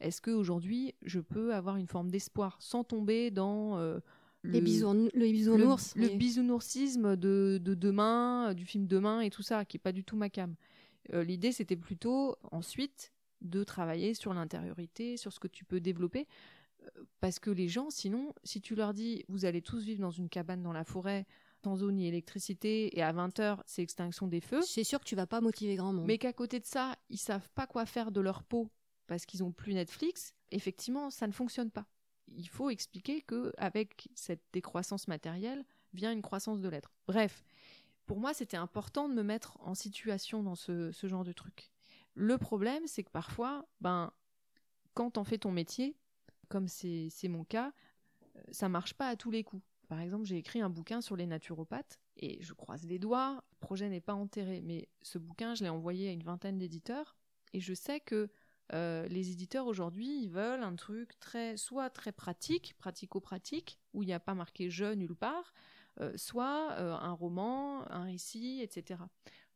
Est-ce 0.00 0.20
qu'aujourd'hui, 0.20 0.94
je 1.02 1.20
peux 1.20 1.54
avoir 1.54 1.76
une 1.76 1.87
forme 1.87 2.11
d'espoir 2.11 2.56
sans 2.61 2.85
tomber 2.85 3.30
dans 3.30 3.78
euh, 3.78 3.98
le, 4.42 4.61
bisounours, 4.61 5.11
le, 5.14 6.16
bisounoursisme 6.16 7.16
de, 7.16 7.59
demain, 7.62 8.52
du 8.54 8.66
film 8.66 8.87
Demain 8.87 9.20
et 9.20 9.30
tout 9.30 9.42
ça, 9.42 9.64
qui 9.64 9.78
est 9.78 9.80
pas 9.80 9.92
du 9.92 10.04
tout 10.04 10.16
ma 10.16 10.28
cam. 10.28 10.54
Euh, 11.14 11.24
l'idée, 11.24 11.52
c'était 11.52 11.76
plutôt 11.76 12.37
ensuite 12.52 13.12
de 13.40 13.64
travailler 13.64 14.14
sur 14.14 14.35
l'intériorité, 14.35 15.16
sur 15.16 15.32
ce 15.32 15.40
que 15.40 15.48
tu 15.48 15.64
peux 15.64 15.80
développer 15.80 16.26
parce 17.20 17.38
que 17.38 17.51
les 17.51 17.68
gens, 17.68 17.90
sinon, 17.90 18.35
si 18.44 18.61
tu 18.61 18.75
leur 18.75 18.94
dis 18.94 19.25
vous 19.29 19.44
allez 19.44 19.62
tous 19.62 19.85
vivre 19.85 20.01
dans 20.01 20.11
une 20.11 20.29
cabane 20.29 20.62
dans 20.62 20.72
la 20.72 20.85
forêt, 20.85 21.27
sans 21.64 21.83
eau 21.83 21.90
ni 21.90 22.07
électricité, 22.07 22.96
et 22.96 23.03
à 23.03 23.12
20h, 23.12 23.59
c'est 23.66 23.83
extinction 23.83 24.29
des 24.29 24.40
feux. 24.40 24.62
C'est 24.62 24.85
sûr 24.85 25.01
que 25.01 25.05
tu 25.05 25.16
vas 25.16 25.27
pas 25.27 25.40
motiver 25.40 25.75
grand 25.75 25.92
monde. 25.92 26.07
Mais 26.07 26.18
qu'à 26.18 26.33
côté 26.33 26.61
de 26.61 26.64
ça, 26.64 26.94
ils 27.11 27.18
savent 27.18 27.49
pas 27.57 27.66
quoi 27.66 27.87
faire 27.87 28.12
de 28.12 28.20
leur 28.20 28.44
peau 28.44 28.70
parce 29.09 29.27
qu'ils 29.27 29.42
ont 29.42 29.53
plus 29.53 29.75
Netflix, 29.75 30.33
effectivement, 30.51 31.11
ça 31.11 31.27
ne 31.27 31.33
fonctionne 31.33 31.70
pas. 31.70 31.87
Il 32.29 32.49
faut 32.49 32.70
expliquer 32.70 33.20
que 33.22 33.53
avec 33.57 34.09
cette 34.14 34.42
décroissance 34.53 35.09
matérielle 35.09 35.64
vient 35.92 36.12
une 36.12 36.22
croissance 36.22 36.61
de 36.61 36.68
l'être. 36.68 36.92
Bref, 37.07 37.44
pour 38.07 38.18
moi, 38.20 38.35
c'était 38.35 38.57
important 38.57 39.09
de 39.09 39.14
me 39.14 39.22
mettre 39.22 39.59
en 39.61 39.75
situation 39.75 40.42
dans 40.42 40.55
ce, 40.55 40.92
ce 40.92 41.07
genre 41.07 41.25
de 41.25 41.33
truc. 41.33 41.70
Le 42.14 42.38
problème, 42.38 42.87
c'est 42.87 43.03
que 43.03 43.11
parfois, 43.11 43.66
ben, 43.81 44.12
quand 44.94 45.18
on 45.18 45.25
fait 45.25 45.38
ton 45.38 45.53
métier, 45.53 45.96
comme 46.48 46.68
c'est 46.68 47.11
mon 47.28 47.44
cas, 47.44 47.72
euh, 48.37 48.40
ça 48.50 48.68
marche 48.68 48.94
pas 48.94 49.09
à 49.09 49.16
tous 49.16 49.30
les 49.30 49.44
coups. 49.44 49.62
Par 49.88 50.00
exemple, 50.00 50.24
j'ai 50.24 50.37
écrit 50.37 50.61
un 50.61 50.70
bouquin 50.70 51.00
sur 51.00 51.16
les 51.16 51.26
naturopathes 51.26 52.00
et 52.16 52.42
je 52.42 52.52
croise 52.52 52.85
les 52.85 52.98
doigts, 52.98 53.44
le 53.52 53.56
projet 53.61 53.88
n'est 53.88 54.00
pas 54.00 54.14
enterré, 54.14 54.61
mais 54.61 54.88
ce 55.02 55.18
bouquin, 55.18 55.54
je 55.54 55.62
l'ai 55.62 55.70
envoyé 55.70 56.09
à 56.09 56.12
une 56.12 56.24
vingtaine 56.24 56.59
d'éditeurs 56.59 57.16
et 57.52 57.61
je 57.61 57.72
sais 57.72 58.00
que 58.00 58.28
euh, 58.72 59.06
les 59.06 59.30
éditeurs 59.30 59.66
aujourd'hui, 59.66 60.22
ils 60.22 60.28
veulent 60.28 60.64
un 60.64 60.74
truc 60.74 61.18
très, 61.20 61.56
soit 61.56 61.88
très 61.88 62.11
pratique, 62.11 62.74
pratico-pratique, 62.78 63.78
où 63.94 64.02
il 64.02 64.06
n'y 64.06 64.12
a 64.12 64.18
pas 64.18 64.35
marqué 64.35 64.70
je 64.70 64.92
nulle 64.92 65.14
part, 65.14 65.52
euh, 66.00 66.12
soit 66.16 66.76
un 66.76 67.12
roman, 67.12 67.88
un 67.92 68.04
récit, 68.04 68.61
etc. 68.62 69.00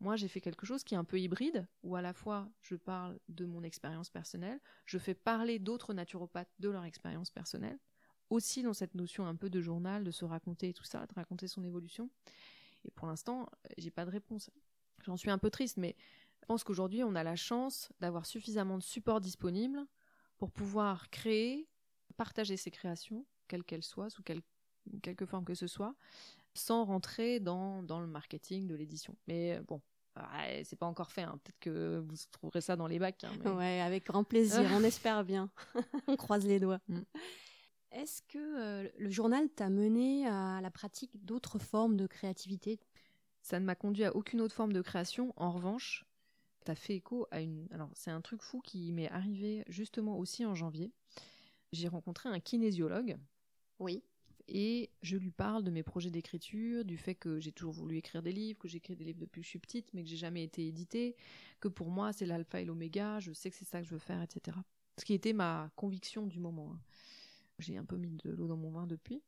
Moi, 0.01 0.17
j'ai 0.17 0.29
fait 0.29 0.41
quelque 0.41 0.65
chose 0.65 0.83
qui 0.83 0.95
est 0.95 0.99
un 0.99 1.05
peu 1.05 1.21
hybride, 1.21 1.67
où 1.83 1.95
à 1.95 2.01
la 2.01 2.15
fois 2.15 2.49
je 2.63 2.75
parle 2.75 3.19
de 3.29 3.45
mon 3.45 3.63
expérience 3.63 4.09
personnelle, 4.09 4.59
je 4.87 4.99
fais 4.99 5.15
parler 5.15 5.59
d'autres 5.59 5.93
naturopathes 5.93 6.51
de 6.59 6.71
leur 6.71 6.85
expérience 6.85 7.31
personnelle, 7.31 7.79
aussi 8.31 8.63
dans 8.63 8.73
cette 8.73 8.95
notion 8.95 9.27
un 9.27 9.37
peu 9.37 9.51
de 9.51 9.61
journal, 9.61 10.03
de 10.03 10.11
se 10.11 10.25
raconter 10.25 10.71
et 10.71 10.73
tout 10.73 10.85
ça, 10.85 11.07
de 11.07 11.15
raconter 11.15 11.49
son 11.49 11.65
évolution. 11.65 12.11
Et 12.85 12.91
pour 12.91 13.09
l'instant, 13.09 13.51
j'ai 13.77 13.91
pas 13.91 14.07
de 14.07 14.11
réponse. 14.11 14.51
J'en 15.03 15.19
suis 15.19 15.31
un 15.31 15.39
peu 15.39 15.51
triste, 15.51 15.77
mais 15.77 15.97
je 16.41 16.47
pense 16.47 16.65
qu'aujourd'hui, 16.65 17.05
on 17.05 17.15
a 17.15 17.23
la 17.23 17.37
chance 17.37 17.93
d'avoir 18.01 18.25
suffisamment 18.25 18.79
de 18.79 18.83
supports 18.83 19.21
disponibles 19.21 19.87
pour 20.39 20.51
pouvoir 20.51 21.11
créer, 21.11 21.69
partager 22.17 22.57
ses 22.57 22.71
créations, 22.71 23.27
quelles 23.49 23.65
qu'elles 23.65 23.83
soient, 23.83 24.09
sous 24.09 24.23
quelque 25.03 25.27
forme 25.27 25.45
que 25.45 25.55
ce 25.55 25.67
soit, 25.67 25.95
sans 26.55 26.85
rentrer 26.85 27.39
dans, 27.39 27.83
dans 27.83 28.01
le 28.01 28.07
marketing 28.07 28.67
de 28.67 28.75
l'édition. 28.75 29.17
Mais 29.27 29.61
bon, 29.61 29.83
c'est 30.65 30.79
pas 30.79 30.87
encore 30.87 31.11
fait. 31.13 31.23
Hein. 31.23 31.39
Peut-être 31.43 31.59
que 31.61 32.05
vous 32.07 32.17
trouverez 32.33 32.61
ça 32.61 32.77
dans 32.77 32.87
les 32.87 32.99
bacs. 32.99 33.25
Hein, 33.25 33.57
ouais, 33.57 33.81
avec 33.81 34.07
grand 34.07 34.25
plaisir. 34.25 34.63
on 34.75 34.85
espère 34.85 35.25
bien. 35.25 35.51
on 36.07 36.17
croise 36.17 36.47
les 36.47 36.61
doigts. 36.61 36.81
Mm. 36.89 37.01
Est-ce 37.93 38.23
que 38.23 38.39
euh, 38.39 38.89
le 38.99 39.11
journal 39.11 39.49
t'a 39.49 39.69
mené 39.69 40.27
à 40.27 40.61
la 40.61 40.71
pratique 40.71 41.25
d'autres 41.25 41.59
formes 41.59 41.97
de 41.97 42.07
créativité? 42.07 42.79
Ça 43.43 43.59
ne 43.59 43.65
m'a 43.65 43.75
conduit 43.75 44.05
à 44.05 44.15
aucune 44.15 44.41
autre 44.41 44.55
forme 44.55 44.73
de 44.73 44.83
création. 44.83 45.33
En 45.37 45.51
revanche, 45.51 46.05
t'as 46.65 46.75
fait 46.75 46.95
écho 46.95 47.27
à 47.31 47.41
une. 47.41 47.67
Alors, 47.73 47.91
c'est 47.95 48.11
un 48.11 48.21
truc 48.21 48.43
fou 48.43 48.61
qui 48.61 48.93
m'est 48.93 49.11
arrivé 49.11 49.65
justement 49.67 50.19
aussi 50.19 50.45
en 50.45 50.55
janvier. 50.55 50.93
J'ai 51.73 51.89
rencontré 51.89 52.29
un 52.29 52.39
kinésiologue. 52.39 53.19
Oui 53.79 54.05
et 54.51 54.91
je 55.03 55.17
lui 55.17 55.31
parle 55.31 55.63
de 55.63 55.71
mes 55.71 55.83
projets 55.83 56.11
d'écriture, 56.11 56.85
du 56.85 56.97
fait 56.97 57.15
que 57.15 57.39
j'ai 57.39 57.53
toujours 57.53 57.73
voulu 57.73 57.97
écrire 57.97 58.23
des 58.23 58.33
livres, 58.33 58.59
que 58.59 58.69
j'écris 58.69 58.97
des 58.97 59.05
livres 59.05 59.21
depuis 59.21 59.41
que 59.41 59.45
je 59.45 59.51
suis 59.51 59.59
petite, 59.59 59.95
mais 59.95 60.03
que 60.03 60.09
j'ai 60.09 60.17
jamais 60.17 60.43
été 60.43 60.67
édité, 60.67 61.17
que 61.61 61.69
pour 61.69 61.91
moi 61.91 62.13
c'est 62.13 62.27
l'alpha 62.27 62.61
et 62.61 62.65
l'oméga, 62.65 63.21
je 63.21 63.33
sais 63.33 63.51
que 63.51 63.57
c'est 63.57 63.65
ça 63.65 63.81
que 63.81 63.87
je 63.87 63.93
veux 63.93 63.99
faire, 63.99 64.21
etc. 64.21 64.57
Ce 64.99 65.05
qui 65.05 65.15
était 65.15 65.33
ma 65.33 65.71
conviction 65.77 66.27
du 66.27 66.41
moment. 66.41 66.73
Hein. 66.73 66.81
J'ai 67.59 67.77
un 67.77 67.85
peu 67.85 67.97
mis 67.97 68.17
de 68.17 68.31
l'eau 68.31 68.49
dans 68.49 68.57
mon 68.57 68.71
vin 68.71 68.87
depuis. 68.87 69.23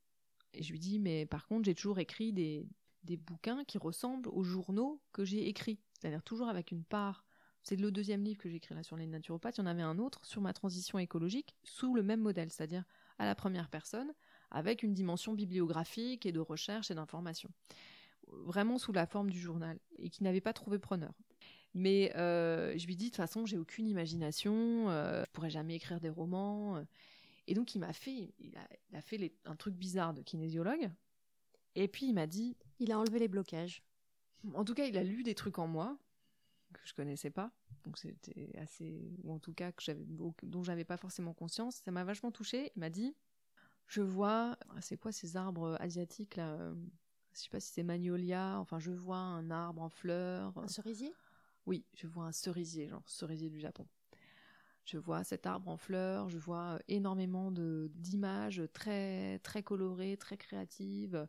Et 0.54 0.62
je 0.62 0.72
lui 0.72 0.78
dis, 0.78 0.98
mais 0.98 1.24
par 1.24 1.46
contre, 1.46 1.64
j'ai 1.64 1.74
toujours 1.74 1.98
écrit 1.98 2.32
des, 2.32 2.66
des 3.04 3.16
bouquins 3.16 3.64
qui 3.64 3.78
ressemblent 3.78 4.28
aux 4.28 4.42
journaux 4.42 5.00
que 5.12 5.24
j'ai 5.24 5.48
écrits. 5.48 5.78
C'est-à-dire 5.94 6.22
toujours 6.22 6.48
avec 6.48 6.72
une 6.72 6.84
part 6.84 7.24
c'est 7.62 7.76
le 7.76 7.92
deuxième 7.92 8.24
livre 8.24 8.38
que 8.38 8.48
j'écris 8.48 8.74
là 8.74 8.82
sur 8.82 8.96
les 8.96 9.06
naturopathes. 9.06 9.58
Il 9.58 9.60
y 9.60 9.64
en 9.64 9.66
avait 9.66 9.82
un 9.82 9.98
autre 9.98 10.24
sur 10.24 10.40
ma 10.40 10.52
transition 10.52 10.98
écologique 10.98 11.54
sous 11.62 11.94
le 11.94 12.02
même 12.02 12.20
modèle, 12.20 12.50
c'est-à-dire 12.50 12.84
à 13.18 13.24
la 13.24 13.34
première 13.34 13.68
personne, 13.68 14.12
avec 14.52 14.82
une 14.82 14.94
dimension 14.94 15.34
bibliographique 15.34 16.26
et 16.26 16.32
de 16.32 16.40
recherche 16.40 16.90
et 16.90 16.94
d'information. 16.94 17.50
Vraiment 18.28 18.78
sous 18.78 18.92
la 18.92 19.06
forme 19.06 19.30
du 19.30 19.40
journal, 19.40 19.78
et 19.98 20.08
qui 20.08 20.22
n'avait 20.22 20.40
pas 20.40 20.52
trouvé 20.52 20.78
preneur. 20.78 21.12
Mais 21.74 22.12
euh, 22.16 22.76
je 22.76 22.86
lui 22.86 22.96
dis 22.96 23.06
de 23.06 23.10
toute 23.10 23.16
façon, 23.16 23.46
j'ai 23.46 23.58
aucune 23.58 23.86
imagination, 23.88 24.90
euh, 24.90 25.24
je 25.24 25.30
pourrais 25.32 25.50
jamais 25.50 25.74
écrire 25.74 26.00
des 26.00 26.10
romans. 26.10 26.84
Et 27.46 27.54
donc 27.54 27.74
il 27.74 27.80
m'a 27.80 27.92
fait, 27.92 28.32
il 28.38 28.54
a, 28.94 29.00
fait 29.00 29.32
un 29.44 29.56
truc 29.56 29.74
bizarre 29.74 30.14
de 30.14 30.22
kinésiologue. 30.22 30.90
Et 31.74 31.88
puis 31.88 32.06
il 32.06 32.12
m'a 32.12 32.26
dit, 32.26 32.56
il 32.78 32.92
a 32.92 32.98
enlevé 32.98 33.18
les 33.18 33.28
blocages. 33.28 33.82
En 34.54 34.64
tout 34.64 34.74
cas, 34.74 34.86
il 34.86 34.96
a 34.96 35.02
lu 35.02 35.22
des 35.22 35.34
trucs 35.34 35.58
en 35.58 35.66
moi 35.66 35.98
que 36.72 36.80
je 36.84 36.94
connaissais 36.94 37.30
pas, 37.30 37.52
donc 37.84 37.98
c'était 37.98 38.56
assez, 38.58 39.12
ou 39.22 39.32
en 39.32 39.38
tout 39.38 39.52
cas 39.52 39.72
que 39.72 39.82
j'avais, 39.82 40.04
dont 40.42 40.62
j'avais 40.62 40.84
pas 40.84 40.96
forcément 40.96 41.34
conscience. 41.34 41.76
Ça 41.84 41.90
m'a 41.90 42.04
vachement 42.04 42.30
touché. 42.30 42.72
Il 42.76 42.80
m'a 42.80 42.90
dit, 42.90 43.14
je 43.86 44.00
vois, 44.02 44.56
c'est 44.80 44.96
quoi 44.96 45.12
ces 45.12 45.36
arbres 45.36 45.76
asiatiques 45.80 46.36
là 46.36 46.56
Je 47.32 47.40
sais 47.40 47.50
pas 47.50 47.60
si 47.60 47.72
c'est 47.72 47.82
magnolia. 47.82 48.58
Enfin, 48.58 48.78
je 48.78 48.90
vois 48.90 49.16
un 49.18 49.50
arbre 49.50 49.82
en 49.82 49.88
fleurs. 49.88 50.56
Un 50.56 50.68
cerisier? 50.68 51.12
Oui, 51.66 51.84
je 51.94 52.06
vois 52.06 52.24
un 52.24 52.32
cerisier, 52.32 52.88
genre 52.88 53.02
cerisier 53.06 53.50
du 53.50 53.60
Japon. 53.60 53.86
Je 54.84 54.98
vois 54.98 55.22
cet 55.22 55.46
arbre 55.46 55.68
en 55.68 55.76
fleurs, 55.76 56.28
je 56.28 56.38
vois 56.38 56.80
énormément 56.88 57.52
de 57.52 57.90
d'images 57.94 58.62
très 58.72 59.38
très 59.40 59.62
colorées, 59.62 60.16
très 60.16 60.36
créatives. 60.36 61.28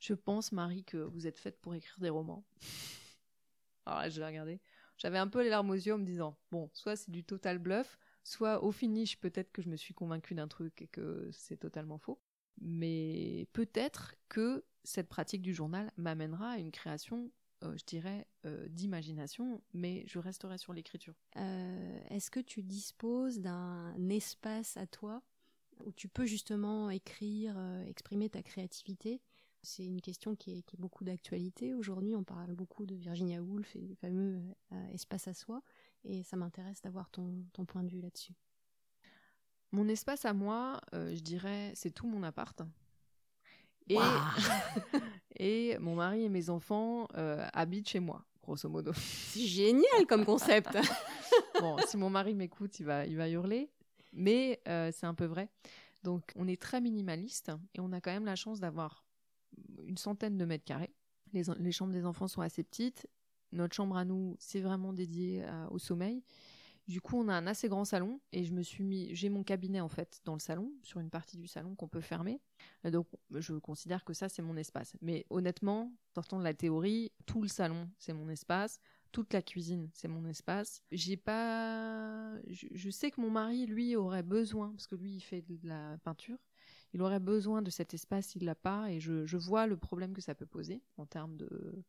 Je 0.00 0.14
pense, 0.14 0.52
Marie, 0.52 0.84
que 0.84 0.96
vous 0.96 1.26
êtes 1.26 1.38
faite 1.38 1.60
pour 1.60 1.74
écrire 1.74 1.98
des 2.00 2.08
romans. 2.08 2.44
Alors 3.86 4.00
là, 4.00 4.08
je 4.08 4.18
vais 4.20 4.26
regarder. 4.26 4.60
J'avais 4.96 5.18
un 5.18 5.28
peu 5.28 5.42
les 5.42 5.50
larmes 5.50 5.70
aux 5.70 5.74
yeux 5.74 5.94
en 5.94 5.98
me 5.98 6.04
disant, 6.04 6.38
bon, 6.50 6.70
soit 6.72 6.96
c'est 6.96 7.10
du 7.10 7.24
total 7.24 7.58
bluff, 7.58 7.98
soit 8.24 8.64
au 8.64 8.72
finish, 8.72 9.18
peut-être 9.20 9.52
que 9.52 9.62
je 9.62 9.68
me 9.68 9.76
suis 9.76 9.94
convaincue 9.94 10.34
d'un 10.34 10.48
truc 10.48 10.82
et 10.82 10.88
que 10.88 11.30
c'est 11.32 11.58
totalement 11.58 11.98
faux. 11.98 12.18
Mais 12.60 13.46
peut-être 13.52 14.16
que 14.28 14.64
cette 14.82 15.08
pratique 15.08 15.42
du 15.42 15.54
journal 15.54 15.92
m'amènera 15.96 16.50
à 16.50 16.58
une 16.58 16.72
création 16.72 17.30
euh, 17.64 17.76
je 17.76 17.84
dirais, 17.84 18.26
euh, 18.46 18.66
d'imagination, 18.68 19.62
mais 19.72 20.04
je 20.06 20.18
resterai 20.18 20.58
sur 20.58 20.72
l'écriture. 20.72 21.14
Euh, 21.36 22.00
est-ce 22.10 22.30
que 22.30 22.40
tu 22.40 22.62
disposes 22.62 23.40
d'un 23.40 23.94
espace 24.08 24.76
à 24.76 24.86
toi 24.86 25.22
où 25.84 25.92
tu 25.92 26.08
peux 26.08 26.26
justement 26.26 26.90
écrire, 26.90 27.56
exprimer 27.86 28.28
ta 28.28 28.42
créativité? 28.42 29.20
C'est 29.62 29.84
une 29.84 30.02
question 30.02 30.36
qui 30.36 30.52
est, 30.52 30.76
beaucoup 30.78 31.04
d'actualité. 31.04 31.74
Aujourd'hui, 31.74 32.14
on 32.14 32.22
parle 32.22 32.54
beaucoup 32.54 32.84
de 32.84 32.94
Virginia 32.94 33.42
Woolf 33.42 33.74
et 33.74 33.80
du 33.80 33.94
fameux 33.94 34.40
espace 34.92 35.26
à 35.26 35.34
soi, 35.34 35.62
et 36.04 36.22
ça 36.22 36.36
m'intéresse 36.36 36.80
d'avoir 36.82 37.10
ton, 37.10 37.44
point 37.66 37.82
de 37.82 37.90
vue 37.90 38.00
là-dessus. 38.00 38.34
Mon 39.72 39.88
espace 39.88 40.24
à 40.24 40.32
moi, 40.32 40.80
je 40.92 41.20
dirais, 41.20 41.72
c'est 41.74 41.90
tout 41.90 42.06
mon 42.06 42.22
appart. 42.22 42.62
Et, 43.88 43.98
et 45.36 45.78
mon 45.78 45.94
mari 45.94 46.24
et 46.24 46.28
mes 46.28 46.50
enfants 46.50 47.08
euh, 47.16 47.46
habitent 47.52 47.88
chez 47.88 48.00
moi, 48.00 48.24
grosso 48.42 48.68
modo. 48.68 48.92
C'est 48.94 49.40
génial 49.40 50.06
comme 50.08 50.24
concept. 50.24 50.76
bon, 51.60 51.76
si 51.86 51.96
mon 51.96 52.10
mari 52.10 52.34
m'écoute, 52.34 52.78
il 52.80 52.86
va, 52.86 53.06
il 53.06 53.16
va 53.16 53.28
hurler, 53.28 53.70
mais 54.12 54.60
euh, 54.68 54.90
c'est 54.92 55.06
un 55.06 55.14
peu 55.14 55.26
vrai. 55.26 55.48
Donc, 56.02 56.32
on 56.36 56.48
est 56.48 56.60
très 56.60 56.80
minimaliste 56.80 57.52
et 57.74 57.80
on 57.80 57.92
a 57.92 58.00
quand 58.00 58.12
même 58.12 58.26
la 58.26 58.36
chance 58.36 58.60
d'avoir 58.60 59.04
une 59.86 59.96
centaine 59.96 60.36
de 60.36 60.44
mètres 60.44 60.64
carrés. 60.64 60.94
Les, 61.32 61.44
les, 61.58 61.72
chambres 61.72 61.92
des 61.92 62.04
enfants 62.04 62.28
sont 62.28 62.42
assez 62.42 62.62
petites. 62.62 63.08
Notre 63.54 63.74
chambre 63.74 63.96
à 63.96 64.04
nous, 64.04 64.36
c'est 64.38 64.60
vraiment 64.60 64.92
dédié 64.92 65.44
au 65.70 65.78
sommeil. 65.78 66.22
Du 66.86 67.00
coup, 67.00 67.18
on 67.18 67.28
a 67.28 67.34
un 67.34 67.46
assez 67.46 67.68
grand 67.68 67.86
salon 67.86 68.20
et 68.32 68.44
je 68.44 68.52
me 68.52 68.62
suis 68.62 68.84
mis, 68.84 69.14
j'ai 69.14 69.30
mon 69.30 69.42
cabinet 69.42 69.80
en 69.80 69.88
fait 69.88 70.20
dans 70.26 70.34
le 70.34 70.38
salon, 70.38 70.70
sur 70.82 71.00
une 71.00 71.08
partie 71.08 71.38
du 71.38 71.46
salon 71.46 71.74
qu'on 71.74 71.88
peut 71.88 72.02
fermer. 72.02 72.42
Donc, 72.84 73.06
je 73.30 73.54
considère 73.54 74.04
que 74.04 74.12
ça 74.12 74.28
c'est 74.28 74.42
mon 74.42 74.56
espace. 74.58 74.94
Mais 75.00 75.24
honnêtement, 75.30 75.94
sortant 76.14 76.38
de 76.38 76.44
la 76.44 76.52
théorie, 76.52 77.10
tout 77.24 77.40
le 77.40 77.48
salon 77.48 77.88
c'est 77.98 78.12
mon 78.12 78.28
espace, 78.28 78.80
toute 79.12 79.32
la 79.32 79.40
cuisine 79.40 79.88
c'est 79.94 80.08
mon 80.08 80.26
espace. 80.26 80.82
J'ai 80.92 81.16
pas, 81.16 82.34
je, 82.48 82.90
sais 82.90 83.10
que 83.10 83.20
mon 83.20 83.30
mari 83.30 83.64
lui 83.64 83.96
aurait 83.96 84.22
besoin 84.22 84.70
parce 84.72 84.86
que 84.86 84.96
lui 84.96 85.14
il 85.14 85.20
fait 85.20 85.40
de 85.40 85.66
la 85.66 85.96
peinture. 86.04 86.38
Il 86.92 87.00
aurait 87.00 87.18
besoin 87.18 87.62
de 87.62 87.70
cet 87.70 87.94
espace, 87.94 88.36
il 88.36 88.44
l'a 88.44 88.54
pas, 88.54 88.88
et 88.90 89.00
je 89.00 89.36
vois 89.36 89.66
le 89.66 89.76
problème 89.76 90.12
que 90.12 90.20
ça 90.20 90.34
peut 90.34 90.46
poser 90.46 90.80
en 90.96 91.06
termes 91.06 91.36
de, 91.36 91.82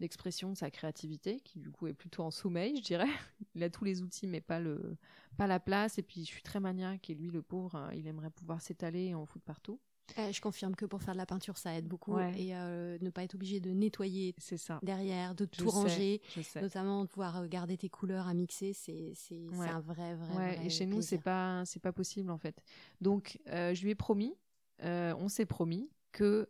l'expression 0.00 0.50
de 0.50 0.56
sa 0.56 0.70
créativité, 0.70 1.40
qui 1.40 1.58
du 1.58 1.70
coup 1.70 1.86
est 1.86 1.94
plutôt 1.94 2.22
en 2.22 2.30
sommeil, 2.30 2.76
je 2.76 2.82
dirais. 2.82 3.08
Il 3.54 3.62
a 3.62 3.70
tous 3.70 3.84
les 3.84 4.02
outils, 4.02 4.26
mais 4.26 4.40
pas 4.40 4.60
le, 4.60 4.96
pas 5.36 5.46
la 5.46 5.60
place. 5.60 5.98
Et 5.98 6.02
puis 6.02 6.22
je 6.22 6.30
suis 6.30 6.42
très 6.42 6.60
maniaque, 6.60 7.10
et 7.10 7.14
lui, 7.14 7.30
le 7.30 7.42
pauvre, 7.42 7.76
hein, 7.76 7.90
il 7.94 8.06
aimerait 8.06 8.30
pouvoir 8.30 8.60
s'étaler 8.60 9.06
et 9.06 9.14
en 9.14 9.26
foutre 9.26 9.44
partout. 9.44 9.80
Eh, 10.16 10.32
je 10.32 10.40
confirme 10.40 10.76
que 10.76 10.84
pour 10.84 11.02
faire 11.02 11.14
de 11.14 11.18
la 11.18 11.26
peinture, 11.26 11.56
ça 11.56 11.74
aide 11.74 11.86
beaucoup. 11.86 12.18
Et 12.18 12.54
euh, 12.54 12.98
ne 13.00 13.10
pas 13.10 13.24
être 13.24 13.34
obligé 13.34 13.60
de 13.60 13.70
nettoyer 13.70 14.34
ça. 14.38 14.78
derrière, 14.82 15.34
de 15.34 15.44
tout 15.44 15.68
ranger, 15.68 16.20
notamment 16.60 17.04
de 17.04 17.08
pouvoir 17.08 17.38
euh, 17.38 17.46
garder 17.46 17.76
tes 17.76 17.88
couleurs 17.88 18.28
à 18.28 18.34
mixer, 18.34 18.72
c'est 18.72 19.14
un 19.50 19.80
vrai, 19.80 20.14
vrai, 20.14 20.36
ouais. 20.36 20.66
Et 20.66 20.70
chez 20.70 20.86
nous, 20.86 21.02
c'est 21.02 21.18
pas, 21.18 21.64
pas 21.82 21.92
possible 21.92 22.30
en 22.30 22.38
fait. 22.38 22.62
Donc, 23.00 23.40
euh, 23.48 23.74
je 23.74 23.82
lui 23.82 23.90
ai 23.90 23.94
promis, 23.94 24.34
on 24.82 25.28
s'est 25.28 25.46
promis 25.46 25.90
que 26.12 26.48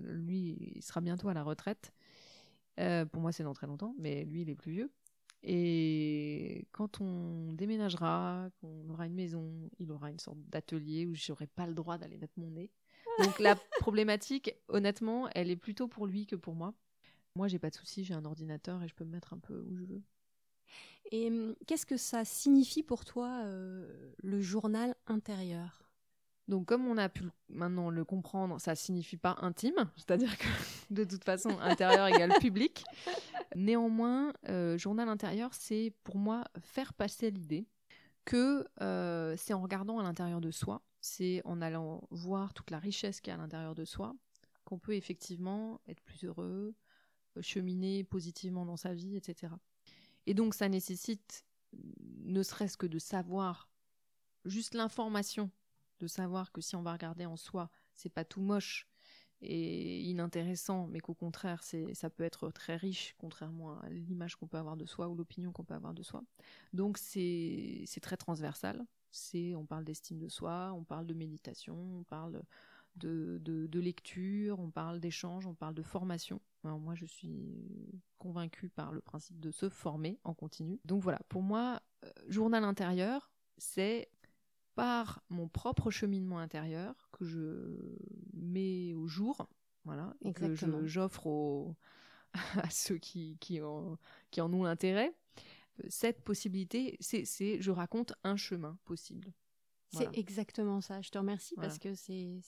lui, 0.00 0.72
il 0.76 0.82
sera 0.82 1.00
bientôt 1.00 1.28
à 1.28 1.34
la 1.34 1.42
retraite 1.42 1.92
euh, 2.80 3.04
pour 3.04 3.20
moi, 3.22 3.32
c'est 3.32 3.42
dans 3.44 3.54
très 3.54 3.66
longtemps, 3.66 3.94
mais 3.98 4.24
lui, 4.24 4.42
il 4.42 4.50
est 4.50 4.54
plus 4.54 4.72
vieux. 4.72 4.90
Et 5.42 6.66
quand 6.72 7.00
on 7.00 7.52
déménagera, 7.52 8.48
qu'on 8.60 8.88
aura 8.88 9.06
une 9.06 9.14
maison, 9.14 9.70
il 9.78 9.92
aura 9.92 10.10
une 10.10 10.18
sorte 10.18 10.38
d'atelier 10.48 11.06
où 11.06 11.14
j'aurai 11.14 11.46
pas 11.46 11.66
le 11.66 11.74
droit 11.74 11.98
d'aller 11.98 12.16
mettre 12.16 12.32
mon 12.38 12.50
nez. 12.50 12.70
Donc 13.18 13.38
la 13.38 13.54
problématique, 13.80 14.54
honnêtement, 14.68 15.28
elle 15.34 15.50
est 15.50 15.56
plutôt 15.56 15.86
pour 15.86 16.06
lui 16.06 16.26
que 16.26 16.36
pour 16.36 16.54
moi. 16.54 16.72
Moi, 17.36 17.48
j'ai 17.48 17.58
pas 17.58 17.68
de 17.68 17.74
souci, 17.74 18.04
j'ai 18.04 18.14
un 18.14 18.24
ordinateur 18.24 18.82
et 18.82 18.88
je 18.88 18.94
peux 18.94 19.04
me 19.04 19.10
mettre 19.10 19.34
un 19.34 19.38
peu 19.38 19.60
où 19.68 19.76
je 19.76 19.84
veux. 19.84 20.02
Et 21.10 21.28
hum, 21.28 21.54
qu'est-ce 21.66 21.86
que 21.86 21.98
ça 21.98 22.24
signifie 22.24 22.82
pour 22.82 23.04
toi 23.04 23.42
euh, 23.44 24.12
le 24.22 24.40
journal 24.40 24.94
intérieur? 25.06 25.83
Donc, 26.46 26.66
comme 26.66 26.86
on 26.86 26.98
a 26.98 27.08
pu 27.08 27.24
maintenant 27.48 27.88
le 27.88 28.04
comprendre, 28.04 28.60
ça 28.60 28.74
signifie 28.74 29.16
pas 29.16 29.36
intime, 29.40 29.74
c'est-à-dire 29.96 30.36
que 30.36 30.46
de 30.90 31.04
toute 31.04 31.24
façon, 31.24 31.58
intérieur 31.60 32.06
égale 32.08 32.32
public. 32.40 32.84
Néanmoins, 33.56 34.32
euh, 34.48 34.76
journal 34.76 35.08
intérieur, 35.08 35.54
c'est 35.54 35.94
pour 36.04 36.16
moi 36.16 36.44
faire 36.60 36.92
passer 36.92 37.30
l'idée 37.30 37.66
que 38.24 38.66
euh, 38.80 39.34
c'est 39.36 39.54
en 39.54 39.62
regardant 39.62 39.98
à 39.98 40.02
l'intérieur 40.02 40.40
de 40.40 40.50
soi, 40.50 40.82
c'est 41.00 41.42
en 41.44 41.60
allant 41.60 42.06
voir 42.10 42.52
toute 42.54 42.70
la 42.70 42.78
richesse 42.78 43.20
qu'il 43.20 43.30
y 43.30 43.32
a 43.32 43.38
à 43.38 43.38
l'intérieur 43.38 43.74
de 43.74 43.84
soi, 43.84 44.14
qu'on 44.64 44.78
peut 44.78 44.94
effectivement 44.94 45.80
être 45.88 46.00
plus 46.02 46.24
heureux, 46.24 46.74
euh, 47.36 47.42
cheminer 47.42 48.04
positivement 48.04 48.66
dans 48.66 48.76
sa 48.76 48.92
vie, 48.94 49.16
etc. 49.16 49.52
Et 50.26 50.34
donc, 50.34 50.54
ça 50.54 50.68
nécessite 50.68 51.44
ne 52.24 52.42
serait-ce 52.42 52.76
que 52.76 52.86
de 52.86 52.98
savoir 52.98 53.68
juste 54.44 54.74
l'information 54.74 55.50
de 56.00 56.06
savoir 56.06 56.52
que 56.52 56.60
si 56.60 56.76
on 56.76 56.82
va 56.82 56.92
regarder 56.92 57.26
en 57.26 57.36
soi, 57.36 57.70
c'est 57.94 58.08
pas 58.08 58.24
tout 58.24 58.40
moche 58.40 58.88
et 59.40 60.00
inintéressant, 60.02 60.86
mais 60.86 61.00
qu'au 61.00 61.14
contraire, 61.14 61.62
c'est, 61.62 61.92
ça 61.94 62.08
peut 62.08 62.24
être 62.24 62.50
très 62.50 62.76
riche, 62.76 63.14
contrairement 63.18 63.78
à 63.80 63.88
l'image 63.90 64.36
qu'on 64.36 64.46
peut 64.46 64.56
avoir 64.56 64.76
de 64.76 64.86
soi 64.86 65.08
ou 65.08 65.14
l'opinion 65.14 65.52
qu'on 65.52 65.64
peut 65.64 65.74
avoir 65.74 65.92
de 65.92 66.02
soi. 66.02 66.24
Donc 66.72 66.98
c'est, 66.98 67.84
c'est 67.86 68.00
très 68.00 68.16
transversal. 68.16 68.84
C'est, 69.10 69.54
on 69.54 69.66
parle 69.66 69.84
d'estime 69.84 70.18
de 70.18 70.28
soi, 70.28 70.72
on 70.74 70.82
parle 70.82 71.06
de 71.06 71.14
méditation, 71.14 71.76
on 71.98 72.04
parle 72.04 72.42
de, 72.96 73.38
de, 73.42 73.80
lecture, 73.80 74.60
on 74.60 74.70
parle 74.70 75.00
d'échange, 75.00 75.46
on 75.46 75.54
parle 75.54 75.74
de 75.74 75.82
formation. 75.82 76.40
Moi, 76.62 76.94
je 76.94 77.04
suis 77.04 78.00
convaincue 78.18 78.70
par 78.70 78.92
le 78.92 79.00
principe 79.00 79.38
de 79.38 79.50
se 79.50 79.68
former 79.68 80.18
en 80.24 80.32
continu. 80.32 80.80
Donc 80.84 81.02
voilà, 81.02 81.20
pour 81.28 81.42
moi, 81.42 81.82
euh, 82.04 82.10
journal 82.28 82.64
intérieur, 82.64 83.30
c'est 83.58 84.08
par 84.74 85.22
mon 85.28 85.48
propre 85.48 85.90
cheminement 85.90 86.38
intérieur 86.38 87.08
que 87.12 87.24
je 87.24 87.96
mets 88.32 88.94
au 88.94 89.06
jour, 89.06 89.48
voilà, 89.84 90.14
et 90.22 90.32
que 90.32 90.54
j'offre 90.86 91.74
à 92.56 92.70
ceux 92.70 92.98
qui, 92.98 93.36
qui, 93.40 93.60
en, 93.60 93.98
qui 94.30 94.40
en 94.40 94.52
ont 94.52 94.64
l'intérêt. 94.64 95.14
Cette 95.88 96.22
possibilité, 96.22 96.96
c'est 97.00 97.60
je 97.60 97.70
raconte 97.70 98.12
un 98.22 98.36
chemin 98.36 98.78
possible. 98.84 99.32
C'est 99.92 100.18
exactement 100.18 100.80
ça. 100.80 101.00
Je 101.02 101.10
te 101.10 101.18
remercie 101.18 101.54
parce 101.54 101.78
que 101.78 101.94
c'est 101.94 102.40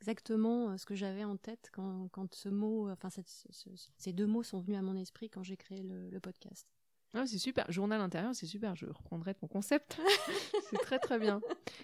exactement 0.00 0.70
euh, 0.70 0.76
ce 0.76 0.86
que 0.86 0.94
j'avais 0.94 1.24
en 1.24 1.36
tête 1.36 1.70
quand, 1.72 2.08
quand 2.12 2.32
ce 2.32 2.48
mot, 2.48 2.88
enfin 2.90 3.08
ces 3.10 4.12
deux 4.12 4.26
mots 4.26 4.44
sont 4.44 4.60
venus 4.60 4.78
à 4.78 4.82
mon 4.82 4.94
esprit 4.96 5.28
quand 5.28 5.42
j'ai 5.42 5.56
créé 5.56 5.82
le 5.82 6.20
podcast. 6.20 6.75
Ah, 7.16 7.26
c'est 7.26 7.38
super. 7.38 7.70
Journal 7.72 8.00
intérieur, 8.00 8.34
c'est 8.34 8.46
super. 8.46 8.76
Je 8.76 8.86
reprendrai 8.86 9.34
ton 9.34 9.46
concept. 9.46 9.98
c'est 10.70 10.78
très 10.78 10.98
très 10.98 11.18
bien. 11.18 11.40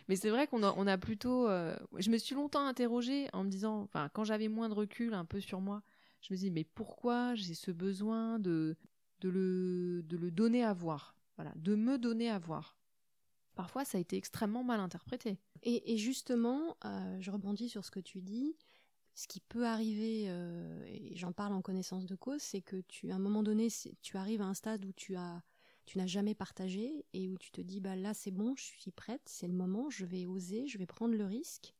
Mais 0.08 0.16
c'est 0.16 0.30
vrai 0.30 0.46
qu'on 0.46 0.62
a, 0.62 0.74
on 0.76 0.86
a 0.86 0.98
plutôt. 0.98 1.48
Euh, 1.48 1.74
je 1.98 2.10
me 2.10 2.18
suis 2.18 2.34
longtemps 2.34 2.66
interrogée 2.66 3.28
en 3.32 3.44
me 3.44 3.48
disant, 3.48 3.80
enfin, 3.80 4.10
quand 4.12 4.24
j'avais 4.24 4.48
moins 4.48 4.68
de 4.68 4.74
recul 4.74 5.14
un 5.14 5.24
peu 5.24 5.40
sur 5.40 5.60
moi, 5.60 5.82
je 6.20 6.32
me 6.34 6.38
dis, 6.38 6.50
mais 6.50 6.64
pourquoi 6.64 7.34
j'ai 7.34 7.54
ce 7.54 7.70
besoin 7.70 8.38
de, 8.38 8.76
de, 9.20 9.28
le, 9.28 10.02
de 10.02 10.16
le 10.16 10.30
donner 10.30 10.64
à 10.64 10.72
voir? 10.72 11.16
Voilà, 11.36 11.52
de 11.56 11.74
me 11.74 11.98
donner 11.98 12.30
à 12.30 12.38
voir. 12.38 12.76
Parfois, 13.54 13.84
ça 13.84 13.98
a 13.98 14.00
été 14.00 14.16
extrêmement 14.16 14.64
mal 14.64 14.80
interprété. 14.80 15.38
Et, 15.62 15.96
justement, 15.96 16.76
euh, 16.84 17.16
je 17.20 17.30
rebondis 17.30 17.68
sur 17.68 17.84
ce 17.84 17.90
que 17.90 18.00
tu 18.00 18.20
dis. 18.20 18.56
Ce 19.14 19.26
qui 19.28 19.40
peut 19.40 19.66
arriver, 19.66 20.24
euh, 20.28 20.84
et 20.86 21.14
j'en 21.16 21.32
parle 21.32 21.52
en 21.52 21.60
connaissance 21.60 22.06
de 22.06 22.14
cause, 22.14 22.40
c'est 22.40 22.62
que 22.62 22.80
tu, 22.88 23.10
à 23.10 23.16
un 23.16 23.18
moment 23.18 23.42
donné, 23.42 23.68
tu 24.00 24.16
arrives 24.16 24.40
à 24.40 24.46
un 24.46 24.54
stade 24.54 24.84
où 24.86 24.92
tu 24.92 25.16
as, 25.16 25.42
tu 25.84 25.98
n'as 25.98 26.06
jamais 26.06 26.34
partagé 26.34 27.04
et 27.12 27.28
où 27.28 27.36
tu 27.36 27.50
te 27.50 27.60
dis, 27.60 27.80
bah 27.80 27.94
là, 27.94 28.14
c'est 28.14 28.30
bon, 28.30 28.54
je 28.56 28.62
suis 28.62 28.90
prête, 28.90 29.22
c'est 29.26 29.46
le 29.46 29.52
moment, 29.52 29.90
je 29.90 30.06
vais 30.06 30.24
oser, 30.24 30.66
je 30.66 30.78
vais 30.78 30.86
prendre 30.86 31.14
le 31.14 31.26
risque. 31.26 31.74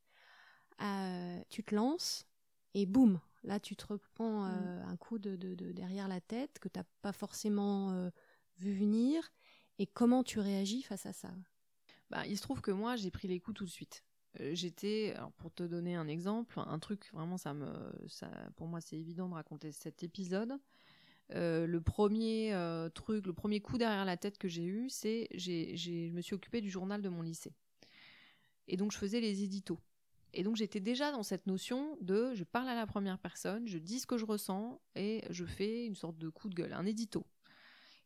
Euh, 0.83 1.41
tu 1.49 1.64
te 1.64 1.74
lances 1.74 2.26
et 2.74 2.85
boum, 2.85 3.18
là, 3.45 3.61
tu 3.61 3.76
te 3.76 3.87
reprends 3.87 4.47
mm. 4.47 4.85
un 4.87 4.97
coup 4.97 5.18
de, 5.18 5.37
derrière 5.72 6.09
la 6.09 6.20
tête 6.20 6.59
que 6.59 6.68
tu 6.68 6.78
n'as 6.78 6.87
pas 7.01 7.12
forcément 7.12 8.11
vu 8.59 8.74
venir. 8.74 9.33
Et 9.78 9.87
comment 9.87 10.22
tu 10.22 10.39
réagis 10.39 10.83
face 10.83 11.07
à 11.07 11.12
ça? 11.12 11.30
Bah, 12.11 12.26
il 12.26 12.37
se 12.37 12.43
trouve 12.43 12.61
que 12.61 12.70
moi, 12.70 12.97
j'ai 12.97 13.11
pris 13.11 13.26
les 13.26 13.41
coups 13.41 13.57
tout 13.57 13.64
de 13.64 13.70
suite. 13.70 14.05
Euh, 14.41 14.55
j'étais, 14.55 15.14
pour 15.39 15.53
te 15.53 15.62
donner 15.62 15.95
un 15.95 16.09
exemple, 16.09 16.59
un 16.59 16.78
truc 16.78 17.11
vraiment, 17.12 17.37
ça 17.37 17.55
me, 17.55 17.70
ça, 18.09 18.30
pour 18.57 18.66
moi, 18.66 18.80
c'est 18.80 18.97
évident 18.97 19.28
de 19.28 19.35
raconter 19.35 19.72
cet 19.72 20.03
épisode. 20.03 20.59
Euh, 21.35 21.66
le 21.66 21.80
premier 21.80 22.53
euh, 22.53 22.89
truc, 22.91 23.26
le 23.26 23.33
premier 23.33 23.61
coup 23.61 23.78
derrière 23.78 24.05
la 24.05 24.16
tête 24.16 24.39
que 24.39 24.49
j'ai 24.49 24.64
eu, 24.64 24.91
c'est 24.91 25.28
j'ai, 25.33 25.76
je 25.76 26.12
me 26.12 26.20
suis 26.20 26.35
occupée 26.35 26.61
du 26.61 26.70
journal 26.70 27.01
de 27.01 27.09
mon 27.09 27.22
lycée. 27.22 27.55
Et 28.68 28.76
donc 28.76 28.93
je 28.93 28.99
faisais 28.99 29.20
les 29.20 29.43
éditos. 29.43 29.78
Et 30.35 30.43
donc 30.43 30.57
j'étais 30.57 30.80
déjà 30.80 31.11
dans 31.12 31.22
cette 31.22 31.47
notion 31.47 31.97
de 32.01 32.35
je 32.35 32.45
parle 32.45 32.68
à 32.68 32.74
la 32.74 32.87
première 32.87 33.18
personne, 33.18 33.66
je 33.66 33.78
dis 33.78 34.01
ce 34.01 34.07
que 34.07 34.18
je 34.18 34.24
ressens 34.24 34.80
et 34.95 35.22
je 35.30 35.45
fais 35.45 35.87
une 35.87 35.95
sorte 35.95 36.18
de 36.18 36.28
coup 36.28 36.49
de 36.49 36.55
gueule, 36.55 36.72
un 36.72 36.87
édito. 36.87 37.26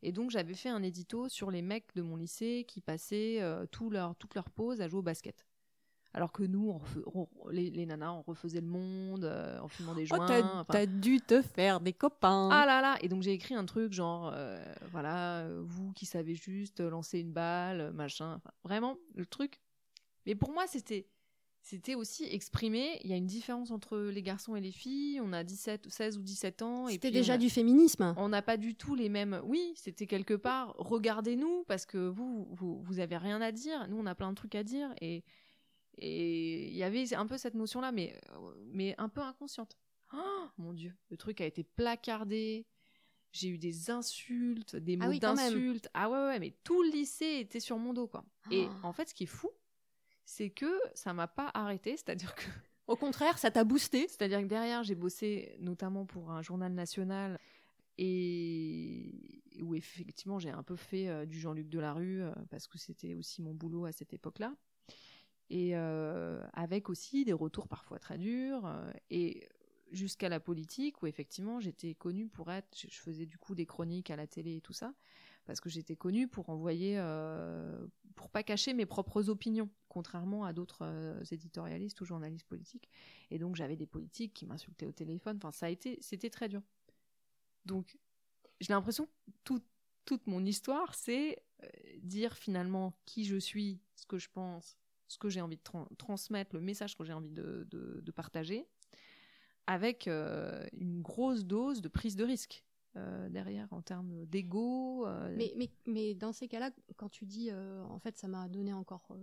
Et 0.03 0.11
donc 0.11 0.31
j'avais 0.31 0.53
fait 0.53 0.69
un 0.69 0.83
édito 0.83 1.27
sur 1.27 1.51
les 1.51 1.61
mecs 1.61 1.95
de 1.95 2.01
mon 2.01 2.15
lycée 2.15 2.65
qui 2.67 2.81
passaient 2.81 3.41
tout 3.71 3.89
leur, 3.89 4.15
toute 4.15 4.35
leur 4.35 4.49
pause 4.49 4.81
à 4.81 4.87
jouer 4.87 4.99
au 4.99 5.03
basket. 5.03 5.46
Alors 6.17 6.31
que 6.31 6.43
nous, 6.43 6.81
les, 7.51 7.85
nanas, 7.85 8.11
on 8.11 8.21
refaisait 8.23 8.61
le 8.61 8.67
monde 8.67 9.23
euh, 9.23 9.59
en 9.59 9.67
fumant 9.67 9.93
des 9.93 10.07
oh, 10.11 10.15
joints. 10.15 10.65
t'as, 10.67 10.85
dû 10.87 11.21
te 11.21 11.41
faire 11.43 11.79
des 11.79 11.93
copains. 11.93 12.49
Ah 12.51 12.65
là 12.65 12.81
là 12.81 12.97
Et 13.01 13.07
donc 13.07 13.21
j'ai 13.21 13.33
écrit 13.33 13.53
un 13.53 13.65
truc 13.65 13.93
genre, 13.93 14.31
euh, 14.33 14.59
voilà, 14.91 15.47
vous 15.61 15.93
qui 15.93 16.07
savez 16.07 16.33
juste 16.33 16.79
lancer 16.79 17.19
une 17.19 17.31
balle, 17.31 17.91
machin. 17.93 18.41
vraiment, 18.63 18.97
le 19.13 19.25
truc. 19.27 19.61
Mais 20.25 20.33
pour 20.33 20.51
moi, 20.51 20.65
c'était 20.67 21.07
c'était 21.67 21.95
aussi 21.95 22.23
exprimé. 22.23 22.97
Il 23.03 23.09
y 23.09 23.13
a 23.13 23.17
une 23.17 23.25
différence 23.25 23.71
entre 23.71 23.97
les 23.97 24.21
garçons 24.21 24.55
et 24.55 24.61
les 24.61 24.71
filles. 24.71 25.19
On 25.21 25.33
a 25.33 25.43
17, 25.43 25.89
16 25.89 26.17
ou 26.17 26.21
17 26.21 26.61
ans. 26.61 26.87
C'était 26.87 27.11
déjà 27.11 27.37
du 27.37 27.49
féminisme. 27.49 28.13
On 28.15 28.29
n'a 28.29 28.41
pas 28.41 28.55
du 28.55 28.73
tout 28.73 28.95
les 28.95 29.09
mêmes. 29.09 29.41
Oui, 29.43 29.73
c'était 29.75 30.07
quelque 30.07 30.33
part. 30.33 30.73
Regardez-nous 30.77 31.65
parce 31.67 31.85
que 31.85 31.97
vous, 32.07 32.47
vous, 32.51 32.81
vous 32.81 32.99
avez 32.99 33.17
rien 33.17 33.41
à 33.41 33.51
dire. 33.51 33.85
Nous, 33.89 33.97
on 33.97 34.05
a 34.05 34.15
plein 34.15 34.29
de 34.29 34.35
trucs 34.35 34.55
à 34.55 34.63
dire. 34.63 34.93
Et 35.01 35.25
et 35.97 36.67
il 36.67 36.75
y 36.75 36.83
avait 36.83 37.13
un 37.13 37.25
peu 37.25 37.37
cette 37.37 37.55
notion-là, 37.55 37.91
mais 37.91 38.19
mais 38.71 38.95
un 38.97 39.09
peu 39.09 39.21
inconsciente. 39.21 39.77
Oh, 40.13 40.47
mon 40.57 40.73
Dieu, 40.73 40.95
le 41.09 41.17
truc 41.17 41.41
a 41.41 41.45
été 41.45 41.63
placardé. 41.63 42.65
J'ai 43.33 43.49
eu 43.49 43.57
des 43.57 43.91
insultes, 43.91 44.75
des 44.75 44.97
ah 45.01 45.07
mots 45.07 45.19
d'insultes. 45.19 45.89
Ah 45.93 46.09
ouais, 46.09 46.17
ouais, 46.17 46.39
mais 46.39 46.55
tout 46.63 46.81
le 46.81 46.89
lycée 46.89 47.39
était 47.39 47.59
sur 47.59 47.77
mon 47.77 47.93
dos, 47.93 48.07
quoi. 48.07 48.23
Et 48.51 48.67
oh. 48.69 48.87
en 48.87 48.93
fait, 48.93 49.09
ce 49.09 49.13
qui 49.13 49.23
est 49.23 49.27
fou, 49.27 49.49
c'est 50.23 50.49
que 50.49 50.79
ça 50.93 51.13
m'a 51.13 51.27
pas 51.27 51.51
arrêté, 51.53 51.91
c'est-à-dire 51.97 52.33
que 52.35 52.45
au 52.87 52.95
contraire, 52.95 53.37
ça 53.37 53.51
t'a 53.51 53.63
boosté. 53.63 54.07
C'est-à-dire 54.07 54.39
que 54.41 54.47
derrière, 54.47 54.83
j'ai 54.83 54.95
bossé 54.95 55.55
notamment 55.59 56.05
pour 56.05 56.31
un 56.31 56.41
journal 56.41 56.73
national 56.73 57.37
et 57.97 59.41
où 59.61 59.73
effectivement 59.75 60.37
j'ai 60.37 60.51
un 60.51 60.61
peu 60.61 60.75
fait 60.75 61.09
euh, 61.09 61.25
du 61.25 61.39
Jean-Luc 61.39 61.67
Delarue 61.67 62.21
euh, 62.21 62.31
parce 62.51 62.67
que 62.67 62.77
c'était 62.77 63.15
aussi 63.15 63.41
mon 63.41 63.53
boulot 63.53 63.85
à 63.85 63.91
cette 63.91 64.13
époque-là. 64.13 64.53
Et 65.49 65.71
euh, 65.75 66.45
avec 66.53 66.89
aussi 66.89 67.23
des 67.23 67.33
retours 67.33 67.67
parfois 67.67 67.99
très 67.99 68.17
durs 68.17 68.69
et 69.09 69.47
jusqu'à 69.91 70.27
la 70.27 70.41
politique 70.41 71.01
où 71.01 71.07
effectivement 71.07 71.61
j'étais 71.61 71.95
connue 71.95 72.27
pour 72.27 72.51
être, 72.51 72.67
je 72.77 72.99
faisais 72.99 73.25
du 73.25 73.37
coup 73.37 73.55
des 73.55 73.65
chroniques 73.65 74.11
à 74.11 74.17
la 74.17 74.27
télé 74.27 74.57
et 74.57 74.61
tout 74.61 74.73
ça 74.73 74.93
parce 75.47 75.61
que 75.61 75.69
j'étais 75.69 75.95
connue 75.95 76.27
pour 76.27 76.49
envoyer, 76.49 76.95
euh, 76.99 77.87
pour 78.15 78.29
pas 78.29 78.43
cacher 78.43 78.73
mes 78.73 78.85
propres 78.85 79.29
opinions, 79.29 79.69
contrairement 79.87 80.43
à 80.43 80.51
d'autres 80.51 80.83
euh, 80.83 81.23
éditorialistes 81.31 82.01
ou 82.01 82.05
journalistes 82.05 82.45
politiques. 82.45 82.89
Et 83.31 83.39
donc 83.39 83.55
j'avais 83.55 83.77
des 83.77 83.87
politiques 83.87 84.33
qui 84.33 84.45
m'insultaient 84.45 84.85
au 84.85 84.91
téléphone. 84.91 85.37
Enfin, 85.37 85.53
ça 85.53 85.67
a 85.67 85.69
été, 85.69 85.97
c'était 86.01 86.29
très 86.29 86.49
dur. 86.49 86.61
Donc, 87.65 87.97
j'ai 88.59 88.73
l'impression 88.73 89.07
que 89.45 89.53
toute 90.05 90.27
mon 90.27 90.45
histoire, 90.45 90.93
c'est 90.93 91.41
euh, 91.63 91.67
dire 92.01 92.35
finalement 92.35 92.93
qui 93.05 93.23
je 93.23 93.37
suis, 93.37 93.79
ce 93.95 94.05
que 94.05 94.17
je 94.17 94.29
pense, 94.29 94.77
ce 95.07 95.17
que 95.17 95.29
j'ai 95.29 95.41
envie 95.41 95.57
de 95.57 95.95
transmettre, 95.97 96.55
le 96.55 96.61
message 96.61 96.97
que 96.97 97.03
j'ai 97.03 97.13
envie 97.13 97.31
de, 97.31 97.67
de 97.69 98.11
partager, 98.11 98.65
avec 99.65 100.07
une 100.07 101.01
grosse 101.01 101.45
dose 101.45 101.81
de 101.81 101.87
prise 101.87 102.15
de 102.15 102.23
risque. 102.23 102.63
Euh, 102.97 103.29
derrière 103.29 103.71
en 103.71 103.81
termes 103.81 104.25
d'ego. 104.25 105.05
Euh. 105.05 105.35
Mais, 105.37 105.53
mais, 105.55 105.69
mais, 105.85 106.15
dans 106.15 106.31
ces 106.31 106.47
cas-là, 106.47 106.71
quand 106.95 107.09
tu 107.09 107.25
dis 107.25 107.49
euh, 107.51 107.83
en 107.83 107.99
fait 107.99 108.17
ça 108.17 108.27
m'a 108.27 108.47
donné 108.47 108.73
encore 108.73 109.15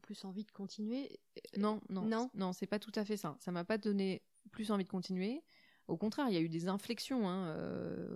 plus 0.00 0.24
envie 0.24 0.44
de 0.44 0.50
continuer. 0.50 1.20
Non, 1.58 1.80
non, 1.90 2.02
non, 2.02 2.30
non, 2.34 2.52
c'est 2.54 2.66
pas 2.66 2.78
tout 2.78 2.92
à 2.94 3.04
fait 3.04 3.18
ça. 3.18 3.36
Ça 3.38 3.52
m'a 3.52 3.64
pas 3.64 3.76
donné 3.76 4.22
plus 4.52 4.70
envie 4.70 4.84
de 4.84 4.88
continuer. 4.88 5.42
Au 5.90 5.96
contraire, 5.96 6.28
il 6.28 6.34
y 6.34 6.36
a 6.36 6.40
eu 6.40 6.48
des 6.48 6.68
inflexions. 6.68 7.28
Hein. 7.28 7.54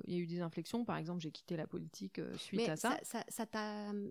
il 0.07 0.15
y 0.15 0.17
a 0.17 0.21
eu 0.21 0.27
des 0.27 0.41
inflexions. 0.41 0.85
Par 0.85 0.97
exemple, 0.97 1.21
j'ai 1.21 1.31
quitté 1.31 1.57
la 1.57 1.67
politique 1.67 2.21
suite 2.37 2.69
à 2.69 2.77
ça. 2.77 2.99
Ça, 3.03 3.25
ça, 3.29 3.47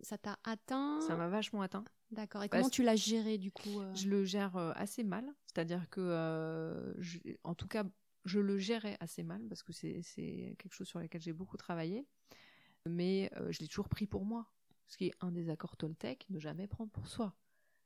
ça 0.02 0.18
t'a 0.18 0.40
atteint. 0.44 1.00
Ça 1.02 1.16
m'a 1.16 1.28
vachement 1.28 1.62
atteint. 1.62 1.84
D'accord. 2.12 2.44
Et 2.44 2.50
comment 2.50 2.70
tu 2.70 2.84
l'as 2.84 2.96
géré 2.96 3.38
du 3.38 3.52
coup 3.52 3.82
Je 3.96 4.08
le 4.08 4.26
gère 4.26 4.56
assez 4.76 5.04
mal. 5.04 5.26
C'est-à-dire 5.48 5.90
que, 5.90 6.94
en 7.44 7.56
tout 7.56 7.68
cas, 7.68 7.84
je 8.26 8.40
le 8.40 8.58
gérais 8.58 8.98
assez 9.00 9.24
mal 9.24 9.42
parce 9.48 9.64
que 9.64 9.74
c'est 9.74 10.02
quelque 10.58 10.74
chose 10.74 10.88
sur 10.88 11.00
lequel 11.00 11.22
j'ai 11.22 11.34
beaucoup 11.34 11.58
travaillé. 11.58 12.06
Mais 12.86 13.32
euh, 13.38 13.52
je 13.52 13.60
l'ai 13.60 13.68
toujours 13.68 13.90
pris 13.90 14.08
pour 14.08 14.26
moi. 14.26 14.50
Ce 14.88 14.98
qui 14.98 15.08
est 15.08 15.14
un 15.22 15.32
des 15.32 15.50
accords 15.50 15.78
Toltec, 15.78 16.26
ne 16.30 16.40
jamais 16.40 16.68
prendre 16.68 16.92
pour 16.92 17.08
soi. 17.08 17.34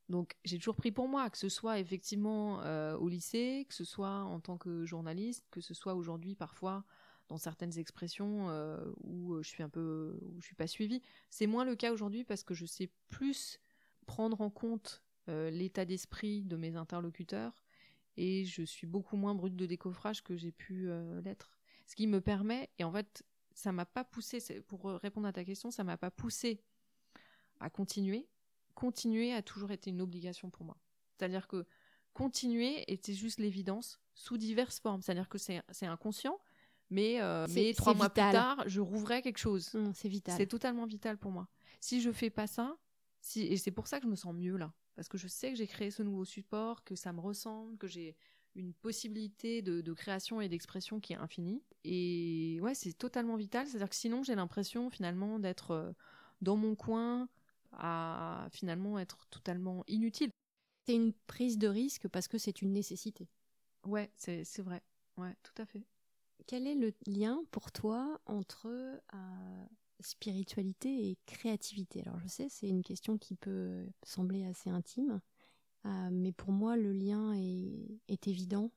Donc 0.10 0.36
j'ai 0.45 0.58
toujours 0.58 0.76
pris 0.76 0.91
pour 0.91 1.08
moi, 1.08 1.30
que 1.30 1.38
ce 1.38 1.49
soit 1.49 1.80
effectivement 1.80 2.62
euh, 2.62 2.95
au 2.97 3.10
lycée, 3.10 3.66
que 3.68 3.76
ce 3.76 3.84
soit 3.84 4.24
en 4.24 4.39
tant 4.39 4.58
que 4.58 4.86
journaliste, 4.86 5.45
que 5.51 5.62
ce 5.62 5.74
soit 5.74 5.95
aujourd'hui 5.95 6.36
parfois 6.36 6.86
dans 7.28 7.38
certaines 7.38 7.78
expressions 7.78 8.49
euh, 8.49 8.78
où 9.03 9.41
je 9.43 9.47
suis 9.49 9.64
un 9.64 9.70
peu, 9.70 10.18
où 10.22 10.39
je 10.39 10.45
suis 10.45 10.55
pas 10.55 10.68
suivie. 10.68 11.01
C'est 11.30 11.47
moins 11.47 11.66
le 11.66 11.76
cas 11.76 11.91
aujourd'hui 11.91 12.24
parce 12.24 12.43
que 12.43 12.53
je 12.53 12.66
sais 12.66 12.89
plus 13.10 13.60
prendre 14.05 14.39
en 14.41 14.49
compte 14.49 15.03
l'état 15.28 15.84
d'esprit 15.84 16.45
de 16.45 16.55
mes 16.55 16.78
interlocuteurs 16.78 17.51
et 18.18 18.45
je 18.45 18.64
suis 18.64 18.88
beaucoup 18.88 19.16
moins 19.16 19.36
brute 19.36 19.55
de 19.55 19.66
décoffrage 19.66 20.24
que 20.24 20.36
j'ai 20.36 20.51
pu 20.51 20.89
euh, 20.89 21.22
l'être. 21.22 21.58
Ce 21.86 21.95
qui 21.95 22.08
me 22.08 22.20
permet, 22.20 22.70
et 22.80 22.84
en 22.84 22.91
fait, 22.91 23.24
ça 23.53 23.72
m'a 23.72 23.86
pas 23.86 24.03
poussé, 24.03 24.39
pour 24.68 24.86
répondre 24.86 25.28
à 25.28 25.34
ta 25.34 25.45
question, 25.45 25.72
ça 25.72 25.84
m'a 25.84 25.97
pas 25.97 26.12
poussé 26.12 26.62
à 27.60 27.70
continuer. 27.70 28.28
Continuer 28.78 29.34
a 29.34 29.41
toujours 29.41 29.71
été 29.71 29.89
une 29.89 30.01
obligation 30.01 30.51
pour 30.51 30.63
moi. 30.63 30.78
C'est-à-dire 31.17 31.47
que 31.47 31.65
continuer 32.13 32.84
était 32.91 33.13
juste 33.13 33.39
l'évidence 33.39 33.99
sous 34.13 34.38
diverses 34.38 34.80
formes. 34.80 35.01
C'est-à-dire 35.01 35.30
que 35.30 35.39
c'est 35.39 35.63
inconscient, 35.82 36.39
mais, 36.91 37.19
euh, 37.21 37.47
mais 37.49 37.73
trois 37.73 37.95
mois 37.95 38.09
plus 38.09 38.21
tard, 38.21 38.63
je 38.67 38.80
rouvrais 38.80 39.23
quelque 39.23 39.39
chose. 39.39 39.73
Mmh, 39.73 39.91
c'est 39.95 40.09
vital. 40.09 40.36
C'est 40.38 40.45
totalement 40.45 40.86
vital 40.86 41.17
pour 41.17 41.32
moi. 41.32 41.47
Si 41.80 42.01
je 42.01 42.11
fais 42.11 42.30
pas 42.30 42.45
ça, 42.45 42.78
si, 43.19 43.41
et 43.47 43.57
c'est 43.57 43.71
pour 43.71 43.88
ça 43.88 43.97
que 43.97 44.05
je 44.05 44.09
me 44.11 44.15
sens 44.15 44.34
mieux 44.34 44.57
là 44.57 44.71
parce 44.97 45.07
que 45.07 45.17
je 45.17 45.28
sais 45.28 45.51
que 45.51 45.55
j'ai 45.55 45.67
créé 45.67 45.91
ce 45.91 46.01
nouveau 46.01 46.25
support, 46.25 46.84
que 46.84 46.95
ça 46.95 47.13
me 47.13 47.19
ressemble, 47.19 47.78
que 47.78 47.88
j'ai 47.88 48.17
une 48.55 48.73
possibilité 48.73 49.61
de, 49.61 49.93
création 49.93 50.41
et 50.41 50.49
d'expression 50.49 50.99
qui 50.99 51.13
est 51.13 51.17
infinie. 51.17 51.61
Et 51.84 52.57
ouais, 52.63 52.73
c'est 52.73 52.93
totalement 52.93 53.36
vital. 53.36 53.67
C'est-à-dire 53.67 53.89
que 53.89 53.95
sinon, 53.95 54.23
j'ai 54.23 54.34
l'impression 54.34 54.89
finalement 54.89 55.38
d'être 55.38 55.71
euh, 55.71 55.91
dans 56.41 56.55
mon 56.55 56.73
coin, 56.75 57.30
à 57.74 58.47
finalement 58.51 58.99
être 58.99 59.28
totalement 59.28 59.84
inutile. 59.88 60.32
C'est 60.86 60.95
une 60.95 61.13
prise 61.13 61.57
de 61.57 61.68
risque 61.68 62.07
parce 62.07 62.28
que 62.28 62.38
c'est 62.38 62.61
une 62.61 62.74
nécessité. 62.74 63.28
Ouais, 63.86 64.11
c'est 64.15 64.61
vrai. 64.61 64.82
Ouais, 65.18 65.36
tout 65.43 65.61
à 65.61 65.65
fait. 65.65 65.86
Quel 66.45 66.68
est 66.68 66.76
le 66.76 66.93
lien 67.07 67.43
pour 67.51 67.72
toi 67.72 68.22
entre 68.26 68.68
euh, 68.68 69.65
spiritualité 69.99 71.09
et 71.09 71.18
créativité? 71.26 72.01
Alors 72.01 72.20
je 72.20 72.28
sais, 72.28 72.47
c'est 72.49 72.70
une 72.70 72.84
question 72.84 73.18
qui 73.18 73.36
peut 73.36 73.86
sembler 74.03 74.45
assez 74.45 74.70
intime, 74.70 75.20
euh, 75.86 76.09
mais 76.11 76.32
pour 76.32 76.51
moi 76.51 76.78
le 76.78 76.93
lien 76.93 77.34
est, 77.34 78.28
évident 78.28 78.72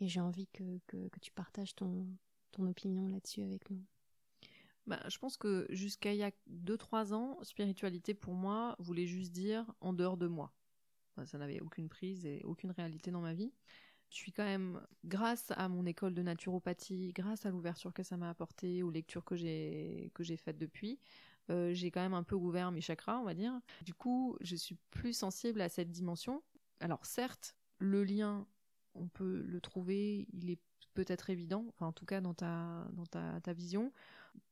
et 0.00 0.08
j'ai 0.08 0.20
envie 0.20 0.48
que, 0.48 0.78
tu 1.20 1.32
partages 1.32 1.74
ton, 1.74 2.06
ton 2.52 2.66
opinion 2.66 3.08
là-dessus 3.08 3.42
avec 3.42 3.68
nous. 3.70 3.82
Bah, 4.88 5.00
je 5.08 5.18
pense 5.18 5.36
que 5.36 5.66
jusqu'à 5.70 6.12
il 6.12 6.18
y 6.18 6.24
a 6.24 6.32
2-3 6.48 7.12
ans, 7.12 7.38
spiritualité 7.42 8.14
pour 8.14 8.34
moi 8.34 8.74
voulait 8.78 9.06
juste 9.06 9.32
dire 9.32 9.64
en 9.80 9.92
dehors 9.92 10.16
de 10.16 10.26
moi. 10.26 10.52
ça 11.24 11.38
n'avait 11.38 11.60
aucune 11.60 11.88
prise 11.88 12.26
et 12.26 12.42
aucune 12.44 12.70
réalité 12.70 13.10
dans 13.10 13.20
ma 13.20 13.34
vie 13.34 13.52
je 14.10 14.16
suis 14.16 14.32
quand 14.32 14.44
même, 14.44 14.80
grâce 15.04 15.50
à 15.50 15.68
mon 15.68 15.84
école 15.84 16.14
de 16.14 16.22
naturopathie, 16.22 17.12
grâce 17.12 17.44
à 17.46 17.50
l'ouverture 17.50 17.92
que 17.92 18.02
ça 18.02 18.16
m'a 18.16 18.30
apporté, 18.30 18.82
aux 18.82 18.90
lectures 18.90 19.24
que 19.24 19.36
j'ai 19.36 20.10
que 20.14 20.22
j'ai 20.22 20.36
faites 20.36 20.58
depuis, 20.58 20.98
euh, 21.50 21.72
j'ai 21.74 21.90
quand 21.90 22.00
même 22.00 22.14
un 22.14 22.22
peu 22.22 22.34
ouvert 22.34 22.70
mes 22.70 22.80
chakras, 22.80 23.18
on 23.18 23.24
va 23.24 23.34
dire. 23.34 23.52
Du 23.82 23.94
coup, 23.94 24.36
je 24.40 24.56
suis 24.56 24.76
plus 24.90 25.12
sensible 25.12 25.60
à 25.60 25.68
cette 25.68 25.90
dimension. 25.90 26.42
Alors 26.80 27.04
certes, 27.04 27.54
le 27.78 28.04
lien, 28.04 28.46
on 28.94 29.08
peut 29.08 29.42
le 29.46 29.60
trouver, 29.60 30.26
il 30.32 30.50
est 30.50 30.60
peut-être 30.94 31.30
évident, 31.30 31.64
enfin 31.68 31.86
en 31.86 31.92
tout 31.92 32.06
cas 32.06 32.20
dans 32.20 32.34
ta, 32.34 32.88
dans 32.92 33.06
ta, 33.06 33.40
ta 33.42 33.52
vision. 33.52 33.92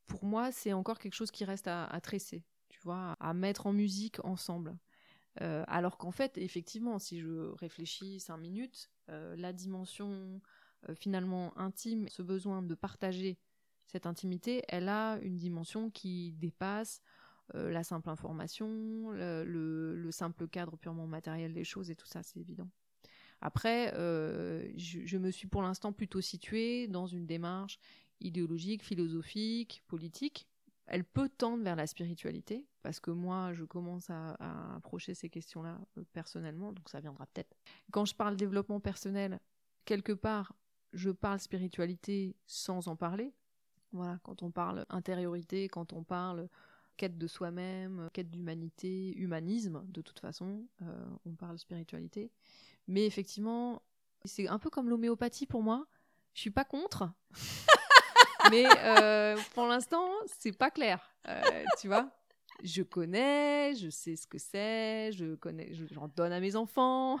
Pour 0.07 0.23
moi, 0.23 0.51
c'est 0.51 0.73
encore 0.73 0.99
quelque 0.99 1.13
chose 1.13 1.31
qui 1.31 1.45
reste 1.45 1.67
à, 1.67 1.99
tresser, 2.01 2.43
tu 2.69 2.79
vois, 2.81 3.17
à 3.19 3.33
mettre 3.33 3.67
en 3.67 3.73
musique 3.73 4.23
ensemble. 4.23 4.77
Euh, 5.41 5.63
alors 5.67 5.97
qu'en 5.97 6.11
fait, 6.11 6.37
effectivement, 6.37 6.97
si 6.99 7.19
je 7.19 7.51
réfléchis 7.57 8.19
cinq 8.19 8.37
minutes, 8.37 8.89
euh, 9.09 9.35
la 9.35 9.53
dimension 9.53 10.41
euh, 10.89 10.95
finalement 10.95 11.57
intime, 11.57 12.07
ce 12.09 12.21
besoin 12.21 12.61
de 12.61 12.73
partager 12.73 13.37
cette 13.85 14.05
intimité, 14.05 14.63
elle 14.67 14.89
a 14.89 15.17
une 15.21 15.37
dimension 15.37 15.89
qui 15.89 16.33
dépasse 16.33 17.01
la 17.53 17.81
simple 17.81 18.09
information, 18.09 19.09
le, 19.11 20.09
simple 20.11 20.49
cadre 20.49 20.75
purement 20.75 21.07
matériel 21.07 21.53
des 21.53 21.63
choses 21.63 21.89
et 21.89 21.95
tout 21.95 22.05
ça, 22.05 22.21
c'est 22.21 22.41
évident. 22.41 22.67
Après, 23.39 23.93
je, 24.75 25.05
je, 25.05 25.17
me 25.17 25.31
suis 25.31 25.47
pour 25.47 25.61
l'instant 25.61 25.93
plutôt 25.93 26.19
située 26.19 26.89
dans 26.89 27.07
une 27.07 27.25
démarche 27.25 27.79
idéologique, 28.19 28.83
philosophique, 28.83 29.83
politique, 29.87 30.47
elle 30.87 31.03
peut 31.03 31.29
tendre 31.29 31.63
vers 31.63 31.75
la 31.75 31.85
spiritualité, 31.85 32.65
parce 32.81 32.99
que 32.99 33.11
moi, 33.11 33.53
je 33.53 33.65
commence 33.65 34.09
à, 34.09 34.75
approcher 34.75 35.13
ces 35.13 35.29
questions-là 35.29 35.79
euh, 35.97 36.03
personnellement, 36.13 36.71
donc 36.71 36.89
ça 36.89 37.01
viendra 37.01 37.25
peut-être. 37.27 37.55
Quand 37.91 38.05
je 38.05 38.15
parle 38.15 38.37
développement 38.37 38.79
personnel, 38.79 39.39
quelque 39.83 40.13
part, 40.13 40.53
je 40.93 41.09
parle 41.09 41.39
spiritualité 41.39 42.35
sans 42.45 42.87
en 42.87 42.95
parler. 42.95 43.33
Voilà, 43.91 44.19
quand 44.23 44.43
on 44.43 44.51
parle 44.51 44.85
intériorité, 44.89 45.67
quand 45.67 45.91
on 45.91 46.03
parle 46.03 46.47
quête 46.95 47.17
de 47.17 47.27
soi-même, 47.27 48.09
quête 48.13 48.31
d'humanité, 48.31 49.15
humanisme, 49.17 49.83
de 49.89 50.01
toute 50.01 50.19
façon, 50.19 50.65
euh, 50.81 51.05
on 51.25 51.35
parle 51.35 51.59
spiritualité. 51.59 52.31
Mais 52.87 53.05
effectivement, 53.05 53.81
c'est 54.25 54.47
un 54.47 54.57
peu 54.59 54.69
comme 54.69 54.89
l'homéopathie 54.89 55.45
pour 55.45 55.63
moi. 55.63 55.85
Je 56.33 56.41
suis 56.41 56.51
pas 56.51 56.65
contre. 56.65 57.11
mais 58.51 58.65
euh, 58.77 59.37
pour 59.53 59.65
l'instant, 59.65 60.09
c'est 60.25 60.57
pas 60.57 60.71
clair. 60.71 60.99
Euh, 61.27 61.41
tu 61.79 61.87
vois 61.87 62.11
Je 62.63 62.83
connais, 62.83 63.75
je 63.75 63.89
sais 63.89 64.15
ce 64.15 64.27
que 64.27 64.37
c'est, 64.37 65.11
je 65.13 65.35
connais, 65.35 65.73
j'en 65.91 66.07
donne 66.07 66.31
à 66.31 66.39
mes 66.39 66.55
enfants. 66.55 67.19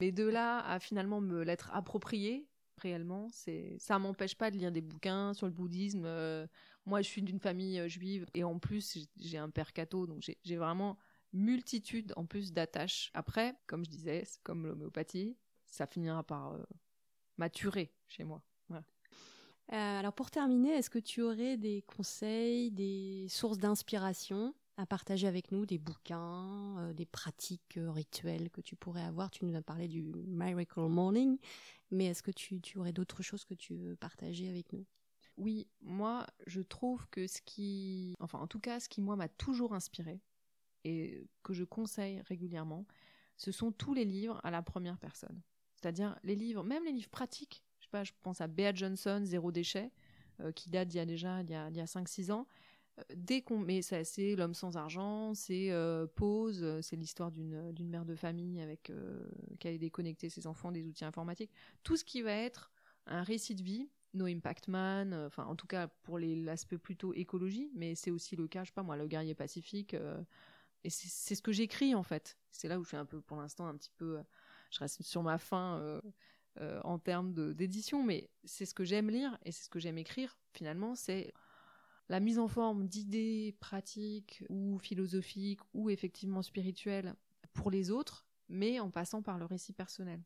Mais 0.00 0.12
de 0.12 0.24
là 0.24 0.58
à 0.66 0.78
finalement 0.78 1.20
me 1.20 1.42
l'être 1.42 1.70
approprié, 1.72 2.48
réellement, 2.78 3.28
c'est 3.30 3.76
ça 3.78 3.98
m'empêche 3.98 4.36
pas 4.36 4.50
de 4.50 4.56
lire 4.56 4.72
des 4.72 4.80
bouquins 4.80 5.34
sur 5.34 5.46
le 5.46 5.52
bouddhisme. 5.52 6.04
Euh, 6.04 6.46
moi, 6.86 7.02
je 7.02 7.08
suis 7.08 7.22
d'une 7.22 7.40
famille 7.40 7.88
juive 7.88 8.26
et 8.34 8.44
en 8.44 8.58
plus, 8.58 8.98
j'ai 9.16 9.38
un 9.38 9.50
père 9.50 9.72
catho, 9.72 10.06
donc 10.06 10.22
j'ai 10.42 10.56
vraiment 10.56 10.98
multitude 11.32 12.12
en 12.16 12.26
plus 12.26 12.52
d'attaches. 12.52 13.10
Après, 13.14 13.54
comme 13.66 13.84
je 13.84 13.90
disais, 13.90 14.24
comme 14.42 14.66
l'homéopathie, 14.66 15.36
ça 15.66 15.86
finira 15.86 16.22
par 16.22 16.56
maturer 17.38 17.92
chez 18.06 18.22
moi. 18.22 18.42
Euh, 19.72 19.98
alors 19.98 20.12
pour 20.12 20.30
terminer, 20.30 20.70
est-ce 20.70 20.90
que 20.90 20.98
tu 20.98 21.22
aurais 21.22 21.56
des 21.56 21.82
conseils, 21.82 22.70
des 22.70 23.26
sources 23.28 23.58
d'inspiration 23.58 24.54
à 24.76 24.86
partager 24.86 25.26
avec 25.26 25.52
nous, 25.52 25.64
des 25.64 25.78
bouquins, 25.78 26.78
euh, 26.78 26.92
des 26.92 27.06
pratiques 27.06 27.78
euh, 27.78 27.90
rituelles 27.90 28.50
que 28.50 28.60
tu 28.60 28.76
pourrais 28.76 29.02
avoir? 29.02 29.30
Tu 29.30 29.44
nous 29.44 29.56
as 29.56 29.62
parlé 29.62 29.88
du 29.88 30.02
Miracle 30.26 30.80
Morning, 30.80 31.38
mais 31.90 32.06
est-ce 32.06 32.22
que 32.22 32.30
tu, 32.30 32.60
tu 32.60 32.78
aurais 32.78 32.92
d'autres 32.92 33.22
choses 33.22 33.44
que 33.44 33.54
tu 33.54 33.74
veux 33.74 33.96
partager 33.96 34.48
avec 34.48 34.72
nous? 34.72 34.84
Oui, 35.38 35.66
moi 35.80 36.26
je 36.46 36.60
trouve 36.60 37.08
que 37.08 37.26
ce 37.26 37.40
qui, 37.42 38.14
enfin 38.20 38.38
en 38.38 38.46
tout 38.46 38.60
cas 38.60 38.78
ce 38.80 38.88
qui 38.88 39.00
moi 39.00 39.16
m'a 39.16 39.28
toujours 39.28 39.74
inspiré 39.74 40.20
et 40.84 41.26
que 41.42 41.54
je 41.54 41.64
conseille 41.64 42.20
régulièrement, 42.28 42.86
ce 43.36 43.50
sont 43.50 43.72
tous 43.72 43.94
les 43.94 44.04
livres 44.04 44.40
à 44.44 44.50
la 44.50 44.62
première 44.62 44.98
personne. 44.98 45.40
C'est-à-dire 45.74 46.16
les 46.22 46.36
livres, 46.36 46.62
même 46.62 46.84
les 46.84 46.92
livres 46.92 47.08
pratiques 47.08 47.63
je 48.02 48.12
pense 48.22 48.40
à 48.40 48.48
Bea 48.48 48.74
Johnson, 48.74 49.20
Zéro 49.24 49.52
déchet, 49.52 49.92
euh, 50.40 50.50
qui 50.50 50.70
date 50.70 50.88
d'il 50.88 50.96
y 50.96 51.00
a 51.00 51.06
déjà 51.06 51.42
il 51.42 51.50
y 51.50 51.54
a, 51.54 51.66
a 51.66 51.86
5-6 51.86 52.32
ans. 52.32 52.46
Euh, 52.98 53.02
dès 53.14 53.42
qu'on 53.42 53.58
mais 53.58 53.82
c'est 53.82 54.36
l'homme 54.36 54.54
sans 54.54 54.76
argent, 54.76 55.34
c'est 55.34 55.70
euh, 55.70 56.06
pause, 56.06 56.62
euh, 56.62 56.80
c'est 56.80 56.96
l'histoire 56.96 57.30
d'une 57.32 57.88
mère 57.88 58.04
de 58.04 58.14
famille 58.14 58.60
avec 58.60 58.92
qui 59.58 59.68
a 59.68 59.78
déconnecté 59.78 60.28
ses 60.28 60.46
enfants 60.46 60.72
des 60.72 60.86
outils 60.86 61.04
informatiques. 61.04 61.50
Tout 61.82 61.96
ce 61.96 62.04
qui 62.04 62.22
va 62.22 62.32
être 62.32 62.70
un 63.06 63.22
récit 63.22 63.54
de 63.54 63.62
vie, 63.62 63.88
No 64.14 64.26
Impact 64.26 64.68
Man, 64.68 65.12
enfin 65.26 65.44
en 65.44 65.56
tout 65.56 65.66
cas 65.66 65.88
pour 65.88 66.18
l'aspect 66.18 66.78
plutôt 66.78 67.12
écologie, 67.14 67.70
mais 67.74 67.94
c'est 67.94 68.10
aussi 68.10 68.36
le 68.36 68.46
cas, 68.46 68.62
je 68.62 68.68
sais 68.68 68.74
pas 68.74 68.82
moi, 68.82 68.96
le 68.96 69.06
guerrier 69.06 69.34
pacifique. 69.34 69.94
et 70.84 70.90
c'est 70.90 71.34
ce 71.34 71.42
que 71.42 71.52
j'écris 71.52 71.94
en 71.94 72.02
fait. 72.02 72.38
C'est 72.50 72.68
là 72.68 72.78
où 72.78 72.84
je 72.84 72.88
suis 72.88 72.96
un 72.96 73.06
peu 73.06 73.20
pour 73.20 73.36
l'instant 73.38 73.66
un 73.66 73.76
petit 73.76 73.90
peu, 73.96 74.20
je 74.70 74.78
reste 74.78 75.02
sur 75.02 75.22
ma 75.22 75.38
fin 75.38 76.00
en 76.84 76.98
termes 76.98 77.54
d'édition, 77.54 78.04
mais 78.04 78.30
c'est 78.44 78.66
ce 78.66 78.74
que 78.74 78.84
j'aime 78.84 79.10
lire 79.10 79.36
et 79.44 79.52
c'est 79.52 79.64
ce 79.64 79.70
que 79.70 79.80
j'aime 79.80 79.98
écrire. 79.98 80.38
Finalement, 80.52 80.94
c'est 80.94 81.32
la 82.08 82.20
mise 82.20 82.38
en 82.38 82.48
forme 82.48 82.86
d'idées 82.86 83.56
pratiques 83.60 84.44
ou 84.48 84.78
philosophiques 84.78 85.60
ou 85.72 85.90
effectivement 85.90 86.42
spirituelles 86.42 87.14
pour 87.52 87.70
les 87.70 87.90
autres, 87.90 88.26
mais 88.48 88.80
en 88.80 88.90
passant 88.90 89.22
par 89.22 89.38
le 89.38 89.46
récit 89.46 89.72
personnel, 89.72 90.22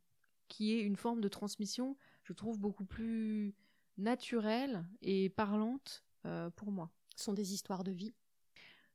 qui 0.49 0.73
est 0.73 0.81
une 0.81 0.97
forme 0.97 1.21
de 1.21 1.29
transmission, 1.29 1.97
je 2.25 2.33
trouve, 2.33 2.59
beaucoup 2.59 2.85
plus 2.85 3.55
naturelle 3.97 4.85
et 5.03 5.29
parlante 5.29 6.05
euh, 6.27 6.51
pour 6.51 6.73
moi. 6.73 6.91
Ce 7.17 7.25
sont 7.25 7.35
des 7.35 7.55
histoires 7.55 7.85
de 7.85 7.93
vie 7.93 8.15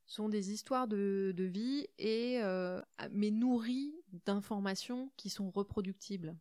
sont 0.06 0.30
des 0.30 0.52
histoires 0.52 0.88
de, 0.88 1.34
de 1.36 1.44
vie 1.44 1.88
et 1.98 2.40
euh, 2.42 2.82
mais 3.12 3.32
nourries 3.32 3.96
d'informations 4.26 5.12
qui 5.18 5.30
sont 5.30 5.50
reproductibles. 5.50 6.36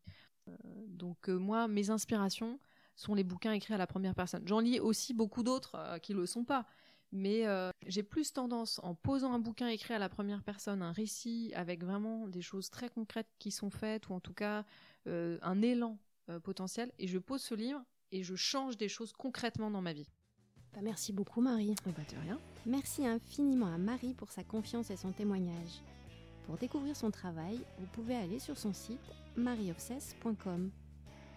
Euh, 0.48 0.52
donc 0.88 1.28
euh, 1.28 1.36
moi, 1.36 1.68
mes 1.68 1.90
inspirations 1.90 2.58
sont 2.94 3.14
les 3.14 3.24
bouquins 3.24 3.52
écrits 3.52 3.74
à 3.74 3.78
la 3.78 3.86
première 3.86 4.14
personne. 4.14 4.42
J'en 4.46 4.60
lis 4.60 4.80
aussi 4.80 5.14
beaucoup 5.14 5.42
d'autres 5.42 5.76
euh, 5.76 5.98
qui 5.98 6.12
le 6.12 6.26
sont 6.26 6.44
pas. 6.44 6.66
Mais 7.12 7.46
euh, 7.46 7.70
j'ai 7.86 8.02
plus 8.02 8.32
tendance, 8.32 8.80
en 8.82 8.94
posant 8.94 9.34
un 9.34 9.38
bouquin 9.38 9.68
écrit 9.68 9.92
à 9.92 9.98
la 9.98 10.08
première 10.08 10.42
personne, 10.42 10.80
un 10.80 10.92
récit 10.92 11.52
avec 11.54 11.84
vraiment 11.84 12.26
des 12.26 12.40
choses 12.40 12.70
très 12.70 12.88
concrètes 12.88 13.28
qui 13.38 13.50
sont 13.50 13.68
faites, 13.68 14.08
ou 14.08 14.14
en 14.14 14.20
tout 14.20 14.32
cas 14.32 14.64
euh, 15.06 15.38
un 15.42 15.60
élan 15.60 15.98
euh, 16.30 16.40
potentiel, 16.40 16.90
et 16.98 17.06
je 17.06 17.18
pose 17.18 17.42
ce 17.42 17.54
livre 17.54 17.84
et 18.12 18.22
je 18.22 18.34
change 18.34 18.78
des 18.78 18.88
choses 18.88 19.12
concrètement 19.12 19.70
dans 19.70 19.82
ma 19.82 19.92
vie. 19.92 20.08
Bah, 20.72 20.80
merci 20.82 21.12
beaucoup 21.12 21.42
Marie. 21.42 21.74
Oh 21.86 21.90
bah 21.94 22.02
de 22.10 22.18
rien. 22.22 22.38
Merci 22.64 23.06
infiniment 23.06 23.66
à 23.66 23.76
Marie 23.76 24.14
pour 24.14 24.30
sa 24.30 24.42
confiance 24.42 24.90
et 24.90 24.96
son 24.96 25.12
témoignage. 25.12 25.82
Pour 26.46 26.56
découvrir 26.56 26.96
son 26.96 27.10
travail, 27.10 27.60
vous 27.78 27.86
pouvez 27.92 28.16
aller 28.16 28.38
sur 28.38 28.56
son 28.56 28.72
site 28.72 29.00
marieofcess.com. 29.36 30.70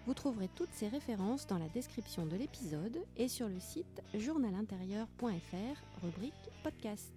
Vous 0.05 0.13
trouverez 0.13 0.49
toutes 0.55 0.71
ces 0.71 0.87
références 0.87 1.47
dans 1.47 1.57
la 1.57 1.69
description 1.69 2.25
de 2.25 2.35
l'épisode 2.35 2.99
et 3.17 3.27
sur 3.27 3.49
le 3.49 3.59
site 3.59 4.03
journalintérieur.fr, 4.13 6.03
rubrique 6.03 6.33
podcast. 6.63 7.13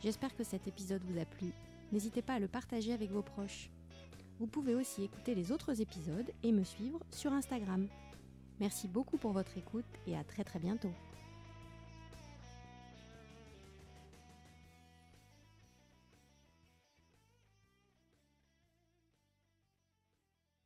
J'espère 0.00 0.36
que 0.36 0.44
cet 0.44 0.68
épisode 0.68 1.02
vous 1.04 1.18
a 1.18 1.24
plu. 1.24 1.52
N'hésitez 1.90 2.22
pas 2.22 2.34
à 2.34 2.38
le 2.38 2.48
partager 2.48 2.92
avec 2.92 3.10
vos 3.10 3.22
proches. 3.22 3.70
Vous 4.38 4.46
pouvez 4.46 4.74
aussi 4.74 5.02
écouter 5.02 5.34
les 5.34 5.50
autres 5.50 5.80
épisodes 5.80 6.30
et 6.44 6.52
me 6.52 6.62
suivre 6.62 7.00
sur 7.10 7.32
Instagram. 7.32 7.88
Merci 8.60 8.86
beaucoup 8.86 9.16
pour 9.16 9.32
votre 9.32 9.56
écoute 9.58 9.86
et 10.06 10.16
à 10.16 10.22
très 10.22 10.44
très 10.44 10.60
bientôt. 10.60 10.92